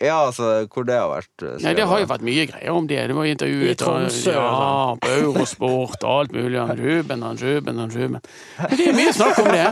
Ja, 0.03 0.25
altså, 0.27 0.67
hvor 0.67 0.83
det 0.83 0.95
har 0.99 1.07
vært 1.07 1.43
eh, 1.47 1.53
Nei, 1.63 1.71
Det 1.77 1.85
har 1.87 1.99
jo 2.01 2.07
vært 2.09 2.23
mye 2.27 2.43
greier 2.49 2.71
om 2.75 2.83
det. 2.89 2.97
Det 3.07 3.15
var 3.15 3.23
intervjuet 3.31 3.69
I 3.71 3.75
Tromsø, 3.79 4.33
ja, 4.35 4.95
på 4.99 5.07
Eurosport 5.21 6.03
og 6.03 6.09
alt 6.19 6.31
mulig. 6.35 6.59
Han 6.59 6.75
Ruben, 6.81 7.23
han 7.23 7.37
Ruben, 7.39 7.79
han 7.79 7.91
Ruben. 7.95 8.19
Men 8.59 8.75
det 8.75 8.87
er 8.89 8.97
mye 8.97 9.13
snakk 9.15 9.39
om 9.39 9.47
det. 9.55 9.67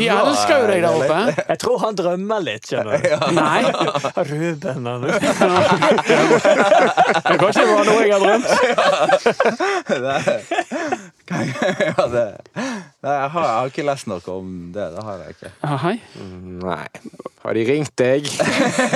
De 0.00 0.08
elsker 0.10 0.54
jo 0.58 0.66
deg 0.72 0.82
der 0.82 0.90
oppe. 0.98 1.20
Jeg 1.52 1.58
tror 1.62 1.78
han 1.84 1.94
drømmer 2.00 2.40
litt, 2.42 2.66
skjønner 2.66 2.98
du. 2.98 3.08
Nei, 3.38 3.62
Ruben 4.32 4.90
han- 4.90 5.06
det 7.28 7.36
kan 7.38 7.48
ikke 7.48 7.66
være 7.70 7.84
noe 7.86 8.02
jeg 8.02 8.12
har 8.12 8.22
drømt. 8.26 8.48
ja, 11.30 12.06
det. 12.16 12.26
Nei, 12.98 13.12
jeg 13.14 13.30
har, 13.30 13.44
jeg 13.46 13.54
har 13.54 13.68
ikke 13.70 13.84
lest 13.86 14.08
noe 14.10 14.32
om 14.34 14.54
det. 14.74 14.86
Det 14.94 15.02
har 15.06 15.20
jeg 15.22 15.36
ikke. 15.36 15.50
Ah, 15.62 15.76
hei. 15.84 15.92
Nei. 16.64 16.86
Har 17.44 17.54
de 17.54 17.62
ringt 17.68 17.92
deg? 18.00 18.26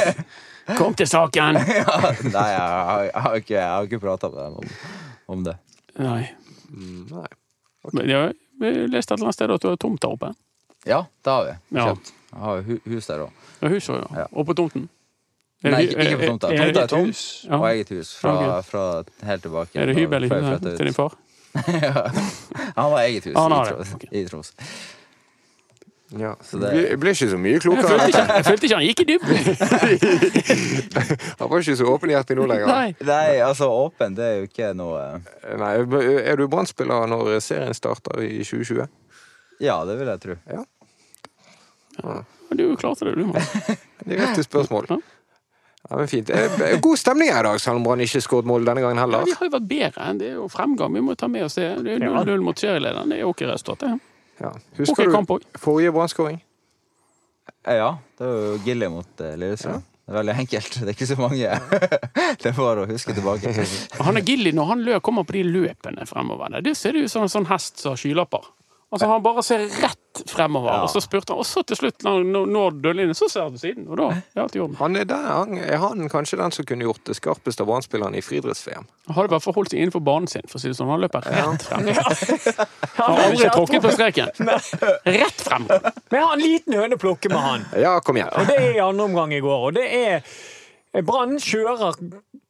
Kom 0.81 0.97
til 0.99 1.07
saken. 1.07 1.59
Nei, 2.35 2.49
jeg 2.51 2.65
har, 2.67 3.05
jeg 3.07 3.23
har 3.27 3.37
ikke, 3.39 3.55
jeg 3.55 3.69
har 3.69 3.87
ikke 3.87 4.01
prata 4.03 4.31
med 4.33 4.43
dem 4.43 4.57
om, 4.59 4.73
om 5.37 5.45
det. 5.47 5.55
Nei. 6.03 6.25
Nei. 7.13 7.29
Men 7.93 8.11
jeg, 8.11 8.35
jeg 8.63 8.91
leste 8.91 9.15
et 9.15 9.21
eller 9.21 9.29
annet 9.29 9.39
sted 9.39 9.55
at 9.55 9.63
du 9.63 9.71
har 9.71 9.79
tomt 9.87 10.03
der 10.03 10.17
oppe. 10.19 10.33
Ja, 10.89 11.05
det 11.23 11.37
har 11.37 11.47
vi. 11.47 11.55
Ja. 11.79 11.87
Kjøpt. 11.93 12.13
Jeg 12.33 12.43
har 12.43 12.67
hus 12.97 13.11
der 13.13 13.25
òg. 13.29 13.41
Ja, 13.61 13.71
huset 13.71 13.95
òg, 13.95 14.03
ja. 14.03 14.23
Ja. 14.25 14.29
Og 14.35 14.51
på 14.51 14.59
tomten. 14.59 14.89
Nei, 15.63 15.85
ikke, 15.87 16.17
på 16.19 16.31
tomta. 16.33 16.51
Tomta 16.59 16.87
er 16.89 16.91
tom, 16.91 17.11
hus? 17.11 17.25
Ja. 17.47 17.59
og 17.61 17.69
eget 17.71 17.93
hus 17.95 18.17
fra, 18.19 18.35
fra 18.67 18.87
helt 19.29 19.45
tilbake. 19.47 19.79
Er 19.79 19.93
det 19.93 19.95
hybel 20.01 20.27
i 20.27 20.31
huset 20.33 20.65
til 20.73 20.89
din 20.91 20.97
far? 20.97 21.15
Han 21.53 22.91
har 22.93 22.99
eget 23.05 23.25
hus 23.29 23.37
har 23.37 23.67
i, 23.67 23.71
Tros, 23.75 23.95
ok. 23.95 24.05
i 24.13 24.25
Troms. 24.29 24.53
Ja. 26.13 26.35
Så 26.45 26.59
det- 26.61 26.73
Jeg 26.91 26.99
ble 27.01 27.11
ikke 27.15 27.29
så 27.31 27.39
mye 27.41 27.53
Jeg 27.57 27.61
klokere. 27.65 27.89
følte 27.89 28.09
ikke, 28.13 28.25
jeg 28.37 28.45
følte 28.45 28.65
ikke 28.67 28.77
han 28.77 28.87
gikk 28.89 29.01
i 29.01 29.05
dybden. 29.09 29.37
Han 31.39 31.49
var 31.49 31.57
ikke 31.63 31.77
så 31.79 31.87
åpenhjertig 31.89 32.37
nå 32.37 32.45
lenger. 32.51 32.67
Nei. 32.69 32.95
Nei, 33.01 33.39
altså 33.41 33.69
åpen, 33.73 34.15
det 34.19 34.25
er 34.27 34.35
jo 34.43 34.49
ikke 34.51 34.69
noe 34.77 35.23
Nei, 35.63 35.73
Er 36.27 36.37
du 36.37 36.45
Brann-spiller 36.53 37.07
når 37.09 37.39
serien 37.41 37.73
starter 37.77 38.21
i 38.27 38.43
2020? 38.45 38.85
Ja, 39.65 39.79
det 39.89 39.97
vil 40.01 40.09
jeg 40.13 40.21
tro. 40.27 40.35
Men 42.03 42.59
Du 42.61 42.77
klarte 42.77 43.05
det, 43.09 43.15
du, 43.17 43.25
mann. 43.33 43.79
Direkte 44.05 44.43
spørsmål. 44.45 44.87
Ja. 44.91 44.97
Ja, 45.93 45.97
men 45.99 46.09
fint. 46.09 46.31
Eh, 46.31 46.81
God 46.81 46.99
stemning 46.99 47.29
her 47.29 47.41
i 47.41 47.43
dag, 47.43 47.61
selv 47.61 47.77
om 47.77 47.83
Brann 47.85 48.01
ikke 48.01 48.21
skåret 48.25 48.47
mål 48.49 48.65
denne 48.65 48.81
gangen 48.81 48.97
heller. 48.97 49.27
Ja, 49.27 49.29
vi 49.29 49.35
har 49.37 49.45
jo 49.45 49.53
vært 49.53 49.67
bedre 49.69 50.07
enn 50.09 50.21
det 50.23 50.31
er 50.31 50.39
jo 50.39 50.47
fremgang. 50.49 50.95
Vi 50.97 51.03
må 51.05 51.17
ta 51.21 51.29
med 51.29 51.45
oss 51.45 51.59
det. 51.59 51.67
Det 51.85 51.99
er 51.99 52.05
0-0 52.07 52.45
mot 52.47 52.57
serielederen. 52.57 53.13
Det 53.13 53.19
er 53.21 53.29
ok 53.29 53.43
resultat, 53.51 53.83
det. 53.85 53.91
Ja. 54.41 54.55
Husker 54.79 55.11
kamp 55.13 55.29
du 55.29 55.61
forrige 55.61 55.93
Brann-skåring? 55.93 56.39
Ja, 57.69 57.91
det 58.17 58.25
var 58.25 58.41
jo 58.47 58.55
Gilly 58.65 58.89
mot 58.89 59.21
eh, 59.21 59.35
Lillestrøm. 59.37 59.85
Det 59.85 60.15
er 60.15 60.17
veldig 60.17 60.37
enkelt. 60.47 60.79
Det 60.81 60.89
er 60.89 60.97
ikke 60.97 61.11
så 61.13 61.19
mange. 61.21 61.61
Det 62.41 62.49
er 62.49 62.57
bare 62.57 62.87
å 62.87 62.89
huske 62.89 63.19
tilbake. 63.21 63.53
Han 64.09 64.17
er 64.17 64.25
Gilly 64.33 64.55
når 64.57 64.73
han 64.73 64.87
lø, 64.89 64.97
kommer 65.05 65.29
på 65.29 65.37
de 65.37 65.45
løpene 65.45 66.09
fremover. 66.09 66.57
Det 66.65 66.73
ser 66.79 66.97
ut 66.97 67.13
som 67.13 67.27
en 67.27 67.31
sånn 67.37 67.51
hest 67.53 67.85
som 67.85 67.93
har 67.93 68.01
skylapper. 68.01 68.49
Altså 68.89 69.13
Han 69.13 69.29
bare 69.29 69.45
ser 69.45 69.69
rett 69.85 70.02
fremover, 70.29 70.69
Ja. 70.73 70.83
og 70.83 70.91
så 70.93 71.01
spurte 71.01 71.33
han. 71.33 71.39
Og 71.41 71.47
så 71.47 71.63
til 71.67 71.77
slutt, 71.77 72.03
når 72.05 72.25
når 72.47 72.77
dørlinjen, 72.83 73.15
så 73.17 73.29
ser 73.31 73.43
han 73.49 73.59
siden. 73.59 73.87
Og 73.89 73.97
da 73.97 74.09
er 74.37 74.43
alt 74.43 74.57
i 74.57 74.61
orden. 74.61 74.77
Han 74.81 74.97
er, 74.97 75.05
der, 75.05 75.17
han, 75.27 75.59
er 75.59 75.77
han 75.83 76.09
kanskje 76.13 76.39
den 76.39 76.53
som 76.53 76.65
kunne 76.69 76.85
gjort 76.85 77.05
det 77.09 77.17
skarpeste 77.17 77.63
av 77.65 77.69
Brann-spillerne 77.71 78.17
i 78.19 78.25
friidretts-VM? 78.25 78.87
Han 79.09 79.15
hadde 79.17 79.33
bare 79.33 79.41
forholdt 79.45 79.71
seg 79.73 79.81
innenfor 79.83 80.05
banen 80.05 80.29
sin, 80.29 80.45
for 80.49 80.59
å 80.59 80.63
si 80.63 80.69
det 80.69 80.77
sånn. 80.77 80.91
Han 80.93 81.01
løper 81.05 81.25
rett 81.27 81.63
frem. 81.63 81.87
Han 81.93 83.07
Han 83.07 83.17
har 83.17 83.25
aldri 83.31 83.51
tråkket 83.51 83.83
på 83.83 83.93
streken. 83.97 84.29
Rett 85.19 85.41
frem. 85.47 85.67
Men 85.69 86.19
jeg 86.19 86.27
har 86.27 86.35
en 86.37 86.43
liten 86.45 86.75
høne 86.79 86.99
å 86.99 87.03
plukke 87.03 87.29
med 87.33 87.39
han. 87.41 87.65
Ja, 87.81 87.97
kom 88.05 88.17
igjen. 88.21 88.29
Og 88.37 88.47
det 88.51 88.57
er 88.61 88.75
i 88.77 88.83
andre 88.85 89.05
omgang 89.09 89.33
i 89.33 89.41
går. 89.43 89.69
Og 89.69 89.75
det 89.79 89.87
er 89.97 91.03
Brann 91.09 91.39
kjører 91.41 91.95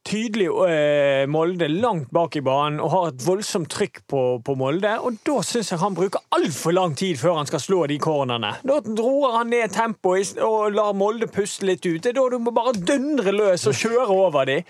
tydelig 0.07 0.49
eh, 0.67 1.23
Molde 1.31 1.67
langt 1.71 2.11
bak 2.13 2.35
i 2.35 2.43
banen 2.43 2.81
og 2.83 2.91
har 2.93 3.09
et 3.11 3.23
voldsomt 3.25 3.69
trykk 3.71 4.01
på, 4.09 4.23
på 4.45 4.55
Molde. 4.59 4.91
Og 5.03 5.19
da 5.27 5.39
syns 5.45 5.71
jeg 5.73 5.81
han 5.81 5.97
bruker 5.97 6.23
altfor 6.35 6.75
lang 6.75 6.95
tid 6.99 7.19
før 7.21 7.39
han 7.39 7.49
skal 7.49 7.63
slå 7.63 7.81
de 7.91 7.99
cornerne. 8.03 8.53
Da 8.67 8.79
roer 8.83 9.39
han 9.39 9.53
ned 9.53 9.73
tempoet 9.75 10.39
og 10.43 10.75
lar 10.75 10.93
Molde 10.97 11.29
puste 11.31 11.67
litt 11.69 11.85
ut. 11.87 12.01
Det 12.03 12.13
er 12.13 12.19
da 12.19 12.27
du 12.33 12.39
må 12.43 12.55
bare 12.55 12.75
dundre 12.75 13.35
løs 13.35 13.67
og 13.69 13.79
kjøre 13.79 14.09
over 14.11 14.49
de. 14.49 14.61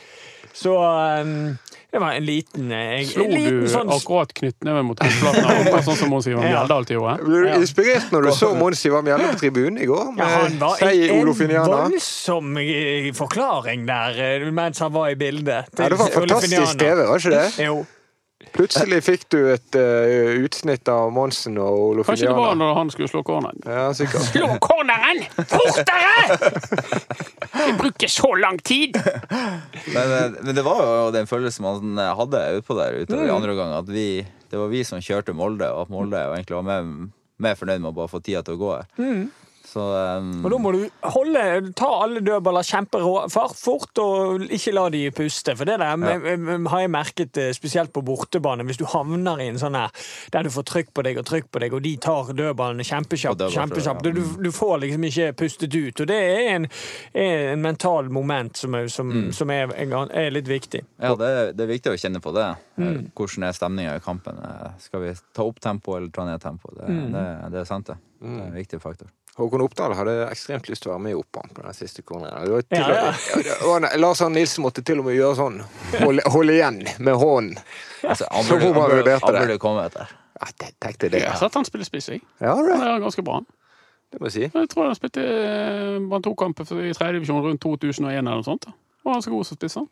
Så 0.53 0.77
eh, 0.77 1.72
det 1.93 1.99
var 2.01 2.15
en 2.17 2.25
liten, 2.25 2.71
jeg, 2.73 3.05
Slo 3.11 3.27
en 3.27 3.35
liten 3.35 3.59
du 3.61 3.67
sånn 3.69 3.91
akkurat 3.93 4.31
knyttneven 4.33 4.87
mot 4.87 4.97
håndflaten? 5.03 5.75
Sånn 5.85 5.99
som 5.99 6.09
Mons 6.09 6.25
Ivar 6.25 6.41
Mjelde 6.47 6.77
alltid 6.79 6.97
gjorde? 6.97 7.13
Ble 7.21 7.41
du 7.43 7.49
inspirert 7.59 8.15
når 8.15 8.25
du 8.25 8.29
så 8.33 8.49
Mons 8.57 8.81
Ivar 8.89 9.05
Mjelde 9.05 9.27
på 9.29 9.41
tribunen 9.43 9.77
i 9.77 9.89
går? 9.91 10.07
Ja, 10.17 10.29
han 10.33 10.57
var 10.57 10.81
en 10.81 11.53
voldsom 11.69 12.57
eh, 12.63 13.11
forklaring 13.13 13.85
der 13.85 14.17
eh, 14.25 14.47
mens 14.49 14.81
han 14.81 14.89
var 14.95 15.13
i 15.13 15.19
bildet. 15.21 15.69
Ja, 15.77 15.91
det 15.93 16.01
var 16.01 16.09
fantastisk 16.17 16.81
TV, 16.81 17.05
var 17.05 17.21
ikke 17.21 17.35
det? 17.37 17.67
Jo. 17.67 17.83
Plutselig 18.53 18.99
fikk 19.05 19.29
du 19.33 19.39
et 19.53 19.77
uh, 19.77 20.33
utsnitt 20.43 20.89
av 20.91 21.13
Monsen 21.13 21.55
og 21.61 22.03
Kanskje 22.05 22.27
det 22.27 22.35
var 22.37 22.57
når 22.57 22.75
han 22.77 22.91
skulle 22.93 23.09
slå 23.09 23.21
corneren. 23.25 23.61
Ja, 23.65 23.87
sikkert. 23.97 24.27
Slå 24.33 24.49
corneren! 24.61 25.23
Fortere! 25.45 26.37
Det 27.53 27.73
bruker 27.77 28.09
så 28.11 28.31
lang 28.39 28.57
tid! 28.65 28.97
Men, 29.95 30.13
eh, 30.17 30.37
men 30.41 30.55
det 30.57 30.63
var 30.65 30.79
jo 30.83 31.11
den 31.13 31.27
følelsen 31.29 31.65
man 31.65 31.97
hadde 32.17 32.39
utpå 32.59 32.75
der 32.79 32.95
ute 33.03 33.17
i 33.27 33.29
andre 33.33 33.53
gang, 33.57 33.73
at 33.77 33.89
vi, 33.91 34.07
det 34.49 34.57
var 34.59 34.71
vi 34.71 34.81
som 34.87 35.01
kjørte 35.03 35.35
Molde, 35.37 35.67
og 35.69 35.85
at 35.85 35.93
Molde 35.93 36.17
egentlig 36.33 36.57
var 36.57 36.65
mer, 36.67 36.87
mer 37.43 37.57
fornøyd 37.59 37.83
med 37.83 37.91
å 37.91 37.97
bare 37.99 38.11
få 38.11 38.21
tida 38.25 38.41
til 38.47 38.57
å 38.57 38.61
gå 38.63 38.71
her. 38.77 38.87
Så 39.73 39.81
um, 40.19 40.43
Og 40.45 40.51
da 40.53 40.57
må 40.61 40.71
du 40.75 40.81
holde, 41.15 41.43
ta 41.73 41.87
alle 42.03 42.21
dødballer 42.21 42.65
kjempefart 42.67 43.55
fort, 43.57 43.97
og 44.03 44.43
ikke 44.53 44.73
la 44.75 44.83
de 44.93 44.99
puste. 45.17 45.55
For 45.57 45.65
det 45.65 45.79
der 45.81 45.95
med- 45.97 46.67
har 46.69 46.83
jeg 46.83 46.91
merket 46.93 47.37
eh, 47.41 47.51
spesielt 47.57 47.89
på 47.95 48.03
bortebane. 48.05 48.61
Hvis 48.69 48.77
du 48.77 48.85
havner 48.85 49.41
i 49.41 49.47
en 49.49 49.57
sånn 49.57 49.73
her 49.79 49.89
der 50.31 50.45
du 50.45 50.51
får 50.53 50.67
trykk 50.69 50.91
på 50.93 51.03
deg 51.07 51.17
og 51.17 51.25
trykk 51.25 51.49
på 51.49 51.59
deg, 51.63 51.73
og 51.73 51.81
de 51.81 51.95
tar 51.97 52.29
dødballene 52.37 52.85
kjempekjapt, 52.85 53.39
dødball, 53.41 53.55
kjempekjapt 53.55 54.05
ja. 54.05 54.11
du, 54.13 54.21
du 54.45 54.51
får 54.53 54.77
liksom 54.83 55.07
ikke 55.09 55.31
pustet 55.41 55.73
ut. 55.79 56.03
Og 56.05 56.11
det 56.13 56.19
er 56.21 56.51
en, 56.59 56.69
er 57.17 57.49
en 57.55 57.65
mental 57.65 58.11
moment 58.13 58.61
som, 58.61 58.77
er, 58.77 58.87
som, 58.93 59.09
som 59.33 59.49
er, 59.57 59.73
er 59.73 60.29
litt 60.37 60.47
viktig. 60.53 60.83
ja, 61.01 61.15
det, 61.17 61.31
er- 61.33 61.51
det 61.57 61.65
er 61.65 61.73
viktig 61.73 61.95
å 61.95 61.97
kjenne 61.97 62.21
på 62.21 62.35
det. 62.37 62.45
Mm. 62.77 63.09
Hvordan 63.17 63.47
er 63.49 63.57
stemninga 63.57 63.97
i 63.97 64.05
kampen? 64.05 64.37
Eh, 64.37 64.69
Skal 64.85 65.01
vi 65.07 65.15
ta 65.33 65.43
opp 65.49 65.59
tempo 65.63 65.97
eller 65.97 66.13
ta 66.13 66.25
ned 66.29 66.41
tempo? 66.45 66.69
Det, 66.77 66.85
det, 67.13 67.25
det 67.53 67.63
er 67.65 67.67
sant, 67.69 67.89
det. 67.89 67.97
Det 68.21 68.29
er 68.37 68.47
en 68.51 68.55
viktig 68.55 68.79
faktor. 68.83 69.09
Håkon 69.37 69.61
Oppdal 69.65 69.95
hadde 69.97 70.13
ekstremt 70.29 70.67
lyst 70.69 70.83
til 70.85 70.91
å 70.91 70.93
være 70.93 71.03
med 71.07 71.15
i 71.15 71.17
Oppan 71.17 71.49
på 71.55 71.63
den 71.65 71.73
siste 71.73 72.03
corneren. 72.05 72.43
Det 72.69 72.77
Ja, 72.77 73.13
ja. 73.41 73.95
Lars 73.97 74.21
Arne 74.21 74.35
Nilsen 74.37 74.61
måtte 74.61 74.83
til 74.85 74.99
og 75.01 75.07
med 75.07 75.15
gjøre 75.17 75.37
sånn. 75.39 75.55
Holde, 76.03 76.21
holde 76.29 76.53
igjen 76.53 76.83
med 76.99 77.17
hånden. 77.17 77.57
Altså, 78.03 78.27
han 78.29 78.45
Så 78.45 78.59
burde, 78.59 78.69
man 78.75 78.81
han 78.83 78.91
burde, 78.91 78.99
vurderte 79.01 79.25
han 79.25 79.33
det. 79.33 79.41
burde 79.47 79.57
komme 79.63 79.87
etter. 79.89 80.13
Ja, 80.37 80.51
det. 80.59 81.11
Jeg 81.17 81.29
har 81.31 81.39
sett 81.41 81.57
han 81.57 81.65
spille 81.65 81.85
spiss, 81.87 82.09
jeg. 82.13 82.21
ja 82.43 82.53
det, 82.61 82.77
Han 82.77 82.87
er 82.91 82.99
ganske 83.01 83.23
bra. 83.25 83.39
det 84.13 84.19
må 84.21 84.29
jeg 84.29 84.35
si. 84.37 84.45
Jeg 84.53 84.69
tror 84.69 84.85
han 84.91 84.95
spilte 85.01 85.23
eh, 85.25 85.97
Brann 86.11 86.25
2-kamp 86.25 86.61
i 86.67 86.93
tredje 86.93 87.13
divisjon 87.17 87.41
rundt 87.45 87.61
2001 87.63 88.19
eller 88.19 88.41
noe 88.41 88.45
sånt. 88.45 88.69
Og 89.03 89.11
han 89.13 89.17
er 89.17 89.25
så 89.25 89.33
god 89.33 89.45
som 89.49 89.57
spiss, 89.57 89.79
han. 89.81 89.89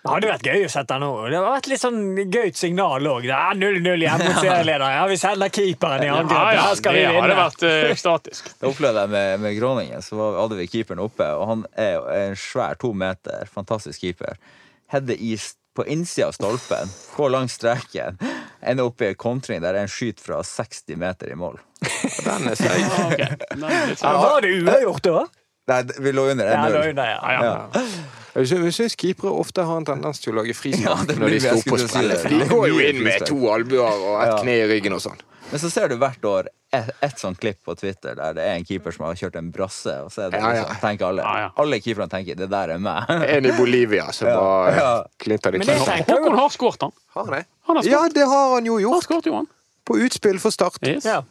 Det 0.00 0.08
hadde 0.08 0.28
vært 0.30 0.46
gøy 0.48 0.62
å 0.64 0.68
sette 0.72 0.96
han 0.96 1.02
over. 1.04 1.26
Det 1.28 1.36
hadde 1.36 1.52
vært 1.52 1.66
litt 1.68 1.82
sånn 1.82 2.00
gøyt 2.32 2.56
signal 2.56 3.08
òg. 3.10 3.26
0-0 3.60 4.04
hjemme 4.06 4.28
mot 4.30 4.38
serieleder. 4.40 4.86
Ja, 4.96 5.02
vi 5.10 5.18
selger 5.20 5.52
keeperen 5.52 6.04
i 6.06 6.08
angrep. 6.08 6.56
Her 6.56 6.78
skal 6.78 6.96
vi 6.96 7.02
det 7.04 7.12
hadde 7.18 7.36
vært 7.36 7.64
eh, 7.68 7.90
ekstatisk. 7.92 8.48
Det 8.62 8.70
opplevde 8.70 9.04
jeg 9.04 9.12
med, 9.12 9.34
med 9.44 9.58
Groningen. 9.58 10.04
Så 10.06 10.16
hadde 10.38 10.56
vi 10.56 10.70
keeperen 10.72 11.04
oppe, 11.04 11.28
og 11.36 11.44
han 11.52 11.66
er 11.76 11.98
jo 11.98 12.06
en 12.16 12.38
svær 12.40 12.80
to 12.80 12.94
meter, 12.96 13.44
fantastisk 13.52 14.06
keeper. 14.06 14.40
Hedde 14.90 15.18
is 15.20 15.52
på 15.76 15.84
innsida 15.86 16.30
av 16.30 16.32
stolpen, 16.32 16.88
går 17.16 17.30
langs 17.30 17.58
streken, 17.60 18.16
ender 18.60 18.88
opp 18.88 19.04
i 19.04 19.12
en 19.12 19.20
kontring 19.20 19.60
der 19.62 19.76
en 19.78 19.88
skyter 19.88 20.24
fra 20.24 20.40
60 20.44 20.96
meter 20.98 21.30
i 21.30 21.36
mål. 21.38 21.60
Den 22.24 22.48
er 22.50 22.56
seig. 22.58 22.80
Ja, 22.80 23.04
okay. 23.06 23.94
Var 24.00 24.42
det 24.48 24.56
uavgjort 24.64 25.06
da? 25.06 25.22
Nei, 25.70 25.80
vi 26.02 26.12
lå 26.16 26.24
under 26.32 26.50
en 26.50 26.64
1-0. 26.66 26.96
ja, 26.96 27.32
ja. 27.32 27.42
Ja. 27.74 27.84
Jeg 28.40 28.72
syns 28.76 28.94
keepere 28.98 29.32
ofte 29.34 29.64
har 29.66 29.80
en 29.80 29.86
tendens 29.88 30.20
til 30.22 30.32
å 30.34 30.36
lage 30.40 30.54
frispark 30.54 31.10
ja, 31.10 31.16
når 31.18 31.32
de 31.34 31.40
står 31.42 31.64
på. 31.66 31.78
For 31.82 32.30
de 32.30 32.46
går 32.52 32.68
jo 32.70 32.78
inn 32.86 33.00
med 33.02 33.24
to 33.26 33.38
albuer 33.50 33.90
og 33.90 34.22
ett 34.22 34.30
Ja. 34.30 34.38
kne 34.44 34.54
i 34.60 34.68
ryggen 34.70 34.94
og 34.94 35.02
sånn. 35.02 35.18
Men 35.50 35.58
så 35.58 35.70
ser 35.72 35.88
du 35.90 35.96
hvert 35.98 36.22
år 36.30 36.46
et, 36.72 36.90
et 37.02 37.18
sånt 37.18 37.40
klipp 37.42 37.58
på 37.66 37.74
Twitter 37.74 38.14
der 38.14 38.36
det 38.36 38.44
er 38.46 38.52
en 38.60 38.64
keeper 38.68 38.94
som 38.94 39.08
har 39.08 39.16
kjørt 39.18 39.34
en 39.40 39.48
brasse, 39.50 39.90
og 40.04 40.12
så 40.14 40.28
er 40.28 40.30
det 40.30 40.38
Ja, 40.38 40.52
ja. 40.60 40.64
så 40.70 40.76
tenker 40.84 41.08
alle 41.08 41.24
Ja, 41.26 41.32
ja. 41.40 41.48
Alle 41.58 41.80
keeperne 41.82 42.06
tenker 42.12 42.36
'det 42.38 42.46
der 42.52 42.70
er 42.76 42.78
meg'. 42.78 43.10
En 43.10 43.46
i 43.46 43.50
Bolivia 43.58 44.12
som 44.12 44.28
Ja, 44.28 44.36
bare 44.38 44.76
ja. 44.76 44.92
klinter 45.18 45.50
det 45.50 45.58
Men 45.58 45.66
det 45.66 45.78
tenker 45.86 46.14
Håkon 46.20 46.38
har 46.38 46.48
skåret, 46.54 46.80
han. 46.86 46.92
Har 47.18 47.26
det? 47.34 47.44
Han 47.66 47.76
har 47.76 47.82
Ja, 47.84 48.08
det 48.14 48.26
har 48.30 48.54
han 48.54 48.64
jo 48.66 48.78
gjort. 48.78 48.92
Han 48.92 48.94
har 48.94 49.02
skåret 49.02 49.26
jo, 49.26 49.34
han. 49.34 49.46
På 49.84 49.98
utspill 49.98 50.38
for 50.38 50.50
Start. 50.50 50.78
Yes. 50.86 51.04
ja. 51.04 51.22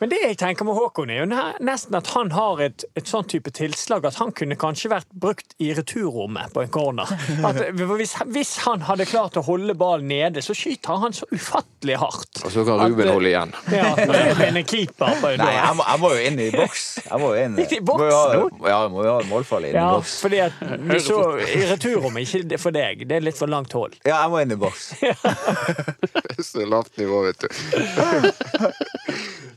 Men 0.00 0.10
det 0.12 0.18
jeg 0.22 0.36
tenker 0.40 0.66
med 0.68 0.76
Håkon, 0.76 1.10
er 1.12 1.22
jo 1.22 1.26
nesten 1.64 1.96
at 1.98 2.10
han 2.14 2.32
har 2.36 2.60
et, 2.64 2.84
et 2.98 3.08
sånn 3.08 3.26
type 3.30 3.50
tilslag 3.54 4.04
at 4.08 4.18
han 4.20 4.32
kunne 4.36 4.56
kanskje 4.60 4.90
vært 4.92 5.08
brukt 5.12 5.54
i 5.62 5.70
returrommet 5.76 6.52
på 6.54 6.62
en 6.64 6.72
corner. 6.74 7.08
At 7.46 7.60
hvis, 7.78 8.14
hvis 8.32 8.52
han 8.66 8.84
hadde 8.88 9.06
klart 9.10 9.36
å 9.40 9.44
holde 9.46 9.74
ballen 9.78 10.08
nede, 10.12 10.42
så 10.44 10.54
skyter 10.56 11.00
han 11.02 11.14
så 11.16 11.26
ufattelig 11.32 11.96
hardt. 12.02 12.42
Og 12.46 12.52
så 12.54 12.64
kan 12.68 12.82
Ruben 12.82 13.06
At, 13.08 13.14
holde 13.16 13.32
igjen. 13.32 13.54
Ja, 13.82 13.92
Ruben 13.96 14.60
er 14.60 14.66
keeper 14.68 15.16
på 15.22 15.32
Nei, 15.40 15.52
jeg 15.56 15.76
må, 15.78 15.86
jeg 15.88 16.02
må 16.02 16.12
jo 16.12 16.24
inn 16.28 16.40
i 16.42 16.48
boks. 16.54 16.84
Jeg 17.06 17.22
må 17.22 17.32
jo 17.32 17.44
inn. 17.46 17.56
I 17.62 17.80
boks 17.80 18.02
Må 18.02 18.08
jeg 18.08 18.16
ha, 18.18 18.70
ja, 18.72 18.80
må 18.92 19.06
jo 19.06 19.14
ha 19.16 19.22
målfall 19.30 19.68
inn 19.68 19.74
i 19.74 19.78
Ja, 19.80 19.88
boks. 19.96 20.14
fordi 20.26 20.42
at 20.44 20.60
vi 20.92 20.98
så 21.02 21.18
i 21.46 21.62
returrommet, 21.70 22.28
ikke 22.42 22.60
for 22.60 22.74
deg, 22.76 23.06
det 23.08 23.18
er 23.18 23.24
litt 23.24 23.38
for 23.38 23.50
langt 23.50 23.72
hold. 23.76 23.96
Ja, 24.06 24.22
jeg 24.24 24.32
må 24.34 24.42
inn 24.44 24.54
i 24.54 24.60
boks. 24.60 24.92
Så 26.42 26.64
lavt 26.66 26.96
nivå, 26.98 27.20
vet 27.28 27.44
du. 27.44 27.48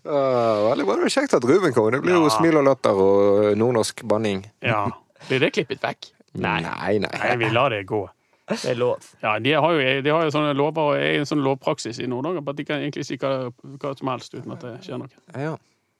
Ah, 0.05 0.69
Veldig 0.69 0.85
bra. 0.85 0.95
Det 0.95 1.01
var 1.07 1.13
kjekt 1.15 1.33
at 1.37 1.43
Ruben 1.49 1.73
kom. 1.73 1.91
Det 1.91 2.01
blir 2.03 2.13
jo 2.19 2.29
smil 2.29 2.57
og 2.59 2.65
latter 2.67 2.93
og 3.01 3.55
nordnorsk 3.57 4.03
banning. 4.07 4.43
Ja. 4.61 4.85
Blir 5.29 5.39
det 5.41 5.53
klippet 5.55 5.81
vekk? 5.81 6.11
Nei, 6.35 6.59
nei. 6.61 6.97
Nei, 6.99 7.35
vi 7.41 7.49
lar 7.55 7.69
det 7.73 7.85
gå. 7.89 8.03
Det 8.45 8.59
er 8.69 8.75
lov. 8.77 9.01
Ja, 9.23 9.39
De 9.41 9.53
har 9.57 9.71
jo, 9.73 10.01
de 10.05 10.09
har 10.13 10.23
jo 10.27 10.33
sånne 10.35 10.51
lover 10.53 10.91
og 10.91 10.97
er 11.01 11.15
en 11.17 11.25
sånn 11.25 11.41
lovpraksis 11.41 11.97
i 12.03 12.05
Nord-Norge 12.11 12.43
at 12.45 12.59
de 12.59 12.65
kan 12.67 12.83
egentlig 12.83 13.05
si 13.07 13.17
hva, 13.17 13.49
hva 13.81 13.93
som 13.97 14.11
helst 14.11 14.35
uten 14.37 14.53
at 14.53 14.61
det 14.61 14.73
skjer 14.85 14.99
noe. 15.01 15.09
Ja. 15.33 15.55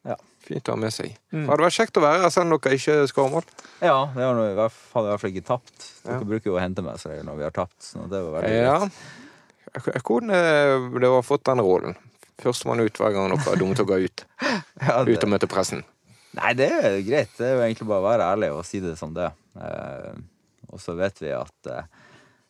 Ja. 0.05 0.13
Fint 0.45 0.69
å 0.69 0.75
ha 0.75 0.77
med 0.77 0.93
seg. 0.93 1.15
Hadde 1.33 1.63
vært 1.65 1.73
kjekt 1.73 1.97
å 1.97 2.03
være 2.03 2.21
her 2.21 2.29
selv 2.29 2.51
om 2.53 2.59
dere 2.61 2.77
ikke 2.77 2.99
skårer 3.09 3.31
mål. 3.33 3.47
Ja, 3.81 3.95
det 4.13 4.21
var 4.27 4.35
noe 4.37 4.51
i 4.51 4.57
hvert 4.59 4.75
fall, 4.77 4.99
hadde 5.01 5.07
i 5.07 5.13
hvert 5.15 5.23
fall 5.23 5.33
ikke 5.33 5.47
tapt. 5.47 5.87
Dere 6.03 6.19
Ja. 6.19 6.27
bruker 6.29 6.51
jo 6.51 6.57
å 6.59 6.61
hente 6.61 6.83
med 6.85 6.99
seg 7.01 7.23
når 7.25 7.39
vi 7.39 7.47
har 7.47 7.55
tapt. 7.55 7.79
Så 7.81 8.05
det 8.11 8.21
var 8.21 8.41
veldig 8.43 8.61
Ja. 8.61 8.77
greit. 8.85 10.03
Hvordan 10.05 10.29
eh, 10.29 10.99
det 11.01 11.09
var 11.09 11.25
fått 11.25 11.43
den 11.49 11.59
rollen? 11.65 11.95
Førstemann 12.41 12.83
ut 12.83 12.97
hver 12.99 13.13
gang 13.15 13.29
noe 13.31 13.41
er 13.51 13.59
dumt 13.61 13.79
å 13.79 13.87
gå 13.87 13.99
ut. 14.07 14.25
Ja, 14.85 14.99
Ut 15.01 15.07
og 15.07 15.21
det, 15.23 15.29
møte 15.31 15.47
pressen. 15.47 15.85
nei, 16.35 16.49
det 16.59 16.65
er 16.67 16.97
greit. 17.07 17.31
Det 17.37 17.45
er 17.47 17.53
jo 17.55 17.61
egentlig 17.63 17.87
bare 17.87 18.01
å 18.03 18.07
være 18.09 18.25
ærlig 18.33 18.49
og 18.51 18.65
si 18.67 18.81
det 18.83 18.97
som 18.99 19.13
det. 19.15 19.29
Eh, 19.55 20.17
og 20.67 20.81
så 20.83 20.97
vet 20.99 21.21
vi 21.23 21.31
at 21.31 21.69
eh, 21.71 21.85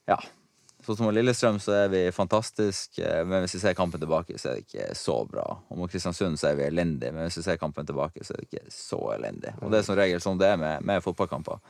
ja. 0.09 0.17
Sånn 0.85 0.97
som 0.99 1.09
Lillestrøm 1.13 1.59
så 1.61 1.73
er 1.83 1.87
vi 1.93 2.01
fantastisk, 2.13 2.97
eh, 3.01 3.21
men 3.25 3.45
hvis 3.45 3.55
vi 3.57 3.61
ser 3.61 3.77
kampen 3.77 4.01
tilbake, 4.01 4.35
så 4.41 4.51
er 4.51 4.57
det 4.59 4.65
ikke 4.65 4.89
så 4.97 5.19
bra. 5.29 5.45
Og 5.69 5.79
mot 5.79 5.89
Kristiansund 5.93 6.37
så 6.41 6.49
er 6.51 6.59
vi 6.59 6.65
elendige, 6.67 7.13
men 7.13 7.29
hvis 7.29 7.39
vi 7.39 7.45
ser 7.47 7.61
kampen 7.61 7.87
tilbake, 7.89 8.25
så 8.25 8.33
er 8.35 8.41
det 8.41 8.49
ikke 8.49 8.73
så 8.73 8.99
elendig. 9.15 9.53
Og 9.61 9.69
det 9.73 9.79
er 9.83 9.87
som 9.87 9.97
regel 10.01 10.21
sånn 10.25 10.41
det 10.41 10.49
er 10.55 10.59
med, 10.61 10.85
med 10.85 11.05
fotballkamper. 11.05 11.61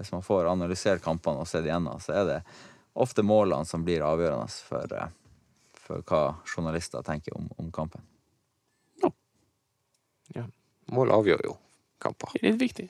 Hvis 0.00 0.12
man 0.16 0.24
får 0.24 0.48
analysert 0.48 1.04
kampene 1.04 1.44
og 1.44 1.48
sett 1.48 1.68
igjennom, 1.68 2.00
så 2.00 2.16
er 2.22 2.28
det 2.28 2.40
ofte 3.00 3.24
målene 3.24 3.68
som 3.68 3.84
blir 3.84 4.00
avgjørende 4.04 4.48
for, 4.64 4.96
for 5.90 6.06
hva 6.06 6.22
journalister 6.46 7.02
tenker 7.06 7.34
om, 7.36 7.48
om 7.58 7.70
kampen. 7.74 8.06
Mål 10.90 11.12
avgjør 11.14 11.44
jo 11.46 11.52
kamper. 12.02 12.32
Det 12.34 12.40
er 12.42 12.54
litt 12.56 12.62
viktig. 12.64 12.84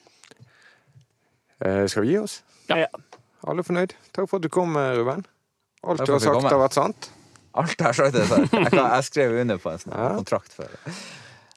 Eh, 1.61 1.83
skal 1.93 2.07
vi 2.07 2.15
gi 2.15 2.21
oss? 2.23 2.39
Ja. 2.71 2.87
Alle 3.45 3.61
fornøyd? 3.67 3.93
Takk 4.17 4.29
for 4.31 4.39
at 4.41 4.47
du 4.47 4.49
kom, 4.53 4.73
eh, 4.81 4.95
Ruben. 4.97 5.27
Alt 5.85 6.01
du 6.07 6.13
har 6.15 6.23
sagt, 6.23 6.47
har 6.49 6.61
vært 6.63 6.77
sant. 6.79 7.11
Alt 7.61 7.75
jeg 7.77 7.85
har 7.91 7.99
sagt, 7.99 8.17
er 8.17 8.25
sant. 8.31 8.53
Jeg, 8.57 8.71
kan- 8.73 8.89
jeg 8.95 9.05
skrev 9.11 9.37
under 9.43 9.59
på 9.61 9.71
en 9.75 9.83
sånn 9.83 9.93
Ja. 9.93 10.09
kontrakt 10.17 10.53
før. 10.57 10.73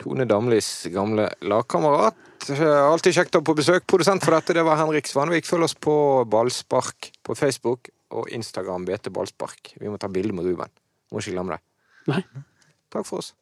Tone 0.04 0.26
Damlis 0.28 0.88
gamle 0.92 1.30
lagkamerat. 1.42 2.16
Kjekt. 2.44 2.60
Alltid 2.68 3.14
kjekt 3.16 3.36
å 3.38 3.40
ha 3.40 3.48
på 3.48 3.56
besøk. 3.56 3.88
Produsent 3.88 4.24
for 4.26 4.32
dette 4.36 4.54
det 4.58 4.66
var 4.68 4.76
Henrik 4.76 5.08
Svanvik. 5.08 5.46
Følg 5.48 5.64
oss 5.64 5.76
på 5.76 6.28
Ballspark 6.28 7.12
på 7.24 7.38
Facebook 7.40 7.88
og 8.12 8.28
Instagram 8.36 8.84
BT 8.84 9.08
Ballspark. 9.16 9.78
Vi 9.80 9.88
må 9.88 9.98
ta 9.98 10.10
bilde 10.12 10.34
med 10.36 10.44
Ruben. 10.52 10.68
Må 11.14 11.22
skille 11.22 11.38
glemme 11.38 11.56
deg. 11.56 11.64
Nei. 12.10 12.44
Takk 12.94 13.06
for 13.08 13.22
oss. 13.22 13.34